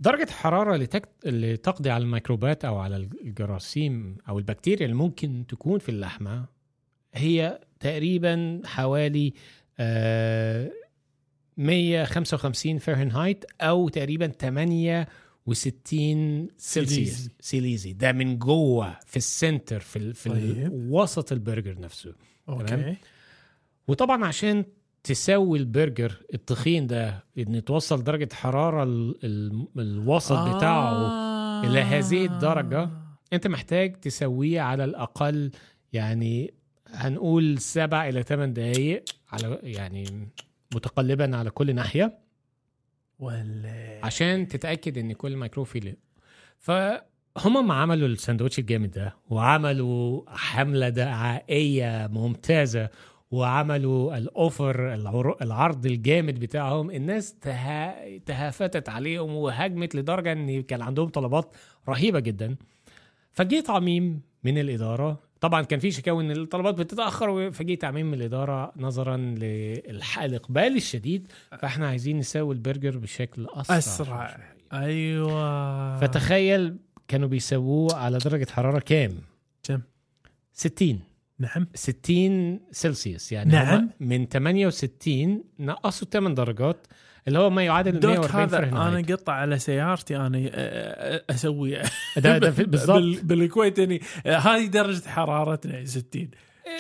درجة 0.04 0.24
الحرارة 0.24 0.76
اللي, 0.76 0.86
تك... 0.86 1.10
اللي 1.26 1.58
تقضي 1.58 1.90
على 1.90 2.04
الميكروبات 2.04 2.66
أو 2.66 2.78
على 2.78 2.98
الجراثيم 2.98 4.18
أو 4.30 4.40
البكتيريا 4.40 4.86
اللي 4.86 4.98
ممكن 4.98 5.46
تكون 5.48 5.80
في 5.80 5.90
اللحمة 5.90 6.46
هي 7.14 7.60
تقريبا 7.80 8.62
حوالي 8.66 9.34
آه 9.80 10.72
155 11.58 12.80
Fahrenheit 12.80 13.38
أو 13.62 13.90
تقريبا 13.90 14.28
68 14.28 16.48
سلسيوس 16.58 17.30
سيليزي. 17.40 17.94
ده 17.94 18.12
من 18.12 18.40
جوه 18.40 19.00
في 19.06 19.18
ال 19.18 19.27
center 19.27 19.80
في 19.80 19.96
ال... 19.96 20.14
في 20.14 20.30
طيب. 20.30 20.70
وسط 20.74 21.32
البرجر 21.32 21.80
نفسه. 21.80 22.16
okay. 22.50 22.96
وطبعا 23.88 24.26
عشان 24.26 24.66
تسوي 25.04 25.60
البرجر 25.60 26.22
التخين 26.34 26.88
ده 26.88 27.24
إن 27.38 27.64
توصل 27.64 28.04
درجة 28.04 28.30
حرارة 28.34 28.84
ال... 28.84 29.16
ال... 29.26 29.68
الوسط 29.78 30.32
آه. 30.32 30.58
بتاعه 30.58 31.64
إلى 31.64 31.80
هذه 31.80 32.26
الدرجة. 32.26 32.90
أنت 33.34 33.48
محتاج 33.48 33.94
تسويه 34.00 34.62
على 34.62 34.84
الأقل 34.84 35.52
يعني 35.94 36.54
هنقول 36.88 37.58
سبع 37.60 38.10
إلى 38.10 38.24
ثمان 38.24 38.54
دقايق 38.54 39.04
على 39.32 39.60
يعني 39.64 40.30
متقلبا 40.76 41.38
على 41.38 41.50
كل 41.50 41.76
ناحية 41.76 42.20
ولا 43.20 44.00
عشان 44.04 44.48
تتأكد 44.48 44.98
إن 44.98 45.14
كل 45.14 45.36
ميكروب 45.38 45.66
فيه 45.66 45.98
فهم 46.60 47.68
ما 47.68 47.74
عملوا 47.74 48.08
الساندوتش 48.08 48.60
الجامد 48.60 48.92
ده 48.92 49.16
وعملوا 49.30 50.24
حملة 50.28 50.90
دعائية 50.90 52.08
ممتازة 52.12 52.90
وعملوا 53.34 54.18
الأوفر 54.18 54.94
العر- 54.94 55.38
العرض 55.42 55.86
الجامد 55.86 56.40
بتاعهم. 56.40 56.92
الناس 56.92 57.34
تها... 57.40 58.18
تهافتت 58.18 58.90
عليهم 58.90 59.36
وهجمت 59.36 59.96
لدرجة 59.96 60.32
إن 60.32 60.62
كان 60.64 60.82
عندهم 60.82 61.10
طلبات 61.10 61.56
رهيبة 61.90 62.20
جدا. 62.20 62.56
فجه 63.32 63.60
تعميم 63.60 64.22
من 64.44 64.58
الإدارة. 64.58 65.20
طبعا 65.42 65.62
كان 65.62 65.80
في 65.80 65.92
شكاوى 65.92 66.24
إن 66.24 66.32
الطلبات 66.32 66.76
بتتأخر 66.76 67.52
فجه 67.52 67.76
تعميم 67.76 68.06
من 68.06 68.14
الإدارة 68.14 68.72
نظرا 68.78 69.18
للاقبال 69.18 70.76
الشديد. 70.76 71.28
فإحنا 71.60 71.88
عايزين 71.88 72.18
نسوي 72.18 72.54
البرجر 72.56 72.98
بشكل 72.98 73.48
أسرع. 73.54 73.78
أسرع. 73.78 74.38
أيوه. 74.74 76.00
فتخيل 76.00 76.78
كانوا 77.08 77.28
بيسووه 77.28 77.96
على 77.96 78.18
درجة 78.18 78.48
حرارة 78.52 78.80
كام؟ 78.80 79.12
كم؟ 79.64 79.82
60 80.54 81.00
نعم. 81.56 81.68
60 81.76 82.60
سلسيوس. 82.72 83.32
يعني 83.32 83.52
نعم. 83.52 83.90
من 84.00 84.26
68 84.26 85.44
نقصوا 85.60 86.08
8 86.12 86.36
درجات 86.36 86.88
اللي 87.28 87.40
هو 87.40 87.50
ما 87.50 87.64
يعادل 87.64 88.00
دوك 88.00 88.12
140 88.36 88.44
هذا 88.44 88.60
أنا 88.88 89.06
قطع 89.16 89.34
على 89.34 89.60
سيارتي 89.60 90.18
أنا 90.18 90.50
أسوي. 91.30 91.78
ده, 92.18 92.38
ده 92.38 92.52
في- 92.52 92.64
بالضبط. 92.64 92.98
بال- 92.98 93.24
بالكويت 93.24 93.80
يعني 93.80 94.02
هذه 94.26 94.66
درجة 94.66 95.10
حرارتنا 95.10 95.86
60 95.86 96.30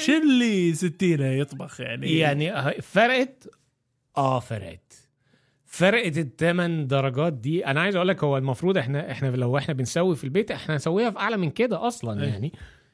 شو 0.06 0.12
اللي 0.12 0.74
60 0.74 0.94
يطبخ 1.22 1.82
يعني؟ 1.82 2.18
يعني 2.18 2.72
فرقت؟ 2.82 3.48
آه 4.18 4.40
فرقت. 4.40 4.94
فرقت 5.66 6.18
الثمان 6.18 6.88
درجات 6.88 7.34
دي. 7.34 7.66
أنا 7.66 7.82
عايز 7.82 7.96
أقول 7.96 8.08
لك 8.08 8.24
هو 8.24 8.38
المفروض 8.38 8.78
إحنا 8.78 9.12
إحنا 9.12 9.28
لو 9.28 9.58
إحنا 9.58 9.74
بنسوي 9.74 10.16
في 10.16 10.24
البيت 10.24 10.52
إحنا 10.52 10.76
نسويها 10.76 11.10
في 11.12 11.20
أعلى 11.20 11.38
من 11.38 11.50
كده 11.50 11.88
أصلا 11.88 12.24
أي. 12.24 12.52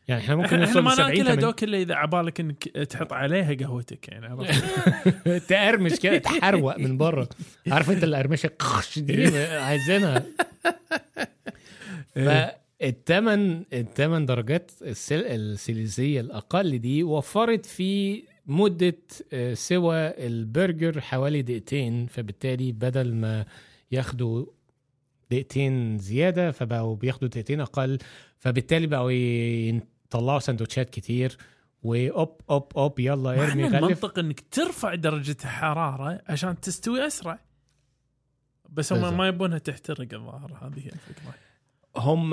يعني 0.09 0.21
إحنا 0.21 0.35
ممكن 0.35 0.47
إحنا 0.47 0.65
نوصل 0.65 0.81
ما 0.81 0.89
ل 0.89 0.93
70 0.93 1.07
ناكلها 1.09 1.35
80 1.35 1.39
دوك 1.39 1.63
إلا 1.63 1.77
إذا 1.77 1.95
عبالك 1.95 2.39
إنك 2.39 2.63
تحط 2.63 3.13
عليها 3.13 3.53
قهوتك 3.53 4.07
يعني 4.07 4.25
عرفت؟ 4.25 4.63
تقرمش 5.49 5.99
كده 5.99 6.17
تحروق 6.17 6.77
من 6.77 6.97
بره. 6.97 7.29
عارف 7.67 7.89
أنت 7.89 8.03
القرمشة 8.03 8.51
قش 8.59 8.99
دي؟ 8.99 9.37
عايزينها. 9.37 10.23
فالثمان 12.15 13.65
الثمان 13.73 14.25
درجات 14.25 14.71
السل... 14.81 15.25
السيليزية 15.25 16.21
الأقل 16.21 16.77
دي 16.77 17.03
وفرت 17.03 17.65
في 17.65 18.23
مدة 18.45 18.97
آه، 19.33 19.53
سوى 19.53 20.27
البرجر 20.27 21.01
حوالي 21.01 21.41
دقيقتين. 21.41 22.05
فبالتالي 22.05 22.71
بدل 22.71 23.13
ما 23.13 23.45
ياخدوا 23.91 24.45
دقيقتين 25.31 25.97
زيادة 25.97 26.51
فبقوا 26.51 26.95
بياخدوا 26.95 27.27
دقيقتين 27.27 27.61
أقل. 27.61 27.97
فبالتالي 28.37 28.87
بقوا 28.87 29.11
يطلعوا 30.09 30.39
سندوتشات 30.39 30.89
كتير 30.89 31.37
وأوب 31.83 32.41
أوب 32.49 32.71
أوب 32.77 32.99
يلا 32.99 33.43
ارمي 33.43 33.63
غلف. 33.63 33.75
المنطق 33.75 34.19
إنك 34.19 34.39
ترفع 34.51 34.95
درجة 34.95 35.37
الحراره 35.43 36.21
عشان 36.27 36.59
تستوي 36.59 37.07
أسرع. 37.07 37.39
بس 38.69 38.93
هم. 38.93 39.17
ما 39.17 39.27
يبونها 39.27 39.57
تحترق 39.57 40.13
الظاهر 40.13 40.53
هذه 40.61 40.79
هي 40.79 40.89
الفكرة. 40.89 41.33
هم 41.97 42.29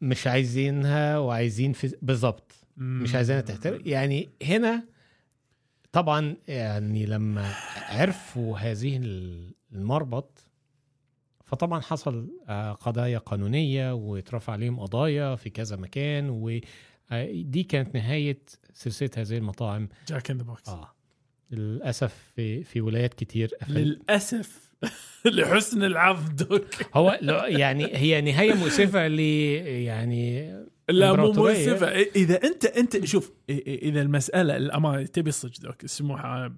مش 0.00 0.26
عايزينها 0.26 1.18
وعايزين 1.18 1.72
في 1.72 1.96
بالظبط 2.02 2.52
مش 2.76 3.14
عايزينها 3.14 3.40
تحترق. 3.40 3.88
يعني 3.88 4.28
هنا 4.42 4.84
طبعا 5.92 6.36
يعني 6.48 7.06
لما 7.06 7.54
عرفوا 7.88 8.58
هذه 8.58 9.00
المربط 9.72 10.44
فطبعا 11.48 11.80
حصل 11.80 12.28
آه، 12.48 12.72
قضايا 12.72 13.18
قانونية 13.18 13.94
واترفع 13.94 14.52
عليهم 14.52 14.80
قضايا 14.80 15.36
في 15.36 15.50
كذا 15.50 15.76
مكان 15.76 16.30
ودي 16.30 17.62
كانت 17.62 17.94
نهاية 17.94 18.38
سلسلة 18.72 19.10
هذه 19.16 19.36
المطاعم. 19.36 19.88
Jack 20.08 20.30
in 20.30 20.38
the 20.38 20.42
Box 20.42 20.68
آه. 20.68 20.94
للأسف 21.50 22.14
في 22.36 22.64
في 22.64 22.80
ولايات 22.80 23.14
كتير 23.14 23.50
قفل 23.60 23.74
للأسف. 23.74 24.68
لحسن 25.24 25.82
الحظ 25.82 26.30
doc 26.30 26.66
هو 26.96 27.18
يعني 27.46 27.96
هي 27.96 28.20
نهاية 28.20 28.54
مؤسفة 28.54 29.08
ل 29.08 29.20
يعني 29.20 30.54
لا 30.88 31.12
مو. 31.12 31.32
مؤسفة. 31.32 31.86
إذا 32.16 32.42
أنت 32.44 32.64
أنت 32.64 33.04
شوف 33.04 33.32
إذا 33.50 34.02
المسألة 34.02 34.56
الأمانة 34.56 35.06
تبي 35.06 35.30
صدق 35.30 35.60
doc 35.60 35.84
السموحه 35.84 36.52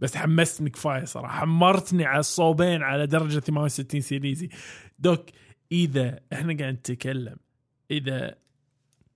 بس 0.00 0.16
حمستني 0.16 0.70
كفاية 0.70 1.04
صراحة. 1.04 1.40
حمرتني 1.40 2.04
على 2.04 2.20
الصوبين 2.20 2.82
على 2.82 3.06
درجة 3.06 3.38
68 3.38 4.00
سيليزي. 4.00 4.48
doc 4.98 5.26
إذا 5.72 6.20
إحنا 6.32 6.56
قاعد 6.58 6.74
نتكلم 6.74 7.36
إذا 7.90 8.34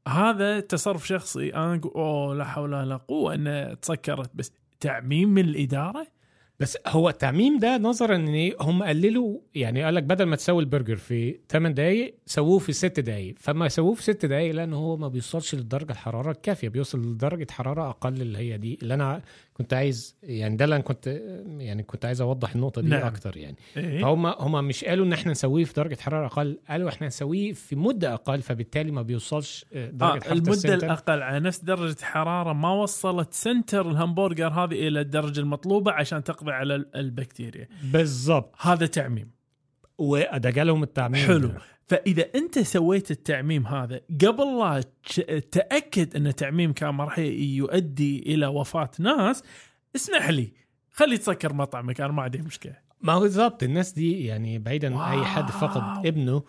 هذا 0.08 0.60
تصرف 0.60 1.06
شخصي 1.06 1.54
أنا 1.54 1.74
أقول 1.74 1.92
أوه 1.94 2.34
لا 2.34 2.44
حول 2.44 2.74
ولا 2.74 2.96
قوة 2.96 3.34
انه 3.34 3.74
تسكرت 3.74 4.30
بس 4.34 4.52
تعميم 4.80 5.28
من 5.28 5.44
الإدارة؟ 5.44 6.06
بس 6.60 6.78
هو 6.86 7.08
التعميم 7.08 7.58
ده 7.58 7.78
نظرا 7.78 8.16
ان 8.16 8.52
هم 8.60 8.82
قللوا 8.82 9.38
يعني 9.54 9.84
قال 9.84 9.94
لك 9.94 10.02
بدل 10.02 10.24
ما 10.24 10.36
تسوي 10.36 10.62
البرجر 10.62 10.96
في 10.96 11.38
8 11.50 11.74
دقائق 11.74 12.14
سووه 12.26 12.58
في 12.58 12.72
6 12.72 13.02
دقائق 13.02 13.34
فما 13.38 13.68
سووه 13.68 13.94
في 13.94 14.02
6 14.02 14.28
دقائق 14.28 14.54
لأن 14.54 14.72
هو 14.72 14.96
ما 14.96 15.08
بيوصلش 15.08 15.54
لدرجه 15.54 15.92
الحرارة 15.92 16.30
الكافية 16.30 16.68
بيوصل 16.68 16.98
لدرجة 16.98 17.46
حرارة 17.50 17.88
أقل 17.90 18.20
اللي 18.22 18.38
هي 18.38 18.58
دي 18.58 18.78
اللي 18.82 18.94
أنا 18.94 19.22
كنت 19.54 19.74
عايز 19.74 20.16
يعني 20.22 20.56
ده 20.56 20.64
اللي 20.64 20.74
أنا 20.76 20.84
كنت 20.84 21.06
يعني 21.58 21.82
كنت 21.82 22.04
عايز 22.04 22.20
أوضح 22.20 22.54
النقطة 22.54 22.82
دي 22.82 22.88
نعم. 22.88 23.06
أكتر 23.06 23.36
يعني 23.36 23.56
إيه؟ 23.76 24.02
فهم 24.02 24.26
هم 24.26 24.64
مش 24.64 24.84
قالوا 24.84 25.06
إن 25.06 25.12
إحنا 25.12 25.30
نسويه 25.32 25.64
في 25.64 25.72
درجة 25.74 25.96
حرارة 26.00 26.26
أقل 26.26 26.58
قالوا 26.68 26.88
إحنا 26.88 27.06
نسويه 27.06 27.52
في 27.52 27.76
مدة 27.76 28.14
أقل 28.14 28.42
فبالتالي 28.42 28.90
ما 28.90 29.02
بيوصلش 29.02 29.64
آه، 29.72 29.90
درجة 29.90 30.04
آه 30.16 30.20
حرارة 30.20 30.32
المدة 30.32 30.52
ال 30.52 30.57
center. 30.57 30.86
الأقل 30.86 31.22
على 31.22 31.40
نفس 31.40 31.64
درجة 31.64 31.96
حرارة 32.02 32.52
ما 32.52 32.72
وصلت 32.72 33.32
center 33.34 33.90
الهمبرجر 33.90 34.48
هذه 34.48 34.88
إلى 34.88 35.00
الدرجة 35.00 35.40
المطلوبة 35.40 35.92
عشان 35.92 36.24
تقضي 36.24 36.52
على 36.52 36.74
ال- 36.74 36.96
البكتيريا 36.96 37.68
بالظبط 37.84 38.54
هذا 38.60 38.86
تعميم 38.86 39.30
وده 39.98 40.50
جالهم 40.50 40.82
التعميم 40.82 41.26
حلو. 41.26 41.50
فإذا 41.86 42.24
أنت 42.34 42.58
سويت 42.58 43.10
التعميم 43.10 43.66
هذا 43.66 44.00
قبل 44.26 44.58
لا 44.58 44.80
تأكد 45.50 46.16
أن 46.16 46.26
التعميم 46.26 46.72
كان 46.72 47.00
راح 47.00 47.18
يؤدي 47.18 48.34
إلى 48.34 48.46
وفاة 48.46 48.90
ناس 48.98 49.42
اسمح 49.96 50.30
لي 50.30 50.52
خلي 50.90 51.18
تسكر 51.18 51.52
مطعمك 51.52 52.00
أنا 52.00 52.12
ما 52.12 52.22
عندي 52.22 52.38
مشكلة 52.38 52.76
ما 53.00 53.12
هو 53.12 53.20
بالظبط 53.20 53.62
الناس 53.62 53.92
دي 53.92 54.24
يعني 54.26 54.58
بعيدا 54.58 54.98
عن 54.98 55.18
أي 55.18 55.24
حد. 55.24 55.50
فقد 55.50 56.06
ابنه 56.06 56.42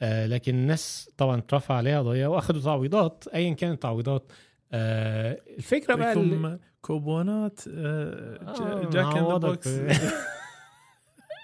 آه 0.00 0.26
لكن 0.26 0.54
الناس 0.54 1.10
طبعا 1.16 1.38
اترفع 1.38 1.74
عليها 1.74 1.98
قضيه 1.98 2.26
واخدوا 2.26 2.60
تعويضات 2.62 3.24
ايا 3.34 3.54
كانت 3.54 3.74
التعويضات 3.74 4.32
آه 4.72 5.40
الفكرة 5.58 5.94
بقى 5.94 6.14
ثم 6.14 6.48
كوبونات 6.80 7.60
آه، 7.68 8.38
آه، 8.48 8.82
جا- 8.82 8.90
Jack 8.90 9.16
in 9.16 9.24
the 9.28 9.36
Box 9.36 9.68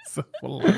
والله 0.42 0.74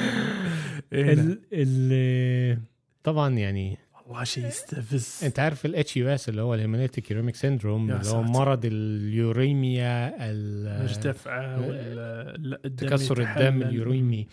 إيه 0.92 1.14
نعم. 1.14 1.18
ال 1.18 1.40
ال 1.52 2.58
طبعا 3.02 3.34
يعني 3.34 3.78
والله 4.06 4.24
شيء 4.24 4.46
يستفز 4.46 5.20
أنت 5.24 5.38
عارف 5.38 5.66
ال 5.66 5.96
HUS 5.96 6.28
اللي 6.28 6.42
هو 6.42 6.54
ال 6.54 6.60
hemolytic 6.60 7.10
uremic 7.10 7.36
syndrome 7.36 7.90
اللي 7.90 8.08
هو. 8.08 8.22
مرض 8.22 8.60
ال 8.64 8.86
uremia 8.86 10.14
ال- 10.30 10.86
وال- 11.60 12.58
الدم 12.66 12.88
تكسر 12.88 13.20
الدم. 13.22 13.62
ال 13.62 13.71
uremia 13.71 14.26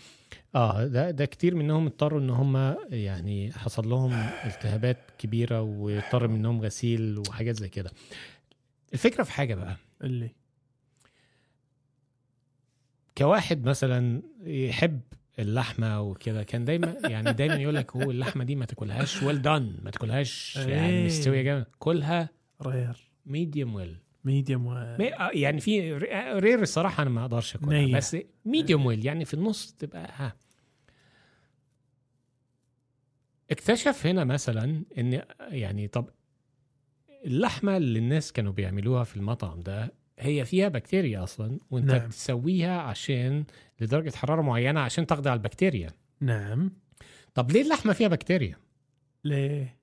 آه 0.54 0.86
ده 0.86 1.10
ده 1.10 1.24
كتير 1.24 1.54
منهم 1.54 1.86
اضطروا 1.86 2.20
إن 2.20 2.30
هم 2.30 2.76
يعني 2.90 3.52
حصل 3.52 3.88
لهم 3.88 4.12
التهابات 4.44 4.98
كبيرة 5.18 5.62
واضطر 5.62 6.28
منهم 6.28 6.60
غسيل 6.60 7.18
وحاجات 7.28 7.56
زي 7.56 7.68
كده 7.68 7.90
الفكرة 8.92 9.22
في 9.22 9.32
حاجة 9.32 9.54
بقى 9.54 9.76
اللي 10.04 10.30
كواحد 13.18 13.64
مثلا 13.64 14.22
يحب 14.44 15.00
اللحمة 15.38 16.00
وكده 16.00 16.42
كان 16.42 16.64
دايما 16.64 16.96
يعني 17.12 17.32
دايما 17.32 17.54
يقول 17.54 17.74
لك 17.74 17.96
هو 17.96 18.10
اللحمة 18.10 18.44
دي 18.44 18.56
ما 18.56 18.64
تاكلهاش 18.64 19.22
well 19.22 19.42
done 19.42 19.76
ما 19.82 19.90
تاكلهاش 19.90 20.56
يعني 20.56 20.88
إيه. 20.88 21.06
مستوية 21.06 21.42
جامد. 21.42 21.66
كلها 21.78 22.28
rare. 22.62 23.10
medium 23.26 23.74
well 23.74 23.96
medium 24.24 24.66
و... 24.66 24.74
يعني 25.32 25.60
في 25.60 25.92
رير 26.38 26.62
الصراحة 26.62 27.02
أنا 27.02 27.10
ما 27.10 27.20
أقدرش 27.22 27.56
أكلها. 27.56 27.96
بس 27.96 28.16
ميديوم 28.44 28.86
ويل 28.86 29.06
يعني 29.06 29.24
في 29.24 29.34
النص 29.34 29.72
تبقى 29.72 30.08
ها 30.16 30.36
اكتشف 33.50 34.06
هنا 34.06 34.24
مثلا 34.24 34.84
إن 34.98 35.22
يعني 35.40 35.88
طب 35.88 36.08
اللحمة 37.24 37.76
اللي 37.76 37.98
الناس 37.98 38.32
كانوا 38.32 38.52
بيعملوها 38.52 39.04
في 39.04 39.16
المطعم 39.16 39.60
ده 39.60 39.92
هي 40.22 40.44
فيها 40.44 40.68
بكتيريا 40.68 41.22
أصلا 41.22 41.58
وأنت 41.70 41.90
نعم. 41.90 42.06
بتسويها 42.06 42.80
عشان 42.80 43.44
لدرجة 43.80 44.16
حرارة 44.16 44.42
معينة 44.42 44.80
عشان 44.80 45.06
تقضي 45.06 45.30
على 45.30 45.38
البكتيريا 45.38 45.90
نعم 46.20 46.72
طب 47.34 47.50
ليه 47.50 47.62
اللحمة 47.62 47.92
فيها 47.92 48.08
بكتيريا 48.08 48.56
ليه؟ 49.24 49.76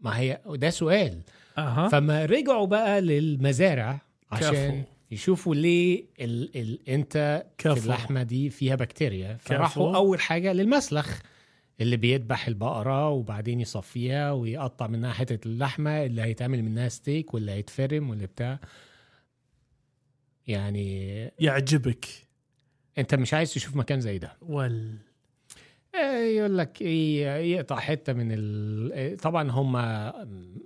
ما 0.00 0.18
هي 0.18 0.40
ده 0.46 0.70
سؤال 0.70 1.20
أها 1.58 1.88
فما 1.88 2.24
رجعوا 2.24 2.66
بقى 2.66 3.00
للمزارع 3.00 4.00
عشان 4.32 4.82
كفو. 4.82 4.90
يشوفوا 5.10 5.54
ليه 5.54 6.04
ال 6.20 6.56
ال 6.56 6.88
أنت 6.88 7.46
كفو. 7.58 7.74
في 7.74 7.84
اللحمة 7.84 8.22
دي 8.22 8.50
فيها 8.50 8.74
بكتيريا 8.74 9.36
فراحوا 9.40 9.90
كفو. 9.90 9.96
أول 9.96 10.20
حاجة 10.20 10.52
للمسلخ 10.52 11.20
اللي 11.80 11.96
بيذبح 11.96 12.46
البقرة 12.48 13.08
وبعدين 13.10 13.60
يصفيها 13.60 14.32
ويقطع 14.32 14.86
منها 14.86 15.12
حتة 15.12 15.48
اللحمة 15.48 16.04
اللي 16.04 16.22
هيتعمل 16.22 16.62
منها 16.62 16.88
ستيك 16.88 17.34
واللي 17.34 17.52
هيتفرم 17.52 18.10
واللي 18.10 18.26
بتاع 18.26 18.58
يعني 20.46 21.16
يعجبك. 21.38 22.06
انت 22.98 23.14
مش 23.14 23.34
عايز 23.34 23.54
تشوف 23.54 23.76
مكان 23.76 24.00
زي 24.00 24.18
ده. 24.18 24.36
وال 24.42 24.96
آه، 25.94 26.16
يقول 26.18 26.58
لك 26.58 26.82
إيه 26.82 27.26
يقطع 27.56 27.76
حتة 27.80 28.12
من 28.12 28.28
ال... 28.32 29.16
طبعا 29.16 29.50
هم 29.50 29.72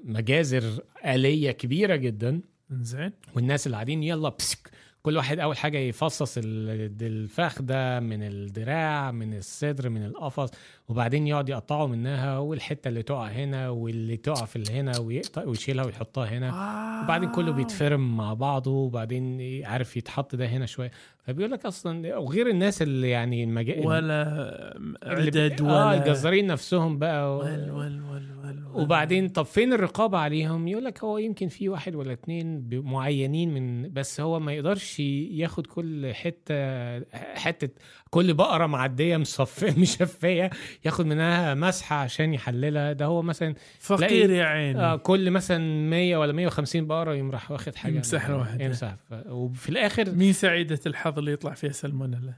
مجازر 0.05 0.83
آلية 1.07 1.51
كبيرة 1.51 1.97
جدا. 1.97 2.41
زين. 2.71 3.13
والناس 3.35 3.67
اللي 3.67 3.77
قاعدين 3.77 4.03
يلا 4.03 4.29
بسك 4.29 4.71
كل 5.03 5.17
واحد 5.17 5.39
أول 5.39 5.57
حاجة 5.57 5.79
يفصص 5.79 6.39
ال- 6.39 6.97
الفخ 7.03 7.63
ده 7.63 8.01
من 8.01 8.23
الدراع 8.23 9.11
من 9.11 9.35
الصدر 9.39 9.89
من 9.89 10.05
القفص. 10.05 10.51
وبعدين 10.91 11.27
يقعد 11.27 11.49
يقطعه 11.49 11.87
منها 11.87 12.39
والحتة 12.39 12.89
اللي 12.89 13.03
تقع 13.03 13.27
هنا 13.27 13.69
واللي 13.69 14.17
تقع 14.17 14.45
في 14.45 14.57
اللي 14.57 14.73
هنا 14.73 14.99
ويقطع 14.99 15.45
ويشيلها 15.45 15.85
ويحطها 15.85 16.27
هنا 16.27 16.49
آه. 16.51 17.05
وبعدين 17.05 17.31
كله 17.31 17.53
بيتفرم 17.53 18.17
مع 18.17 18.35
بعضه 18.35 18.71
وبعدين 18.71 19.41
عارف 19.65 19.97
يتحط 19.97 20.35
ده 20.35 20.47
هنا 20.47 20.67
شوية 20.67 20.91
فبيقول 21.19 21.53
لك 21.53 21.67
أصلا 21.67 22.17
وغير 22.17 22.49
الناس 22.49 22.83
اللي 22.83 23.11
يعني 23.11 23.45
المجا... 23.45 23.87
ولا 23.87 24.79
عدد 25.03 25.61
آه 25.61 25.65
ولا 25.65 25.95
الجزارين 25.95 26.47
نفسهم 26.47 26.99
بقى 26.99 27.37
و... 27.37 27.41
ول 27.41 27.71
ول 27.71 28.03
ول 28.03 28.65
ول 28.75 28.83
وبعدين 28.83 29.29
طب 29.29 29.45
فين 29.45 29.73
الرقابة 29.73 30.19
عليهم؟ 30.19 30.69
يقول 30.69 30.85
لك 30.85 31.05
هو 31.05 31.19
يمكن 31.19 31.49
في 31.49 31.69
واحد 31.69 31.95
ولا 31.95 32.13
اتنين 32.13 32.69
معينين 32.73 33.55
من 33.55 33.93
بس 33.93 34.21
هو 34.21 34.41
ما 34.41 34.53
يقدرش 34.53 35.01
ياخد 35.01 35.67
كل 35.67 36.15
حتة 36.15 36.55
حتة 37.35 37.69
كل 38.11 38.35
بقرة 38.35 38.67
معدية 38.67 39.17
مصفية 39.17 39.75
مشفية 39.83 40.51
ياخد 40.85 41.07
منها 41.07 41.55
مسحة 41.55 41.97
عشان 41.97 42.35
يحللها 42.35 42.93
ده 42.93 43.05
هو 43.05 43.23
مثلا 43.23 43.55
فقير 43.81 44.31
يا 44.31 44.45
عيني 44.45 44.81
آه 44.81 44.97
كل 44.97 45.31
مثلا 45.31 45.89
100 45.91 46.17
ولا 46.17 46.33
150 46.33 46.87
بقرة 46.87 47.15
يقوم 47.15 47.31
راح 47.31 47.51
واخد 47.51 47.75
حاجة 47.75 47.97
يمسح 47.97 48.29
له 48.31 48.37
واحدة. 48.37 48.65
يمسح 48.65 48.97
وفي 49.29 49.69
الآخر 49.69 50.11
مين 50.11 50.33
سعيدة 50.33 50.81
الحظ 50.87 51.19
اللي 51.19 51.33
يطلع 51.33 51.55
فيها 51.55 51.73
سلمونيلا. 51.73 52.35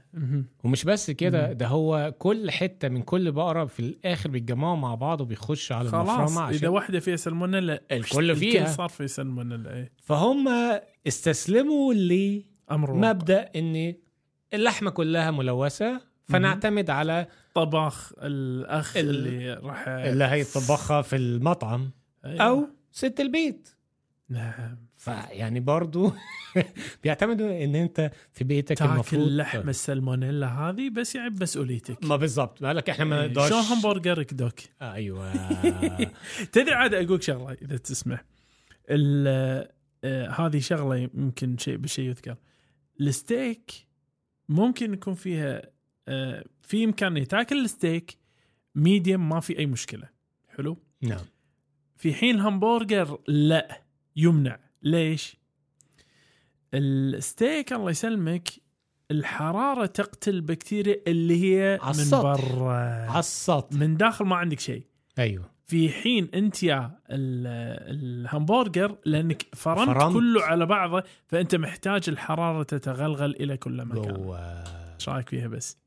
ومش 0.63 0.83
بس 0.83 1.11
كده. 1.11 1.53
ده 1.53 1.67
هو 1.67 2.13
كل 2.19 2.51
حتة 2.51 2.89
من 2.89 3.01
كل 3.01 3.31
بقرة 3.31 3.65
في 3.65 3.79
الآخر 3.79 4.29
بيتجمعوا 4.29 4.75
مع 4.77 4.95
بعض 4.95 5.21
وبيخش 5.21 5.71
على 5.71 5.89
خلاص 5.89 6.37
إذا 6.37 6.67
واحدة 6.67 6.99
فيها 6.99 7.15
سلمونيلا 7.15 7.81
الكل 7.91 8.35
فيها. 8.35 8.61
الكل 8.61 8.73
صار 8.73 8.89
في 8.89 9.07
سلمونيلا 9.07 9.73
إيه 9.73 9.91
فهم 10.03 10.47
استسلموا 11.07 11.93
أمر 12.71 12.91
واقع. 12.91 13.07
لمبدأ 13.07 13.49
إن 13.55 13.93
اللحمة 14.53 14.89
كلها 14.89 15.31
ملوثة 15.31 16.01
فنعتمد 16.23 16.89
على 16.89 17.27
طباخ 17.53 18.13
الأخ 18.17 18.97
ال- 18.97 19.09
اللي 19.09 19.53
راح 19.53 19.87
اللي 19.87 20.23
هيطبخها 20.25 21.01
في 21.01 21.15
المطعم. 21.15 21.91
أيوة. 22.25 22.41
أو 22.41 22.67
ست 22.91 23.19
البيت. 23.19 23.69
نعم. 24.29 24.77
فيعني 24.97 25.59
برضو 25.59 26.11
بيعتمدوا 27.03 27.63
إن 27.63 27.75
أنت 27.75 28.11
في 28.33 28.43
بيتك 28.43 28.77
تاكل 28.77 28.91
المفروض 28.91 29.27
لحم 29.27 29.69
السلمونيلا 29.69 30.47
هذه 30.47 30.89
بس 30.89 31.15
يعني 31.15 31.29
مسؤوليتك 31.41 32.03
ما 32.03 32.15
بالظبط 32.15 32.63
قال 32.63 32.75
لك 32.75 32.89
إحنا 32.89 33.05
ما 33.05 33.21
إيه، 33.21 33.27
نقدرش 33.27 33.49
شلون 33.49 33.61
همبرجرك 33.61 34.33
دوك؟ 34.33 34.59
أيوه. 34.81 35.33
تدري 36.53 36.73
عاد 36.73 36.93
اقولك 36.93 37.21
شغلة 37.21 37.57
إذا 37.61 37.77
تسمح 37.77 38.23
ال- 38.89 39.67
آه، 40.03 40.29
هذه 40.29 40.59
شغلة 40.59 40.95
يمكن 40.95 41.57
شيء 41.57 41.77
بشيء 41.77 42.05
يذكر. 42.09 42.35
الستيك 43.01 43.71
ممكن 44.49 44.93
يكون 44.93 45.13
فيها 45.13 45.61
آه، 46.07 46.43
في 46.63 46.83
إمكانية 46.83 47.23
تاكل 47.23 47.63
ال 47.65 47.74
steak 47.74 48.17
medium 48.75 49.29
ما 49.29 49.39
في 49.39 49.59
أي 49.59 49.65
مشكلة. 49.65 50.09
حلو؟ 50.57 50.77
نعم. 51.01 51.25
في 51.97 52.13
حين 52.13 52.35
الهمبرجر 52.35 53.19
لا 53.27 53.81
يمنع. 54.15 54.59
ليش؟ 54.81 55.37
الستيك 56.73 57.73
الله 57.73 57.89
يسلمك 57.91 58.49
الحرارة 59.11 59.85
تقتل 59.85 60.33
البكتيريا 60.33 61.01
اللي 61.07 61.43
هي 61.43 61.79
من. 61.83 62.09
برا. 62.21 62.73
على 63.09 63.19
السطح. 63.19 63.77
من 63.77 63.97
داخل 63.97 64.25
ما 64.25 64.35
عندك 64.35 64.59
شيء. 64.59 64.83
أيوه. 65.19 65.53
في 65.65 65.89
حين 65.89 66.29
أنت 66.33 66.63
يا 66.63 66.99
ال- 67.09 68.23
الهمبرجر 68.25 68.97
لأنك 69.05 69.45
فرمت, 69.55 69.97
فرمت. 69.97 70.13
كله 70.13 70.43
على 70.43 70.65
بعضه 70.65 71.03
فأنت 71.27 71.55
محتاج 71.55 72.09
الحرارة 72.09 72.63
تتغلغل 72.63 73.31
إلى 73.35 73.57
كل 73.57 73.85
مكان. 73.85 74.15
إيش 74.95 75.09
رأيك 75.09 75.29
فيها 75.29 75.47
بس؟ 75.47 75.77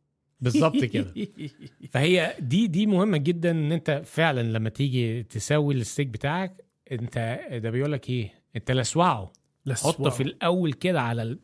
بالظبط 0.41 0.85
كده. 0.85 1.15
فهي 1.93 2.37
دي 2.41 2.67
دي 2.67 2.87
مهمة 2.87 3.17
جدا 3.17 3.51
إن 3.51 3.73
أنت 3.73 4.03
فعلا 4.05 4.43
لما 4.43 4.69
تيجي 4.69 5.23
تسوي 5.23 5.75
الستيك 5.75 6.07
بتاعك 6.07 6.65
أنت 6.93 7.41
ده 7.63 7.71
بيقول 7.71 7.93
لك 7.93 8.11
إيه؟ 8.11 8.35
أنت 8.57 8.71
لسوعه. 8.71 9.33
حطه 9.73 10.11
في 10.11 10.23
الأول 10.23 10.73
كده 10.73 11.01
على 11.01 11.23
ال... 11.23 11.39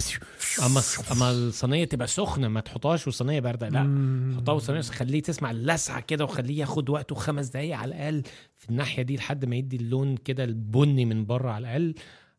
أما 0.67 0.81
أما 1.13 1.31
الصينية 1.31 1.85
تبقى 1.85 2.07
سخنة 2.07 2.49
ما 2.49 2.61
تحطهاش 2.61 3.07
والصينيه 3.07 3.41
باردة 3.41 3.69
لا. 3.69 4.35
حطها 4.37 4.53
والصينيه 4.53 4.81
خليه 4.81 5.23
تسمع 5.23 5.51
اللسعه 5.51 6.01
كده 6.01 6.25
وخليه 6.25 6.61
ياخد 6.61 6.91
وقته 6.91 7.15
خمس 7.15 7.49
دقايق 7.49 7.77
على 7.77 7.95
الأقل 7.95 8.23
في 8.57 8.71
الناحية 8.71 9.03
دي 9.03 9.17
لحد 9.17 9.45
ما 9.45 9.57
يدي 9.57 9.77
اللون 9.77 10.17
كده 10.17 10.45
البني 10.45 11.05
من 11.05 11.27
بره 11.27 11.51
على 11.51 11.67
الأقل 11.67 11.95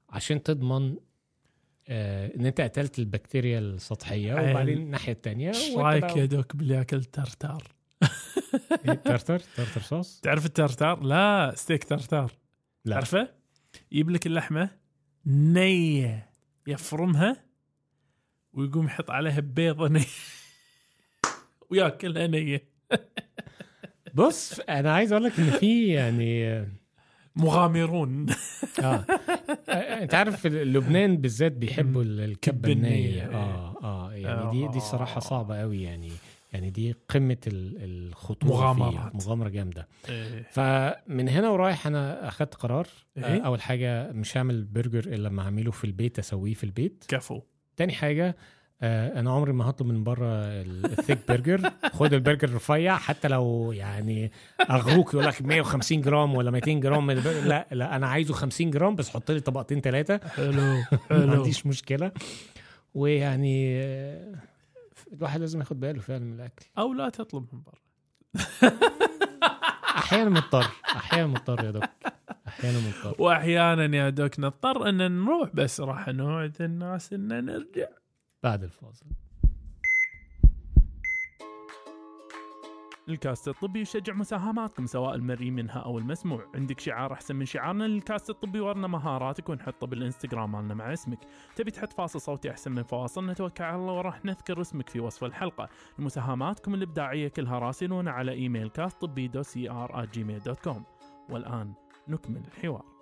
عشان 0.10 0.44
تضمن 0.44 0.96
آه 1.88 2.36
إن 2.36 2.46
أنت 2.46 2.62
قتلت 2.62 3.00
البكتيريا 3.00 3.60
السطحية 3.60 4.34
عيل. 4.34 4.52
وبعدين 4.52 4.78
الناحية 4.78 5.12
الثانية 5.14 5.50
إيش 5.50 5.76
رأيك 5.78 6.18
يا 6.18 6.26
دوك 6.26 6.56
باللي 6.56 6.82
اكل 6.82 7.04
ترتار؟ 7.04 7.64
ترتر 9.06 9.40
ترتر 9.40 9.82
صوص 9.82 10.20
تعرف 10.24 10.46
الترتار؟ 10.46 11.04
لا 11.04 11.54
steak 11.56 11.84
tartare 11.84 12.32
لا. 12.86 12.96
تعرفه؟ 12.96 13.30
يجيب 13.92 14.10
لك 14.10 14.28
اللحمة 14.28 14.70
نية 15.26 16.30
يفرمها 16.68 17.44
ويقوم 18.54 18.86
يحط 18.86 19.12
عليها 19.12 19.40
بيضه 19.40 19.88
نيه 19.88 20.06
وياكلها 21.70 22.28
نية 22.28 22.64
بص 24.14 24.60
أنا 24.60 24.94
عايز 24.94 25.12
أقول 25.12 25.24
لك 25.24 25.40
إن 25.40 25.52
في 25.52 25.88
يعني 25.88 26.48
آه 26.48 26.68
مغامرون 27.36 28.26
آه. 28.84 29.06
انت 30.04 30.14
عارف 30.14 30.46
لبنان 30.48 31.18
بالذات 31.18 31.52
بيحبوا 31.52 32.04
ال- 32.04 32.20
الكبه 32.20 32.72
النية. 32.72 33.24
النيه 33.26 33.38
آه 33.38 33.76
آه 33.84 34.14
يعني 34.14 34.52
دي 34.52 34.68
دي 34.68 34.80
صراحة 34.80 35.20
صعبة 35.20 35.60
قوي 35.60 35.84
يعني 35.84 36.12
يعني 36.54 36.70
دي 36.70 36.96
قمة 37.10 37.38
ال- 37.48 37.78
الخطورة 38.10 38.52
مغامرات. 38.74 39.12
فيه. 39.12 39.18
مغامرة 39.28 39.50
جامدة 39.50 39.88
إيه. 40.10 40.48
فمن 40.52 41.30
هنا 41.30 41.50
ورايح 41.50 41.88
أنا 41.88 42.28
أخدت 42.28 42.56
قرار 42.56 42.88
إيه؟ 43.18 43.24
آه، 43.24 43.40
أول 43.46 43.62
حاجة 43.62 44.12
مش 44.12 44.38
هعمل 44.38 44.64
برجر 44.64 45.00
إلا 45.00 45.28
لما 45.28 45.42
اعمله 45.42 45.72
في 45.72 45.84
البيت 45.84 46.20
أسويه 46.20 46.54
في 46.54 46.64
البيت 46.64 47.04
كفو 47.08 47.42
تاني 47.78 47.94
حاجة 47.94 48.28
آه، 48.30 48.36
أنا 48.84 49.32
عمري 49.32 49.54
ما 49.54 49.70
هطلب 49.70 49.88
من 49.88 50.04
بره 50.04 50.26
ال 50.26 50.41
thick 50.41 51.20
burger. 51.28 51.72
خد 51.94 52.14
البرجر 52.14 52.54
رفيع 52.54 52.98
حتى 52.98 53.28
لو 53.28 53.72
يعني 53.72 54.32
أغروك 54.70 55.14
يقول 55.14 55.26
لك 55.26 55.42
150 55.42 56.02
جرام 56.02 56.36
ولا 56.36 56.52
200 56.52 56.72
جرام. 56.74 57.12
لا 57.12 57.68
لا 57.72 57.96
أنا 57.96 58.08
عايزه 58.08 58.34
50 58.34 58.72
جرام 58.72 58.96
بس 58.96 59.10
حط 59.10 59.32
لي 59.32 59.40
طبقتين 59.40 59.82
ثلاثة 59.82 60.28
حلو 60.28 60.52
ما 60.62 60.84
حلو. 61.10 61.32
عنديش 61.34 61.66
مشكلة. 61.68 62.12
ويعني 62.94 63.82
آه، 63.84 64.36
الواحد 65.14 65.40
لازم 65.40 65.60
ياخد 65.60 65.80
باله 65.80 66.00
فعلا 66.02 66.26
من 66.26 66.34
الأكل. 66.34 66.66
أو 66.78 66.94
لا 66.94 67.10
تطلب 67.10 67.46
من 67.54 67.62
برا 67.62 67.80
أحيانا 69.98 70.30
مضطر 70.30 70.66
أحيانا 70.96 71.28
مضطر 71.28 71.66
يا 71.66 71.72
دكتور. 71.72 71.90
أحيانا 72.48 72.78
مضطر. 72.80 73.16
واحيانا 73.24 73.98
يا 73.98 74.10
doc 74.10 74.40
نضطر 74.40 74.90
إن 74.90 75.12
نروح 75.26 75.50
بس 75.54 75.82
راح 75.82 76.08
نوعد 76.10 76.62
الناس 76.62 77.14
إن 77.14 77.46
نرجع. 77.46 77.88
بعد 78.44 78.64
الفاصل. 78.64 79.06
الكاست 83.10 83.48
الطبي 83.48 83.82
يشجع 83.82 84.14
مساهماتكم 84.14 84.86
سواء 84.86 85.16
المرئي 85.16 85.52
منها 85.52 85.80
أو 85.80 85.98
المسموع. 85.98 86.46
عندك 86.56 86.80
شعار 86.80 87.14
أحسن 87.14 87.36
من 87.36 87.46
شعارنا 87.46 87.84
للكاست 87.84 88.30
الطبي 88.30 88.60
ورنا 88.60 88.88
مهاراتك 88.88 89.50
ونحطه 89.50 89.88
بالإنستغرام 89.88 90.52
مالنا 90.52 90.74
مع 90.74 90.94
اسمك. 90.94 91.20
تبي 91.56 91.72
تحط 91.72 91.94
فاصل 91.94 92.22
صوتي 92.22 92.52
أحسن 92.52 92.72
من 92.72 92.84
فواصل؟ 92.84 93.26
نتوكل 93.26 93.64
على 93.64 93.76
الله 93.76 93.94
وراح 93.94 94.26
نذكر 94.26 94.62
اسمك 94.62 94.90
في 94.90 95.00
وصف 95.00 95.24
الحلقة. 95.24 95.70
مساهماتكم 96.00 96.74
الإبداعية 96.74 97.28
كلها 97.28 97.60
راسلونا 97.60 98.12
على 98.12 98.32
إيميل 98.32 98.70
كاست 98.70 99.02
طبي 99.02 99.28
دو 99.28 99.44
سي 99.44 99.70
ار 99.70 100.06
Gmail 100.06 100.40
dot 100.40 100.60
com 100.60 100.84
والآن 101.30 101.74
نكمل 102.08 102.42
الحوار. 102.48 102.93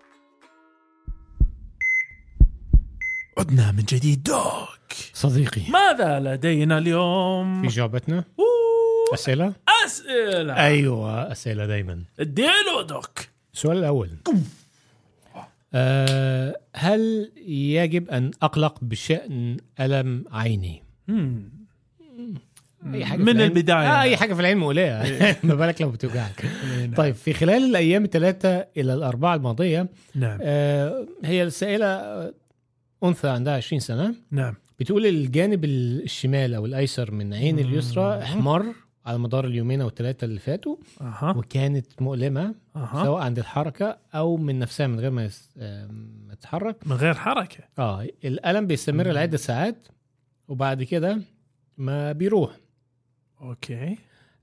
عدنا 3.41 3.71
من 3.71 3.83
جديد. 3.83 4.23
دوك. 4.23 4.93
صديقي. 5.13 5.61
ماذا 5.69 6.19
لدينا 6.19 6.77
اليوم؟ 6.77 7.61
في 7.61 7.67
جاوبتنا 7.67 8.23
أوه، 8.39 9.13
أسئلة؟ 9.13 9.53
أسئلة. 9.85 10.53
أيوه 10.53 11.31
أسئلة 11.31 11.65
دايما. 11.65 12.03
اديله 12.19 12.81
دوك. 12.87 13.19
السؤال 13.53 13.77
الأول. 13.77 14.09
أه 15.73 16.57
هل 16.75 17.31
يجب 17.47 18.09
أن 18.09 18.31
أقلق 18.41 18.77
بشأن 18.81 19.57
ألم 19.79 20.25
عيني؟ 20.31 20.83
مم. 21.07 21.49
أي 22.93 23.05
حاجة 23.05 23.19
من 23.19 23.41
البداية. 23.41 23.99
آه 23.99 24.01
أي 24.01 24.17
حاجة 24.17 24.33
في 24.33 24.39
العين 24.39 24.57
مقلقه 24.57 25.03
ما 25.43 25.55
بالك 25.55 25.81
لو 25.81 25.89
بتوجعك. 25.89 26.45
طيب 26.95 27.15
في 27.15 27.33
خلال 27.33 27.63
الأيام 27.63 28.03
الثلاثة 28.03 28.67
إلى 28.77 28.93
الأربعة 28.93 29.35
الماضية 29.35 29.87
نعم. 30.15 30.37
آه 30.41 31.05
هي 31.23 31.43
السائلة 31.43 32.40
أنثى 33.03 33.27
عندها 33.29 33.55
20 33.57 33.79
سنة. 33.79 34.15
نعم. 34.31 34.53
بتقول 34.79 35.05
الجانب 35.05 35.65
الشمال 35.65 36.53
أو 36.53 36.65
الأيسر 36.65 37.11
من 37.11 37.33
عين. 37.33 37.59
اليسرى 37.59 38.21
أحمر 38.23 38.65
على 39.05 39.17
مدار 39.17 39.45
اليومين 39.45 39.81
أو 39.81 39.87
الثلاثة 39.87 40.25
اللي 40.25 40.39
فاتوا 40.39 40.75
أها. 41.01 41.33
وكانت 41.37 42.01
مؤلمة 42.01 42.55
أها. 42.75 43.03
سواء 43.03 43.21
عند 43.23 43.39
الحركة 43.39 43.97
أو 44.15 44.37
من 44.37 44.59
نفسها 44.59 44.87
من 44.87 44.99
غير 44.99 45.11
ما 45.11 45.25
يس- 45.25 45.49
ما 46.27 46.35
تتحرك 46.39 46.87
من 46.87 46.95
غير 46.95 47.13
حركة. 47.13 47.63
آه 47.79 48.07
الألم 48.25 48.67
بيستمر 48.67 49.05
مم. 49.07 49.11
لعدة 49.11 49.37
ساعات 49.37 49.87
وبعد 50.47 50.83
كده 50.83 51.21
ما 51.77 52.11
بيروح. 52.11 52.51
أوكي. 53.41 53.97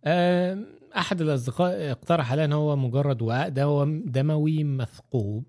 آه، 0.05 0.59
أحد 0.97 1.21
الأصدقاء 1.21 1.91
اقترح 1.91 2.33
عليها 2.33 2.45
إن 2.45 2.53
هو 2.53 2.77
مجرد 2.77 3.23
وعاء 3.23 3.49
دموي 4.07 4.65
مثقوب 4.65 5.45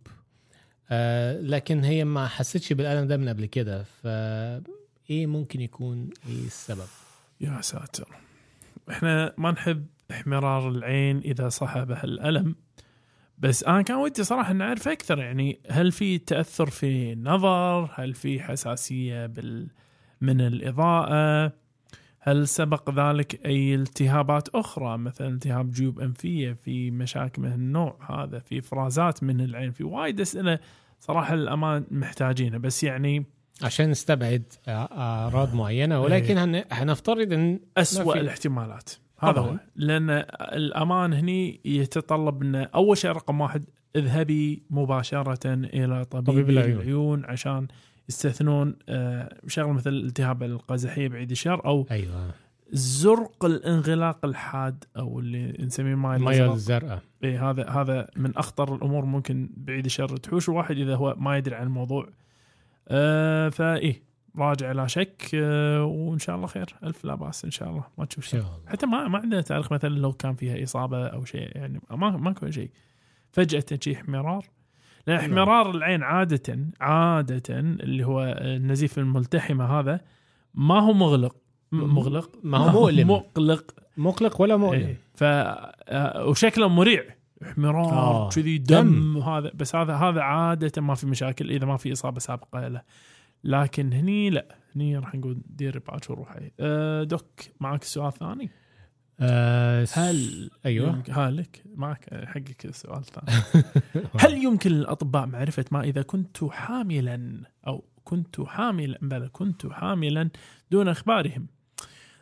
آه، 0.92 1.42
لكن 1.42 1.84
هي 1.84 2.06
ما 2.06 2.28
حستش 2.28 2.74
بالألم 2.74 3.08
ده 3.08 3.18
من 3.18 3.30
قبل 3.30 3.46
كده. 3.46 3.84
ف 3.84 4.08
إيه 5.10 5.28
ممكن 5.28 5.62
يكون 5.62 6.10
إيه 6.30 6.46
السبب؟ 6.46 6.88
يا 7.42 7.62
ساتر. 7.62 8.08
إحنا 8.90 9.34
ما 9.38 9.52
نحب 9.52 9.86
احمرار 10.12 10.70
العين 10.70 11.18
إذا 11.18 11.50
صاحبه 11.50 12.04
الألم. 12.04 12.56
بس 13.38 13.64
أنا 13.64 13.82
كان 13.82 13.98
ودي 13.98 14.24
صراحة 14.24 14.54
نعرف 14.54 14.88
أكثر 14.88 15.20
يعني 15.20 15.60
هل 15.70 15.92
في 15.92 16.18
تأثر 16.18 16.70
في 16.70 17.14
النظر 17.14 17.90
هل 17.96 18.14
في 18.14 18.40
حساسية 18.40 19.26
بال 19.26 19.68
من 20.22 20.42
الإضاءة؟ 20.42 21.54
هل 22.22 22.48
سبق 22.48 22.90
ذلك 22.90 23.46
أي 23.46 23.76
التهابات 23.76 24.50
أخرى 24.50 24.98
مثلا 24.98 25.28
التهاب 25.28 25.72
جيوب 25.72 26.00
أنفية 26.00 26.54
في 26.54 26.92
مشاكل 26.92 27.42
من 27.42 27.52
النوع 27.52 27.98
هذا 28.10 28.40
في 28.40 28.60
إفرازات 28.60 29.24
من 29.24 29.42
العين 29.42 29.72
في 29.72 29.84
وايد 29.84 30.22
أسئلة 30.22 30.60
صراحة 31.00 31.34
الأمان 31.34 31.86
محتاجينها 31.92 32.58
بس 32.58 32.84
يعني 32.84 33.26
عشان 33.64 33.90
نستبعد 33.90 34.44
أع- 34.54 34.70
أعراض 34.70 35.56
معينة 35.56 36.02
ولكن 36.02 36.38
هن- 36.38 36.64
هنفترض 36.72 37.60
أسوأ 37.78 38.04
ما 38.06 38.14
في- 38.14 38.20
الاحتمالات 38.20 38.90
هذا 39.20 39.32
طبعاً. 39.32 39.50
هو 39.52 39.58
لأن 39.76 40.10
الأمان 40.42 41.14
هني 41.14 41.62
يتطلب 41.66 42.42
أن 42.44 42.56
أول 42.56 42.98
شيء 42.98 43.12
رقم 43.12 43.42
واحد 43.42 43.64
اذهبي 43.96 44.64
مباشرة 44.70 45.54
إلى 45.54 46.06
طبيب, 46.06 46.26
طبيب. 46.26 46.50
العيون. 46.50 46.72
العيون 46.82 47.26
عشان 47.26 47.68
يستثنون 48.10 48.76
آه، 48.90 49.40
شغلة 49.48 49.72
مثل 49.72 49.90
الالتهاب 49.90 50.44
القزحية 50.44 51.08
بعيد 51.08 51.32
الشر 51.32 51.66
أو 51.66 51.88
أيوه. 51.92 52.32
زرق 52.72 53.46
الانغلاق 53.46 54.26
الحاد 54.26 54.84
أو 54.98 55.20
اللي 55.20 55.66
نسميه 55.66 55.96
ماي 55.96 56.18
الأزرق. 56.18 56.52
الزرقاء. 56.52 57.02
إيه 57.24 57.50
هذا 57.50 57.70
هذا 57.70 58.08
من 58.16 58.38
أخطر 58.38 58.76
الأمور 58.76 59.06
ممكن 59.06 59.50
بعيد 59.58 59.86
الشر 59.86 60.18
تحوش. 60.18 60.50
الواحد 60.50 60.78
إذا 60.78 60.96
هو 60.96 61.16
ما 61.18 61.38
يدري 61.38 61.56
عن 61.56 61.68
الموضوع 61.68 62.10
آه 62.88 63.52
راجع 64.38 64.72
لا 64.72 64.88
شك 64.88 65.32
آه 65.36 65.84
وإن 65.84 66.20
شاء 66.20 66.36
الله 66.36 66.48
خير. 66.48 66.76
ألف 66.84 67.06
لا 67.06 67.16
بأس 67.16 67.46
إن 67.46 67.52
شاء 67.52 67.70
الله. 67.70 67.84
ما 67.98 68.06
تشوف 68.06 68.36
إن 68.36 68.40
الله. 68.40 68.60
حتى 68.68 68.86
ما 68.86 69.08
ما 69.08 69.18
عندنا 69.20 69.42
تاريخ 69.42 69.74
مثلا 69.74 69.90
لو 69.90 70.14
كان 70.14 70.36
فيها 70.36 70.64
إصابة 70.64 71.08
أو 71.08 71.26
شيء 71.26 71.58
يعني 71.58 71.82
ما 71.92 72.10
ماكو 72.18 72.50
شيء. 72.50 72.72
فجأة 73.32 73.80
شيء 73.82 73.96
احمرار 73.96 74.46
لأن 75.08 75.18
نعم. 75.18 75.26
احمرار 75.26 75.72
العين 75.72 76.04
عادة 76.04 76.60
عادة 76.82 77.60
اللي 77.60 78.04
هو 78.04 78.38
النزيف 78.42 79.00
الملتحمة 79.00 79.80
هذا 79.80 80.02
ما 80.54 80.80
هو 80.80 80.94
مغلق. 80.94 81.36
مغلق. 81.72 82.32
ما 82.44 82.58
هو 82.58 82.82
مؤلم. 82.82 83.12
مقلق. 83.12 83.72
مقلق 83.98 84.42
ولا 84.42 84.58
مؤلم. 84.58 84.88
إيه. 84.88 84.98
ف 85.16 85.24
آه، 85.24 86.26
وشكله 86.26 86.68
مريع. 86.68 87.04
احمرار 87.44 87.94
آه. 87.94 88.30
كذي 88.30 88.58
دم. 88.58 89.18
وهذا. 89.18 89.52
بس 89.56 89.76
هذا 89.76 89.94
هذا 89.96 90.22
عادة 90.22 90.82
ما 90.82 90.96
في 90.96 91.08
مشاكل 91.08 91.52
إذا 91.52 91.66
ما 91.66 91.78
في 91.78 91.92
إصابة 91.92 92.20
سابقة 92.20 92.68
له. 92.68 92.82
لكن 93.44 93.94
هني 93.94 94.30
لا. 94.30 94.56
هني 94.76 94.98
راح 94.98 95.16
نقول 95.16 95.42
دير 95.46 95.80
باكر 95.80 96.14
روحي 96.14 96.52
أه 96.60 97.04
دوك 97.04 97.42
معك 97.60 97.84
سؤال 97.84 98.14
ثاني؟ 98.14 98.50
آه 99.22 99.88
هل 99.94 100.50
أيوه. 100.66 100.90
يمكن 100.90 101.14
ها 101.14 101.32
لك 101.32 101.64
معك 101.76 102.26
حقك 102.26 102.66
السؤال 102.66 102.98
الثاني 103.00 103.64
هل 104.22 104.44
يمكن 104.44 104.72
للأطباء 104.72 105.26
معرفة 105.26 105.66
ما 105.72 105.84
إذا 105.84 106.02
كنت 106.02 106.44
حاملا 106.44 107.44
أو 107.68 107.84
كنت 108.04 108.42
حاملا 108.42 108.98
بل 109.02 109.30
كنت 109.34 109.68
حاملا 109.68 110.30
دون 110.72 110.88
إخبارهم؟ 110.88 111.48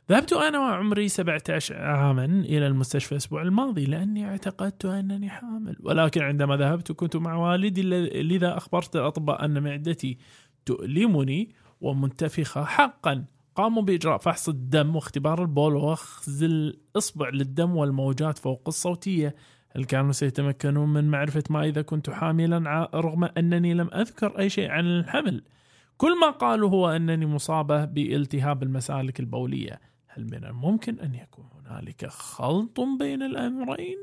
ذهبت 0.09 0.33
أنا 0.33 0.59
وعمري 0.59 1.07
17 1.09 1.75
عاما 1.75 2.25
إلى 2.25 2.67
المستشفى 2.67 3.11
الأسبوع 3.11 3.41
الماضي 3.41 3.85
لأني 3.85 4.25
اعتقدت 4.25 4.85
أنني 4.85 5.29
حامل. 5.29 5.75
ولكن 5.79 6.21
عندما 6.21 6.57
ذهبت 6.57 6.91
كنت 6.91 7.15
مع 7.15 7.35
والدي 7.35 7.81
لذا 8.21 8.57
أخبرت 8.57 8.95
الأطباء 8.95 9.45
أن 9.45 9.63
معدتي 9.63 10.17
تؤلمني 10.65 11.49
ومنتفخة 11.81 12.63
حقا. 12.63 13.25
قاموا 13.57 13.83
بإجراء 13.83 14.17
فحص 14.17 14.49
الدم 14.49 14.95
واختبار 14.95 15.41
البول 15.41 15.75
وأخذ 15.75 16.43
الإصبع 16.43 17.29
للدم 17.29 17.75
والموجات 17.75 18.37
فوق 18.37 18.63
الصوتية 18.67 19.35
هل 19.69 19.85
كانوا 19.85 20.11
سيتمكنون 20.11 20.93
من 20.93 21.11
معرفة 21.11 21.43
ما 21.49 21.63
إذا 21.63 21.81
كنت 21.81 22.09
حاملا 22.09 22.89
رغم 22.93 23.23
أنني 23.23 23.73
لم 23.73 23.89
أذكر 23.93 24.39
أي 24.39 24.49
شيء 24.49 24.69
عن 24.69 24.85
الحمل 24.85 25.43
كل 25.97 26.19
ما 26.19 26.29
قالوا 26.29 26.69
هو 26.69 26.89
أنني 26.89 27.25
مصابة 27.25 27.85
بالتهاب 27.85 28.63
المسالك 28.63 29.19
البولية 29.19 29.79
هل 30.07 30.23
من 30.23 30.43
الممكن 30.45 30.99
أن 30.99 31.15
يكون 31.15 31.49
هنالك 31.53 32.07
خلط 32.07 32.79
بين 32.99 33.23
الأمرين؟ 33.23 33.97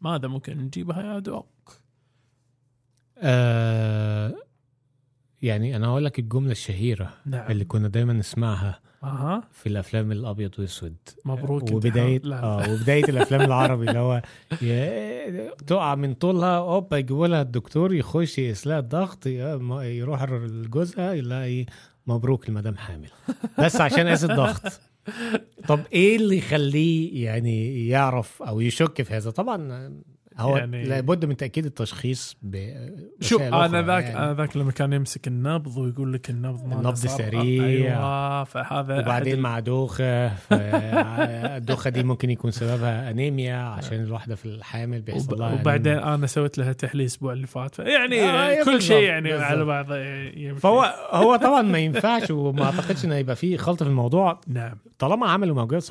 ماذا 0.00 0.28
ممكن 0.28 0.58
نجيبها 0.58 1.02
يا 1.02 1.18
دوك؟ 1.18 1.80
آه 3.18 4.45
يعني 5.46 5.76
أنا 5.76 5.86
هقول 5.86 6.04
لك 6.04 6.18
الجملة 6.18 6.52
الشهيرة 6.52 7.10
نعم. 7.26 7.50
اللي 7.50 7.64
كنا 7.64 7.88
دايما 7.88 8.12
نسمعها 8.12 8.80
أها. 9.04 9.42
في 9.52 9.68
الأفلام 9.68 10.12
الأبيض 10.12 10.50
واسود 10.58 10.96
مبروك 11.24 11.72
وبدايه. 11.72 12.20
آه 12.32 12.72
وبداية 12.72 13.04
الأفلام 13.04 13.40
العربي 13.40 13.88
اللي 13.88 13.98
هو 13.98 14.22
تقع 15.66 15.94
من 15.94 16.14
طولها 16.14 16.58
أوبا 16.58 16.98
يجيبوا 16.98 17.26
لها 17.26 17.42
الدكتور 17.42 17.94
يخش 17.94 18.38
يقيس 18.38 18.66
الضغط 18.66 19.26
يروح 19.26 20.22
لجوزها 20.22 21.12
يلاقي 21.12 21.66
مبروك 22.06 22.48
المدام 22.48 22.76
حامل. 22.76 23.08
بس 23.58 23.80
عشان 23.80 24.08
قاس 24.08 24.24
الضغط. 24.24 24.80
طب 25.68 25.80
إيه 25.92 26.16
اللي 26.16 26.38
يخليه 26.38 27.24
يعني 27.24 27.88
يعرف 27.88 28.42
أو 28.42 28.60
يشك 28.60 29.02
في 29.02 29.14
هذا؟ 29.14 29.30
طبعا 29.30 29.92
هو 30.38 30.56
يعني- 30.56 30.76
يعني 30.76 30.88
لابد 30.88 31.24
من 31.24 31.36
تأكيد 31.36 31.66
التشخيص 31.66 32.36
ب 32.42 32.56
شوف 33.20 33.42
أنا 33.42 33.82
ذاك 33.82 34.04
يعني. 34.04 34.18
أنا 34.18 34.34
ذاك 34.34 34.56
لما 34.56 34.72
كان 34.72 34.92
يمسك 34.92 35.28
النبض 35.28 35.76
ويقول 35.76 36.12
لك 36.12 36.30
النبض 36.30 36.64
ماله 36.64 36.78
النبض 36.80 36.94
سريع. 36.94 37.64
أيوه 37.64 38.44
فهذا 38.44 38.98
وبعدين 38.98 39.40
مع 39.40 39.58
دوخة 39.58 40.28
فالدوخه 40.34 41.90
دي 41.96 42.02
ممكن 42.02 42.30
يكون 42.30 42.50
سببها 42.50 43.10
أنيميا 43.10 43.56
عشان 43.56 44.02
الواحدة 44.02 44.34
في 44.34 44.44
الحامل 44.46 45.00
بيحصل 45.02 45.32
وب- 45.34 45.38
لها 45.40 45.60
وبعدين 45.60 45.92
أنيميا. 45.92 46.14
أنا 46.14 46.26
سويت 46.26 46.58
لها 46.58 46.72
تحليل 46.72 47.00
الأسبوع 47.00 47.32
اللي 47.32 47.46
فات 47.46 47.74
فيعني 47.74 48.22
آه، 48.22 48.46
أيوة 48.48 48.64
كل 48.64 48.82
شيء 48.82 49.02
يعني 49.02 49.28
بالضبط. 49.28 49.44
على 49.46 49.64
بعضه 49.64 49.96
يمشي. 50.36 50.60
فهو 50.60 50.94
هو 51.10 51.36
طبعا 51.36 51.62
ما 51.62 51.78
ينفعش 51.78 52.30
وما 52.30 52.64
أعتقدش 52.64 53.04
ان 53.04 53.12
هيبقى 53.12 53.36
فيه 53.36 53.56
خلط 53.56 53.82
في 53.82 53.88
الموضوع 53.88 54.40
نعم 54.48 54.76
طالما 54.98 55.26
عملوا 55.30 55.54
موجات 55.56 55.82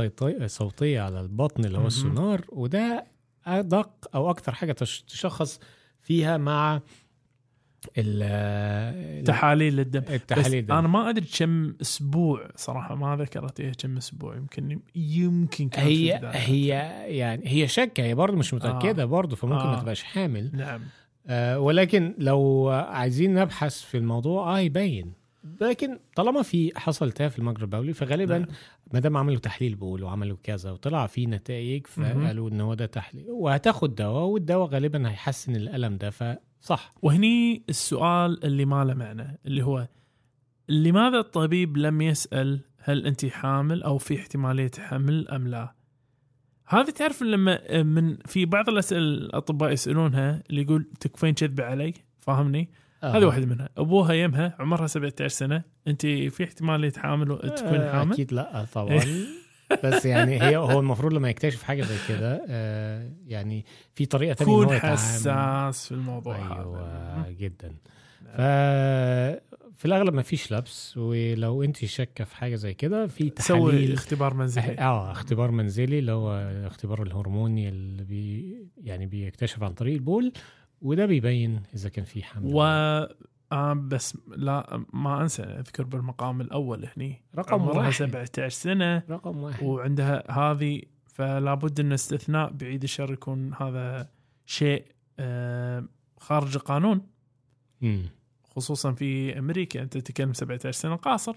صوتية 0.46 1.02
على 1.02 1.20
البطن 1.22 1.66
اللي 1.66 1.78
هو. 1.78 1.88
السونار 1.88 2.42
وده 2.50 3.15
أدق 3.48 3.92
أو 4.16 4.30
أكتر 4.30 4.52
حاجة 4.54 4.72
تش- 4.72 5.02
تشخص 5.02 5.60
فيها 6.02 6.38
مع 6.38 6.76
ال- 7.98 8.24
ال- 8.24 9.24
تحاليل 9.24 9.76
للدم 9.76 10.00
بس 10.00 10.10
التحاليل 10.12 10.66
ده. 10.66 10.80
أنا 10.80 10.88
ما 10.88 11.10
أدري 11.10 11.26
كم 11.40 11.74
أسبوع 11.82 12.48
صراحة 12.56 12.96
ما 12.96 13.16
ذكرت 13.16 13.60
إيه 13.60 13.72
كم 13.72 13.98
أسبوع 13.98 14.36
يمكن 14.36 14.80
يمكن 14.96 15.70
كانت 15.70 15.88
هي. 15.88 16.20
هي 16.34 16.68
يعني 17.18 17.44
هي 17.46 17.68
شاكه 17.68 18.04
هي 18.04 18.16
برضه 18.16 18.38
مش 18.38 18.54
متأكدة 18.54 19.04
آه. 19.04 19.06
برضه 19.06 19.36
فممكن 19.36 19.66
ما 19.66 19.78
آه. 19.78 19.82
تبقاش 19.82 20.04
حامل 20.04 20.50
نعم 20.54 20.82
آه، 21.28 21.60
ولكن 21.60 22.16
لو 22.18 22.70
عايزين 22.70 23.34
نبحث 23.34 23.82
في 23.82 23.98
الموضوع 23.98 24.56
آه 24.58 24.60
يبين 24.60 25.14
لكن 25.62 26.00
طالما 26.16 26.42
في 26.42 26.72
حصل 26.76 27.12
في 27.12 27.40
المجرى 27.40 27.62
البولي 27.64 27.94
فغالبا 27.94 28.38
نعم. 28.38 28.48
ما 28.94 29.00
دام 29.00 29.18
عملوا 29.18 29.40
تحليل 29.40 29.76
بول 29.76 30.04
وعملوا 30.04 30.38
كذا 30.44 30.72
وطلع 30.72 31.08
فيه 31.08 31.28
نتائج 31.28 31.88
فقالوا 31.88 32.50
إن 32.50 32.62
هو 32.62 32.74
ده 32.74 32.86
تحليل. 32.86 33.26
وهتاخد 33.30 33.96
دواء 33.96 34.26
والدواء 34.26 34.68
غالبا 34.70 35.10
هيحسن 35.10 35.56
الألم 35.56 35.98
ده 35.98 36.10
فصح. 36.10 36.94
وهني 37.02 37.64
السؤال 37.70 38.46
اللي 38.46 38.66
ما 38.66 38.84
له 38.84 38.94
معنى 38.94 39.40
اللي 39.46 39.64
هو 39.64 39.88
لماذا 40.70 41.20
الطبيب 41.20 41.78
لم 41.78 42.02
يسأل 42.02 42.60
هل 42.78 43.06
أنت 43.06 43.26
حامل 43.26 43.84
أو 43.84 43.98
في 43.98 44.20
احتمالية 44.20 44.72
حمل 44.80 45.28
أم 45.28 45.48
لا؟ 45.48 45.76
هذه 46.68 46.90
تعرف 46.90 47.22
لما 47.22 47.84
من 47.84 48.18
في 48.18 48.46
بعض 48.46 48.70
الأسئلة 48.70 49.00
الأطباء 49.00 49.72
يسألونها 49.72 50.44
اللي 50.50 50.62
يقول 50.62 50.90
تكفين 51.00 51.34
كذبة 51.34 51.64
علي؟ 51.64 51.94
فاهمني؟ 52.20 52.70
آه. 53.04 53.18
هذه 53.18 53.26
واحدة 53.26 53.46
منها. 53.46 53.70
أبوها 53.78 54.14
يمها 54.14 54.56
عمرها 54.60 54.88
17 54.88 55.28
سنة. 55.28 55.64
أنت 55.88 56.02
في 56.06 56.44
احتمالية 56.44 56.92
حامل 56.98 57.32
وتكون 57.32 57.76
آه، 57.82 57.92
حامل؟ 57.92 58.14
أكيد 58.14 58.34
لا 58.34 58.66
طبعا. 58.74 59.02
بس 59.84 60.06
يعني 60.06 60.42
هي 60.44 60.58
هو 60.58 60.80
المفروض 60.80 61.14
لما 61.14 61.30
يكتشف 61.30 61.64
حاجة 61.64 61.84
زي 61.84 61.96
كده 62.10 62.46
آه، 62.50 63.12
يعني 63.28 63.66
في 63.96 64.06
طريقة 64.06 64.34
تانية 64.34 64.52
إن 64.54 64.58
كون 64.58 64.66
هو 64.68 64.74
يتعامل. 64.74 64.98
حساس 64.98 65.86
في 65.88 65.92
الموضوع 65.92 66.36
أيوه 66.36 66.88
هذا 67.22 67.32
جدا. 67.32 67.68
نعم. 68.26 68.36
ف 68.38 68.42
في 69.78 69.86
الأغلب 69.86 70.14
ما 70.14 70.22
فيش 70.22 70.52
لبس 70.54 70.98
ولو 70.98 71.64
أنت 71.64 71.86
شاكة 71.86 72.24
في 72.24 72.36
حاجة 72.36 72.56
زي 72.56 72.74
كده 72.74 73.08
في 73.08 73.32
سوي 73.40 73.72
تحاليل. 73.72 73.94
اختبار 73.94 74.34
منزلي. 74.34 74.78
أه 74.80 75.12
اختبار 75.12 75.52
منزلي 75.52 76.00
اللي 76.00 76.12
هو 76.12 76.38
الاختبار 76.38 77.04
الهرموني 77.04 77.70
اللي 77.70 78.04
بي 78.04 78.56
يعني 78.84 79.06
بيكتشف 79.06 79.64
عن 79.64 79.74
طريق 79.74 79.94
البول. 79.94 80.32
وده 80.82 81.06
بيبين 81.06 81.64
إذا 81.74 81.90
كان 81.90 82.06
في 82.06 82.24
حمل 82.24 82.56
و 82.56 82.62
آه 83.52 83.74
بس 83.74 84.18
لا 84.28 84.86
ما 84.94 85.22
أنسى 85.22 85.44
أذكر 85.44 85.84
بالمقام 85.84 86.42
الأول 86.42 86.88
هني. 86.98 87.24
رقم 87.36 87.62
عمرها 87.62 87.78
واحد. 87.78 87.92
17 87.92 88.50
سنة. 88.50 89.04
رقم 89.10 89.38
واحد. 89.38 89.64
وعندها 89.64 90.32
هذه 90.32 90.82
فلا 91.06 91.54
بد 91.54 91.80
أن 91.80 91.92
استثناء 91.92 92.52
بعيد 92.52 92.84
الشر 92.84 93.14
يكون 93.14 93.54
هذا 93.54 94.10
شيء 94.46 94.86
آه 95.20 95.86
خارج 96.20 96.56
القانون. 96.56 97.02
خصوصا 98.44 98.92
في 98.92 99.40
أمريكا 99.40 99.82
أنت 99.82 99.98
تتكلم 99.98 100.34
17 100.34 100.72
سنة 100.72 100.96
قاصر. 100.96 101.36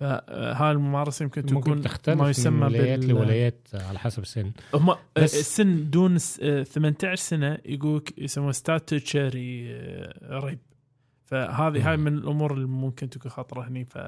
فهاي 0.00 0.70
الممارسة 0.70 1.22
يمكن 1.22 1.42
تكون 1.46 1.54
ممكن 1.54 1.80
تختلف 1.80 2.18
ما 2.18 2.24
من 2.24 2.30
يسمى 2.30 2.66
ولايات 2.66 2.98
بال 2.98 3.08
لولايات 3.08 3.68
على 3.74 3.98
حسب 3.98 4.22
السن 4.22 4.52
هم 4.74 4.94
بس- 5.16 5.34
السن 5.40 5.90
دون 5.90 6.18
س- 6.18 6.40
آه، 6.42 6.62
18 6.62 7.16
سنة 7.16 7.58
يقولك 7.64 8.18
يسموه 8.18 8.52
ستاتوتشري 8.52 9.72
ريب 10.22 10.58
فهذه 11.24 11.90
هاي. 11.90 11.96
من 11.96 12.14
الأمور 12.14 12.54
اللي 12.54 12.66
ممكن 12.66 13.10
تكون 13.10 13.30
خطرة 13.30 13.68
هني 13.68 13.84
ف 13.84 13.98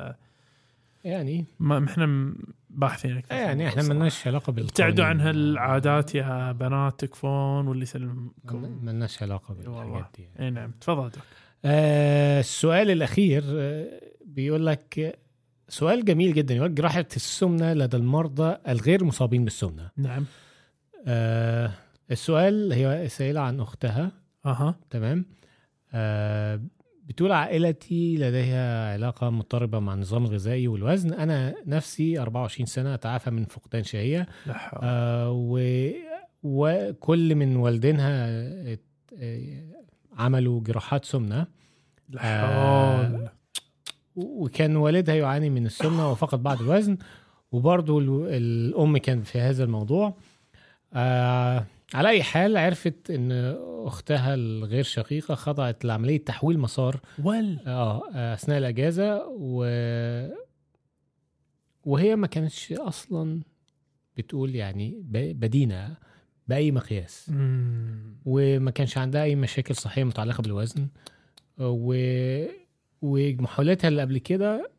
يعني 1.04 1.44
ما 1.60 1.84
إحنا 1.84 2.34
باحثين 2.70 3.16
أكثر 3.16 3.28
في 3.34 3.40
يعني 3.42 3.68
إحنا. 3.68 3.82
مالناش 3.82 4.26
علاقة 4.26 4.52
بالقانون 4.52 4.68
ابتعدوا 4.70 5.04
عن 5.04 5.20
هالعادات 5.20 6.14
يا 6.14 6.52
بنات 6.52 7.00
تكفون 7.00 7.68
واللي 7.68 7.82
يسلمكم 7.82 8.78
مالناش 8.84 9.22
علاقة. 9.22 9.54
بالحاجات 9.54 10.06
دي 10.16 10.22
يعني. 10.22 10.44
اي 10.44 10.50
نعم 10.50 10.70
تفضل. 10.80 11.10
آه 11.64 12.40
السؤال 12.40 12.90
الأخير 12.90 13.42
آه 13.46 14.00
بيقول 14.26 14.66
لك 14.66 15.18
سؤال 15.72 16.04
جميل 16.04 16.34
جدا. 16.34 16.54
يقول 16.54 16.74
جراحة 16.74 17.06
السمنة 17.16 17.72
لدى 17.72 17.96
المرضى 17.96 18.56
الغير 18.68 19.04
مصابين 19.04 19.44
بالسمنة. 19.44 19.90
نعم. 19.96 20.24
آه 21.06 21.70
السؤال 22.10 22.72
هي 22.72 23.08
سائلة 23.08 23.40
عن 23.40 23.60
أختها. 23.60 24.12
أها. 24.46 24.74
تمام. 24.90 25.24
آه 25.92 26.60
بتقول 27.04 27.32
عائلتي 27.32 28.16
لديها 28.16 28.92
علاقة 28.92 29.30
مضطربة 29.30 29.78
مع 29.78 29.94
النظام 29.94 30.24
الغذائي 30.24 30.68
والوزن. 30.68 31.12
أنا 31.12 31.54
نفسي 31.66 32.20
24 32.20 32.66
سنة 32.66 32.94
أتعافى 32.94 33.30
من 33.30 33.44
فقدان 33.44 33.82
شهية. 33.82 34.26
آه 34.82 35.30
و 35.30 35.60
وكل 36.42 37.34
من 37.34 37.56
والدينها 37.56 38.26
آه، 39.18 39.62
عملوا 40.18 40.60
جراحات 40.60 41.04
سمنة. 41.04 41.46
لا 42.08 42.20
آه، 42.24 43.32
وكان 44.16 44.76
والدها 44.76 45.14
يعاني 45.14 45.50
من 45.50 45.66
السمنة 45.66 46.10
وفقد 46.10 46.42
بعض 46.42 46.62
الوزن 46.62 46.98
وبرضه 47.52 47.98
ال- 47.98 48.28
الأم 48.28 48.96
كان 48.98 49.22
في 49.22 49.40
هذا 49.40 49.64
الموضوع. 49.64 50.14
آه 50.94 51.66
على 51.94 52.08
أي 52.08 52.22
حال 52.22 52.56
عرفت 52.56 53.10
إن 53.10 53.56
أختها 53.86 54.34
الغير 54.34 54.84
شقيقة 54.84 55.34
خضعت 55.34 55.84
لعملية 55.84 56.24
تحويل 56.24 56.58
مسار. 56.58 57.00
ول 57.24 57.58
آه 57.66 58.02
أثناء 58.34 58.58
الأجازة 58.58 59.26
و 59.28 59.64
وهي 61.84 62.16
ما 62.16 62.26
كانتش 62.26 62.72
أصلا 62.72 63.40
بتقول 64.16 64.54
يعني 64.54 65.00
ب- 65.04 65.40
بدينة 65.40 65.94
بأي 66.48 66.70
مقياس. 66.70 67.28
مم. 67.30 68.16
وما 68.24 68.70
كانش 68.70 68.98
عندها 68.98 69.22
أي 69.22 69.34
مشاكل 69.34 69.74
صحية 69.76 70.04
متعلقة 70.04 70.42
بالوزن. 70.42 70.86
و... 71.58 71.94
ومحاولاتها 73.02 73.88
اللي 73.88 74.00
قبل 74.02 74.18
كده 74.18 74.70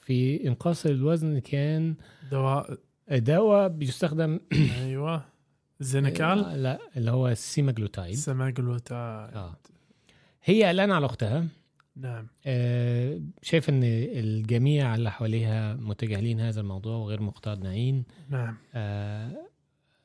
في 0.00 0.46
إنقاص 0.48 0.86
الوزن 0.86 1.38
كان 1.38 1.94
دواء. 2.30 2.78
دواء 3.10 3.68
بيستخدم 3.68 4.40
أيوه. 4.82 5.24
زينيكال. 5.80 6.62
لا 6.62 6.78
اللي 6.96 7.10
هو 7.10 7.28
السيماجلوتايد 7.28 8.14
سماجلوتا 8.14 8.94
آه. 8.94 9.56
هي 10.44 10.64
قلقانه 10.64 10.94
على 10.94 11.06
أختها. 11.06 11.46
نعم. 11.96 12.26
آه، 12.46 13.20
شايف 13.42 13.68
إن 13.68 13.80
الجميع 13.84 14.94
اللي 14.94 15.10
حواليها 15.10 15.74
متجاهلين 15.74 16.40
هذا 16.40 16.60
الموضوع 16.60 16.96
وغير 16.96 17.22
مقتنعين. 17.22 18.04
نعم. 18.30 18.56
آه، 18.74 19.32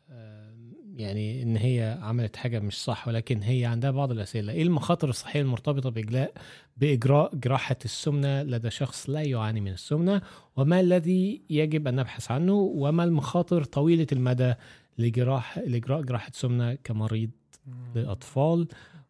آه، 0.09 0.46
يعني 0.97 1.43
إن 1.43 1.57
هي 1.57 1.97
عملت 2.01 2.35
حاجة 2.35 2.59
مش 2.59 2.83
صح 2.83 3.07
ولكن 3.07 3.43
هي 3.43 3.65
عندها 3.65 3.91
بعض 3.91 4.11
الأسئلة. 4.11 4.53
إيه 4.53 4.63
المخاطر 4.63 5.09
الصحية 5.09 5.41
المرتبطة 5.41 5.89
باجلاء 5.89 6.33
بإجراء 6.77 7.35
جراحة 7.35 7.75
السمنة 7.85 8.43
لدى 8.43 8.69
شخص 8.69 9.09
لا 9.09 9.21
يعاني 9.21 9.61
من 9.61 9.71
السمنة؟ 9.71 10.21
وما 10.55 10.79
الذي 10.79 11.41
يجب 11.49 11.87
أن 11.87 11.95
نبحث 11.95 12.31
عنه؟ 12.31 12.53
وما 12.53 13.03
المخاطر 13.03 13.63
طويلة 13.63 14.07
المدى 14.11 14.53
لجراح 14.97 15.57
لإجراء 15.57 16.01
جراحة 16.01 16.31
سمنة 16.33 16.73
كمريض 16.83 17.29
للأطفال؟ 17.95 18.67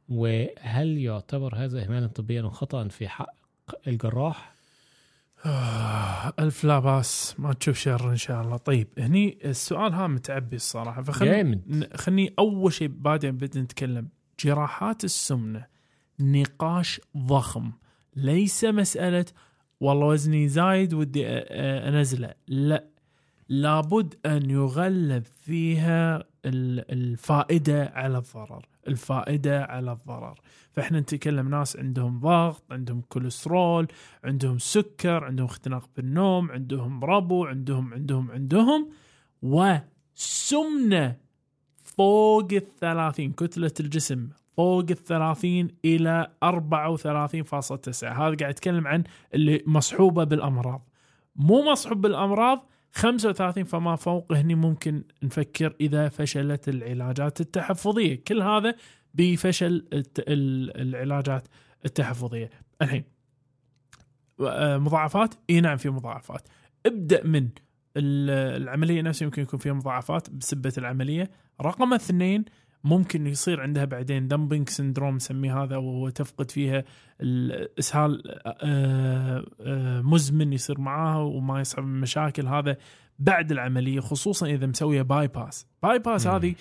وهل 0.10 0.98
يعتبر 0.98 1.56
هذا 1.56 1.84
اهمالا 1.84 2.08
طبيا 2.08 2.42
وخطا 2.42 2.88
في 2.88 3.08
حق 3.08 3.34
الجراح؟ 3.88 4.57
آه، 5.46 6.34
ألف 6.40 6.64
لا 6.64 6.80
باس 6.80 7.36
ما 7.40 7.54
تشوف 7.54 7.78
شر 7.78 8.10
إن 8.10 8.16
شاء 8.16 8.42
الله. 8.42 8.58
طيب 8.58 8.88
هني 8.98 9.38
السؤال 9.46 9.94
ها 9.94 10.08
متعبي 10.08 10.56
الصراحة. 10.56 11.02
فخلني 11.02 11.90
خلني 11.96 12.34
أول 12.40 12.74
شيء 12.74 12.88
بعدين 12.88 13.38
بدنا 13.38 13.64
نتكلم. 13.64 14.10
جراحات 14.40 15.04
السمنة 15.04 15.66
نقاش 16.20 17.02
ضخم. 17.18 17.72
ليس 18.16 18.64
مسألة 18.66 19.26
والله 19.82 20.06
وزني 20.08 20.48
زايد 20.48 20.94
ودي 20.94 21.28
أنزله. 21.28 22.34
لا. 22.48 22.88
لابد 23.50 24.14
أن 24.26 24.50
يغلب 24.50 25.24
فيها 25.42 26.18
ال- 26.46 26.92
الفائدة 26.92 27.92
على 27.96 28.18
الضرر. 28.18 28.66
الفائدة 28.88 29.64
على 29.64 29.92
الضرر. 29.92 30.40
فإحنا 30.72 31.00
نتكلم 31.00 31.50
ناس 31.50 31.78
عندهم 31.78 32.20
ضغط 32.20 32.64
عندهم 32.72 33.02
كوليسترول 33.10 33.88
عندهم 34.24 34.58
سكر 34.60 35.24
عندهم 35.24 35.46
اختناق 35.46 35.90
بالنوم 35.96 36.52
عندهم 36.52 37.04
ربو 37.06 37.46
عندهم 37.46 37.94
عندهم 37.94 38.32
عندهم 38.32 38.90
وسمنة 39.42 41.18
فوق 41.84 42.54
الثلاثين 42.54 43.32
كتلة 43.32 43.72
الجسم 43.80 44.30
فوق 44.58 44.86
الثلاثين 44.90 45.68
إلى 45.86 46.32
34.9 46.44 46.48
هذا 48.04 48.36
قاعد 48.36 48.44
أتكلم 48.44 48.88
عن 48.88 49.04
اللي 49.34 49.64
مصحوبة 49.66 50.24
بالأمراض. 50.24 50.90
مو 51.36 51.72
مصحوب 51.72 52.02
بالأمراض 52.02 52.70
35 52.92 53.64
فما 53.64 53.96
فوق 53.96 54.34
هني 54.34 54.56
ممكن 54.56 55.04
نفكر 55.24 55.76
إذا 55.82 56.10
فشلت 56.10 56.70
العلاجات 56.70 57.42
التحفظية. 57.42 58.24
كل 58.28 58.42
هذا 58.42 58.76
بفشل 59.14 59.88
العلاجات 60.78 61.48
التحفظية. 61.86 62.50
الحين 62.82 63.04
آه، 64.42 64.78
مضاعفات؟ 64.78 65.36
إي 65.50 65.62
نعم 65.62 65.78
في 65.78 65.90
مضاعفات. 65.90 66.48
ابدأ 66.86 67.24
من 67.24 67.50
ال- 67.98 68.62
العملية 68.62 69.02
نفسها 69.02 69.26
يمكن 69.26 69.42
يكون 69.42 69.60
فيها 69.60 69.74
مضاعفات 69.74 70.30
بسبب 70.30 70.74
العملية. 70.78 71.32
رقم 71.62 71.94
اثنين 71.94 72.46
ممكن 72.88 73.28
يصير 73.28 73.62
عندها 73.62 73.86
بعدين 73.86 74.28
dumping 74.28 74.70
syndrome 74.70 75.16
نسميه 75.16 75.64
هذا 75.64 75.78
وهو 75.78 76.10
تفقد 76.10 76.52
فيها 76.52 76.84
الإسهال 77.22 78.24
آه، 78.46 79.46
آه، 79.62 80.02
مزمن 80.02 80.54
يصير 80.54 80.80
معاها 80.80 81.18
وما 81.18 81.60
يصعب 81.62 81.84
من 81.86 82.02
مشاكل 82.02 82.48
هذا 82.48 82.78
بعد 83.20 83.52
العملية 83.52 84.00
خصوصا 84.00 84.48
إذا 84.48 84.66
مسوية 84.66 85.02
bypass 85.02 85.66
bypass. 85.84 86.28
هذه 86.28 86.56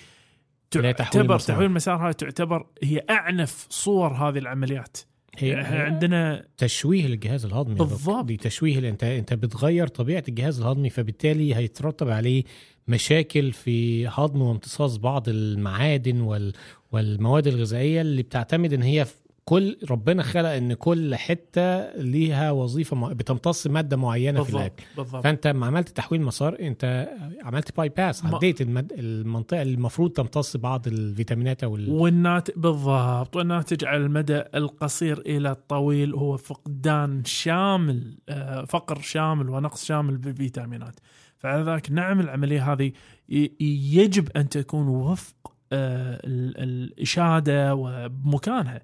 تعتبر. 0.71 1.39
تحويل 1.39 1.65
المسار 1.65 2.07
هذه 2.07 2.11
تعتبر 2.11 2.67
هي 2.83 3.01
أعنف 3.09 3.67
صور 3.69 4.13
هذه 4.13 4.37
العمليات 4.37 4.97
يعني 5.41 5.67
هي 5.67 5.81
عندنا 5.81 6.45
تشويه 6.57 7.07
للجهاز 7.07 7.45
الهضمي. 7.45 7.75
بالضبط. 7.75 8.25
دي 8.25 8.37
تشويه 8.37 8.89
انت 8.89 9.03
أنت 9.03 9.33
بتغير 9.33 9.87
طبيعة 9.87 10.23
الجهاز 10.27 10.59
الهضمي 10.61 10.89
فبالتالي 10.89 11.55
هيترتب 11.55 12.09
عليه 12.09 12.43
مشاكل 12.87 13.51
في 13.51 14.07
هضم 14.07 14.41
وامتصاص 14.41 14.97
بعض 14.97 15.29
المعادن 15.29 16.21
وال 16.21 16.53
والمواد 16.91 17.47
الغذائية 17.47 18.01
اللي 18.01 18.23
بتعتمد 18.23 18.73
إن 18.73 18.81
هي 18.81 19.05
في 19.05 19.13
كل 19.45 19.77
ربنا 19.89 20.23
خلق 20.23 20.49
إن 20.49 20.73
كل 20.73 21.15
حتة 21.15 21.95
ليها 21.95 22.51
وظيفة. 22.51 23.13
بتمتص 23.13 23.67
مادة 23.67 23.97
معينة 23.97 24.43
في 24.43 24.51
بالضبط 24.51 24.61
الأكل. 24.61 24.83
بالضبط. 24.97 25.23
فأنت 25.23 25.47
لما 25.47 25.65
عملت 25.65 25.89
تحويل 25.89 26.21
مسار 26.21 26.57
أنت 26.59 27.09
عملت 27.43 27.77
bypass 27.77 28.25
عديت 28.25 28.61
المد... 28.61 28.93
المنطقة 28.97 29.61
اللي 29.61 29.73
المفروض 29.73 30.11
تمتص 30.11 30.57
بعض 30.57 30.87
الفيتامينات 30.87 31.63
أو 31.63 31.75
ال... 31.75 31.89
والناتج 31.91 32.53
بالضبط. 32.57 33.35
والناتج 33.35 33.85
على 33.85 33.97
المدى 34.05 34.43
القصير 34.55 35.19
إلى 35.19 35.51
الطويل 35.51 36.13
هو 36.15 36.37
فقدان 36.37 37.23
شامل 37.25 38.17
آه، 38.29 38.65
فقر 38.65 39.01
شامل 39.01 39.49
ونقص 39.49 39.85
شامل 39.85 40.17
بالفيتامينات 40.17 40.95
فعلى 41.39 41.63
ذلك 41.71 41.91
نعم 41.91 42.19
العملية 42.19 42.73
هذه 42.73 42.91
يجب 43.29 44.29
أن 44.37 44.49
تكون 44.49 44.87
وفق 44.87 45.53
آه، 45.71 46.21
ال- 46.23 46.57
الإشادة 46.57 47.75
وبمكانها 47.75 48.81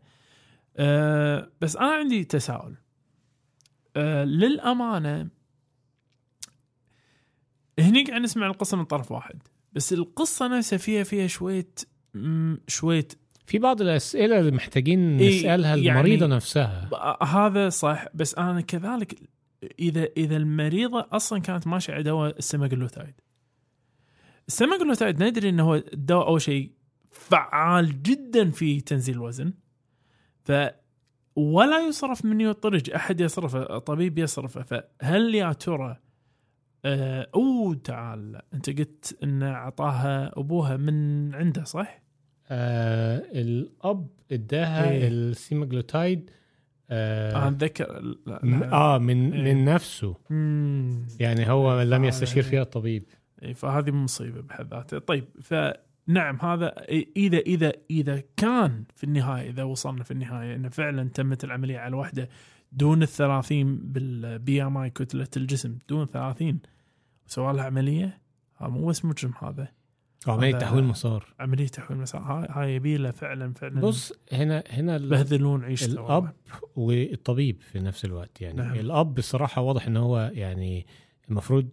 آه، 0.77 1.49
بس 1.61 1.75
أنا 1.77 1.91
عندي 1.91 2.23
تساؤل. 2.23 2.75
آه، 3.97 4.23
للأمانة 4.23 5.27
هني 7.79 8.03
قاعد 8.03 8.21
نسمع 8.21 8.47
القصة 8.47 8.77
من 8.77 8.83
طرف 8.85 9.11
واحد 9.11 9.43
بس 9.73 9.93
القصة 9.93 10.57
نفسها 10.57 10.77
فيها 10.77 11.03
فيها 11.03 11.27
شوية 11.27 11.67
شوية 12.67 13.07
في 13.45 13.59
بعض 13.59 13.81
الأسئلة 13.81 14.39
اللي 14.39 14.51
محتاجين 14.51 15.19
إيه، 15.19 15.39
نسألها 15.39 15.75
يعني- 15.75 15.89
المريضة 15.91 16.27
نفسها. 16.27 16.89
هذا 17.23 17.69
صح 17.69 18.05
بس 18.13 18.35
أنا 18.35 18.61
كذلك 18.61 19.19
إذا 19.79 20.07
إذا 20.17 20.37
المريضة 20.37 21.07
أصلا 21.11 21.39
كانت 21.39 21.67
ماشية 21.67 21.93
على 21.93 22.03
دواء 22.03 22.37
السemaglutide 22.39 23.23
السemaglutide 24.51 25.21
ندري 25.21 25.49
انه 25.49 25.63
هو 25.63 25.75
الدواء 25.75 26.27
اول 26.27 26.41
شيء 26.41 26.71
فعال 27.11 28.03
جدا 28.03 28.49
في 28.51 28.81
تنزيل 28.81 29.15
الوزن 29.15 29.53
ف 30.43 30.51
ولا 31.35 31.87
يصرف 31.87 32.25
من 32.25 32.41
يطرج 32.41 32.91
أحد 32.91 33.21
يصرفه 33.21 33.77
طبيب 33.77 34.17
يصرفه 34.17 34.61
فهل 34.61 35.35
يا 35.35 35.53
ترى 35.53 35.97
آه 36.85 37.29
اوه 37.35 37.75
تعال 37.75 38.41
أنت 38.53 38.69
قلت 38.69 39.17
إن 39.23 39.43
أعطاها 39.43 40.39
أبوها 40.39 40.77
من 40.77 41.35
عنده 41.35 41.63
صح؟ 41.63 42.01
آه 42.47 43.17
الأب 43.17 44.07
إداها 44.31 44.91
إيه. 44.91 45.07
السيماجلوتايد 45.07 46.29
آه, 46.89 47.47
اتذكر 47.47 48.15
لا. 48.25 48.71
آه 48.73 48.97
من 48.97 49.33
إيه. 49.33 49.53
من 49.53 49.65
نفسه 49.65 50.15
مم. 50.29 51.05
يعني 51.19 51.49
هو 51.51 51.81
لم 51.81 52.03
آه، 52.03 52.07
يستشير 52.07 52.37
يعني- 52.37 52.49
فيها 52.49 52.61
الطبيب 52.61 53.03
إي، 53.43 53.53
فهذه 53.53 53.91
مصيبة 53.91 54.41
بحد 54.41 54.73
ذاتها 54.73 54.99
طيب 54.99 55.25
فنعم 55.41 56.37
هذا 56.41 56.67
إذا 57.17 57.37
إذا 57.37 57.73
إذا 57.89 58.23
كان 58.37 58.83
في 58.95 59.03
النهاية 59.03 59.49
إذا 59.49 59.63
وصلنا 59.63 60.03
في 60.03 60.11
النهاية 60.11 60.55
انه 60.55 60.69
فعلا 60.69 61.09
تمت 61.09 61.43
العملية 61.43 61.79
على 61.79 61.95
وحده 61.95 62.29
دون 62.71 63.03
الثلاثين 63.03 63.77
بال 63.77 64.63
BMI 64.63 64.89
كتلة 64.89 65.27
الجسم 65.37 65.77
دون 65.89 66.05
30 66.05 66.59
وسوى 67.27 67.53
لها 67.53 67.63
عملية 67.63 68.21
مو 68.61 68.85
بس 68.85 69.05
مجرم 69.05 69.33
هذا 69.41 69.67
عملية 70.31 70.49
هذا- 70.49 70.59
تحويل 70.59 70.83
مسار. 70.83 71.33
عملية 71.39 71.67
تحويل 71.67 71.99
مسار. 71.99 72.21
هاي 72.21 72.79
هاي 72.79 73.11
فعلا 73.11 73.53
فعلا. 73.53 73.81
بص 73.81 74.13
هنا 74.31 74.63
هنا 74.69 74.97
بهذلون 74.97 75.63
عيشته 75.63 75.93
الأب 75.93 76.33
والطبيب 76.75 77.61
في 77.71 77.79
نفس 77.79 78.05
الوقت. 78.05 78.41
يعني 78.41 78.57
نعم. 78.57 78.73
الأب 78.79 79.13
بصراحة 79.15 79.61
واضح 79.61 79.87
إن 79.87 79.97
هو 79.97 80.31
يعني 80.33 80.85
المفروض 81.29 81.67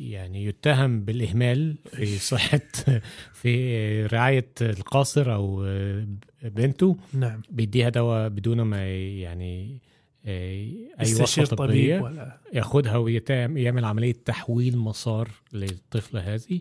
يعني 0.00 0.44
يتهم 0.44 1.00
بالإهمال 1.04 1.76
في 1.84 2.06
صحة 2.32 2.60
في 3.32 4.06
رعاية 4.06 4.48
القاصر 4.62 5.34
أو 5.34 5.62
بنته. 6.42 6.96
نعم. 7.14 7.42
بيديها 7.50 7.88
دواء 7.88 8.28
بدون 8.28 8.62
ما 8.62 8.88
يعني 8.96 9.80
أي 10.26 10.88
وصفه 11.00 11.44
طبية. 11.56 12.00
ولا؟ 12.00 12.38
ياخدها 12.54 12.96
ويعمل 12.96 13.84
عملية 13.84 14.12
تحويل 14.24 14.78
مسار 14.78 15.28
للطفله 15.52 16.34
هذه. 16.34 16.54
آه، 16.54 16.60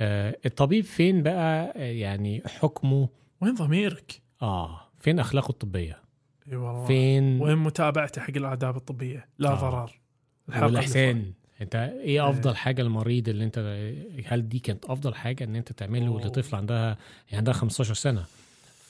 الطبيب 0.00 0.84
فين 0.84 1.22
بقى 1.22 1.72
آه، 1.76 1.78
يعني 1.92 2.42
حكمه 2.46 3.08
وين 3.40 3.54
ضميرك؟ 3.54 4.22
آه 4.42 4.80
فين 5.00 5.20
أخلاقه 5.20 5.50
الطبية 5.50 5.98
إي 6.52 6.56
والله 6.56 6.86
فين 6.86 7.40
وين 7.40 7.58
متابعته 7.58 8.20
حق 8.20 8.36
الآداب 8.36 8.76
الطبية؟ 8.76 9.28
لا 9.38 9.50
آه. 9.50 9.54
ضرر 9.54 10.00
والإحسان 10.48 11.32
أنت 11.60 11.74
إيه. 11.76 12.30
أفضل 12.30 12.56
حاجة 12.56 12.82
المريض 12.82 13.28
اللي 13.28 13.44
أنت 13.44 13.58
هل 14.26 14.48
دي 14.48 14.58
كانت 14.58 14.84
أفضل 14.84 15.14
حاجة 15.14 15.44
إن 15.44 15.56
أنت 15.56 15.72
تعمله 15.72 16.06
أوه. 16.08 16.26
لطفل 16.26 16.56
عندها 16.56 16.86
يعني 17.26 17.36
عندها 17.36 17.54
15 17.54 17.94
سنة 17.94 18.24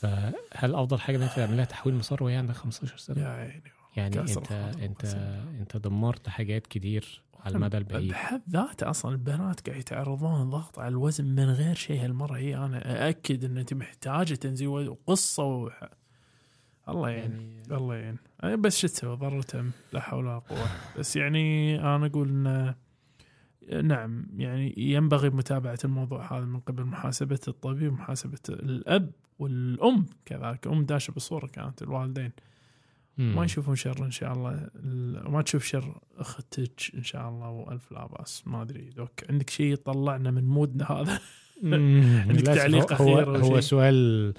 فهل 0.00 0.74
أفضل 0.74 1.00
حاجة 1.00 1.16
إن 1.16 1.22
أنت 1.22 1.32
تعملها 1.32 1.64
تحويل 1.64 1.94
مسار 1.94 2.22
وهي 2.22 2.36
عندها 2.36 2.54
15 2.54 2.88
فوق. 2.90 2.98
سنة 2.98 3.22
يا 3.22 3.28
عيني 3.28 3.62
يعني 3.96 4.20
أنت 4.20 4.52
أنت. 4.52 5.04
أنت 5.60 5.76
دمرت 5.76 6.28
حاجات 6.28 6.66
كتير 6.66 7.22
على 7.40 7.54
المدى 7.54 7.78
البعيد. 7.78 8.10
بحد 8.10 8.42
ذاته 8.50 8.90
أصلا 8.90 9.12
البنات 9.12 9.68
قاعد 9.68 9.80
يتعرضون 9.80 10.50
ضغط 10.50 10.78
على 10.78 10.88
الوزن 10.88 11.24
من 11.24 11.50
غير 11.50 11.74
شيء 11.74 12.04
هالمرة. 12.04 12.36
هي 12.36 12.56
أنا 12.56 13.06
أأكد 13.06 13.44
إن 13.44 13.58
أنت 13.58 13.74
محتاجة 13.74 14.34
تنزيل 14.34 14.68
وزن 14.68 14.88
وقصة 14.88 15.44
وح... 15.44 15.88
الله 16.88 17.10
يعين 17.10 17.30
يعني 17.30 17.62
الله 17.70 17.94
يعين. 17.94 18.18
بس 18.60 18.78
شو 18.78 18.88
تسوي؟ 18.88 19.16
ضرتهم 19.16 19.70
لا 19.92 20.00
حول 20.00 20.26
ولا 20.26 20.38
قوة. 20.38 20.68
بس 20.98 21.16
يعني 21.16 21.78
أنا 21.80 22.06
أقول 22.06 22.28
إن 22.28 22.74
نعم 23.86 24.26
يعني 24.36 24.74
ينبغي 24.76 25.30
متابعة 25.30 25.78
الموضوع 25.84 26.38
هذا 26.38 26.44
من 26.44 26.60
قبل 26.60 26.84
محاسبة 26.84 27.40
الطبيب 27.48 27.92
ومحاسبة 27.92 28.38
الأب 28.48 29.10
والأم 29.38 30.06
كذلك. 30.24 30.66
أم 30.66 30.84
داشة 30.84 31.12
بالصورة 31.12 31.46
كانت 31.46 31.82
الوالدين. 31.82 32.32
ما 33.18 33.44
يشوفون 33.44 33.74
شر 33.76 34.04
إن 34.04 34.10
شاء 34.10 34.32
الله. 34.32 34.50
ال- 34.76 35.30
ما 35.30 35.42
تشوف 35.42 35.64
شر 35.64 36.00
أختك 36.16 36.90
إن 36.94 37.02
شاء 37.02 37.28
الله 37.28 37.50
وألف 37.50 37.92
لا 37.92 38.06
بأس 38.06 38.46
ما 38.46 38.62
أدري. 38.62 38.90
دوك 38.90 39.30
عندك 39.30 39.50
شيء 39.50 39.72
يطلعنا 39.72 40.30
من 40.30 40.44
مودنا 40.44 40.92
هذا؟ 40.92 41.20
عندك 42.28 42.42
تعليق 42.42 42.92
هو, 42.92 43.20
أو 43.20 43.34
هو 43.36 43.48
شيء؟ 43.50 43.60
سؤال 43.60 44.34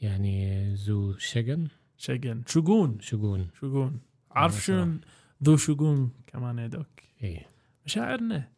يعني 0.00 0.64
ذو 0.74 1.16
شجن 1.18 1.68
شقن 1.96 2.42
شقون. 2.46 2.98
شجون 3.00 3.48
شقون. 3.60 4.00
عارف 4.30 4.64
شنو 4.64 4.98
ذو 5.44 5.56
شقون 5.56 6.10
كمان 6.26 6.58
يا 6.58 6.66
دوك؟ 6.66 6.86
إيه. 7.22 7.46
مشاعرنا. 7.86 8.48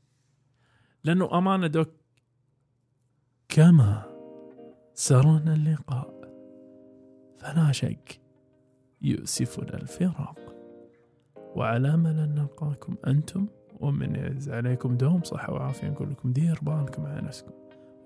لأنه 1.05 1.39
أمانة 1.39 1.67
دوك. 1.67 1.91
كما 3.49 4.03
سرنا 4.95 5.55
اللقاء. 5.55 6.23
فلا 7.39 7.73
شك 7.73 8.21
يؤسفنا 9.03 9.75
الفراق. 9.75 10.39
وعلى 11.57 11.95
أمل 11.95 12.19
أن 12.19 12.35
نلقاكم 12.35 12.95
أنتم 13.07 13.47
ومن 13.81 14.15
يعز 14.15 14.51
عليكم 14.51 14.97
دوم 14.97 15.23
صحة 15.23 15.53
وعافية. 15.53 15.89
نقول 15.89 16.11
لكم 16.11 16.33
دير 16.33 16.59
بالكم 16.63 17.07
على 17.07 17.21
نفسكم. 17.21 17.53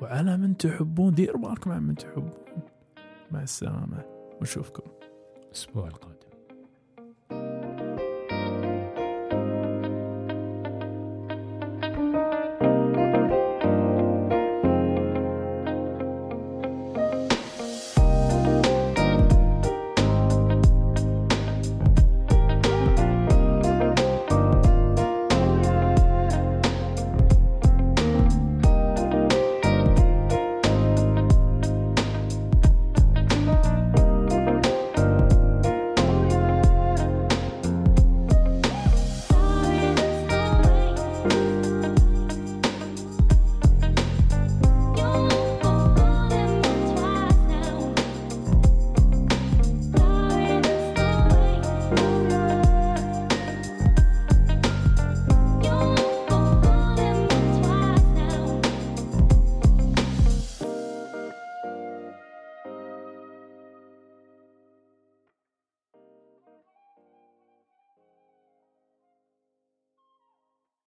وعلى 0.03 0.37
من 0.37 0.57
تحبون 0.57 1.15
دير 1.15 1.37
بالكم 1.37 1.73
على 1.73 1.81
من 1.81 1.95
تحبون. 1.95 2.31
مع 3.31 3.43
السلامة. 3.43 4.05
ونشوفكم. 4.41 4.91
الأسبوع 5.47 5.87
القادم. 5.87 6.26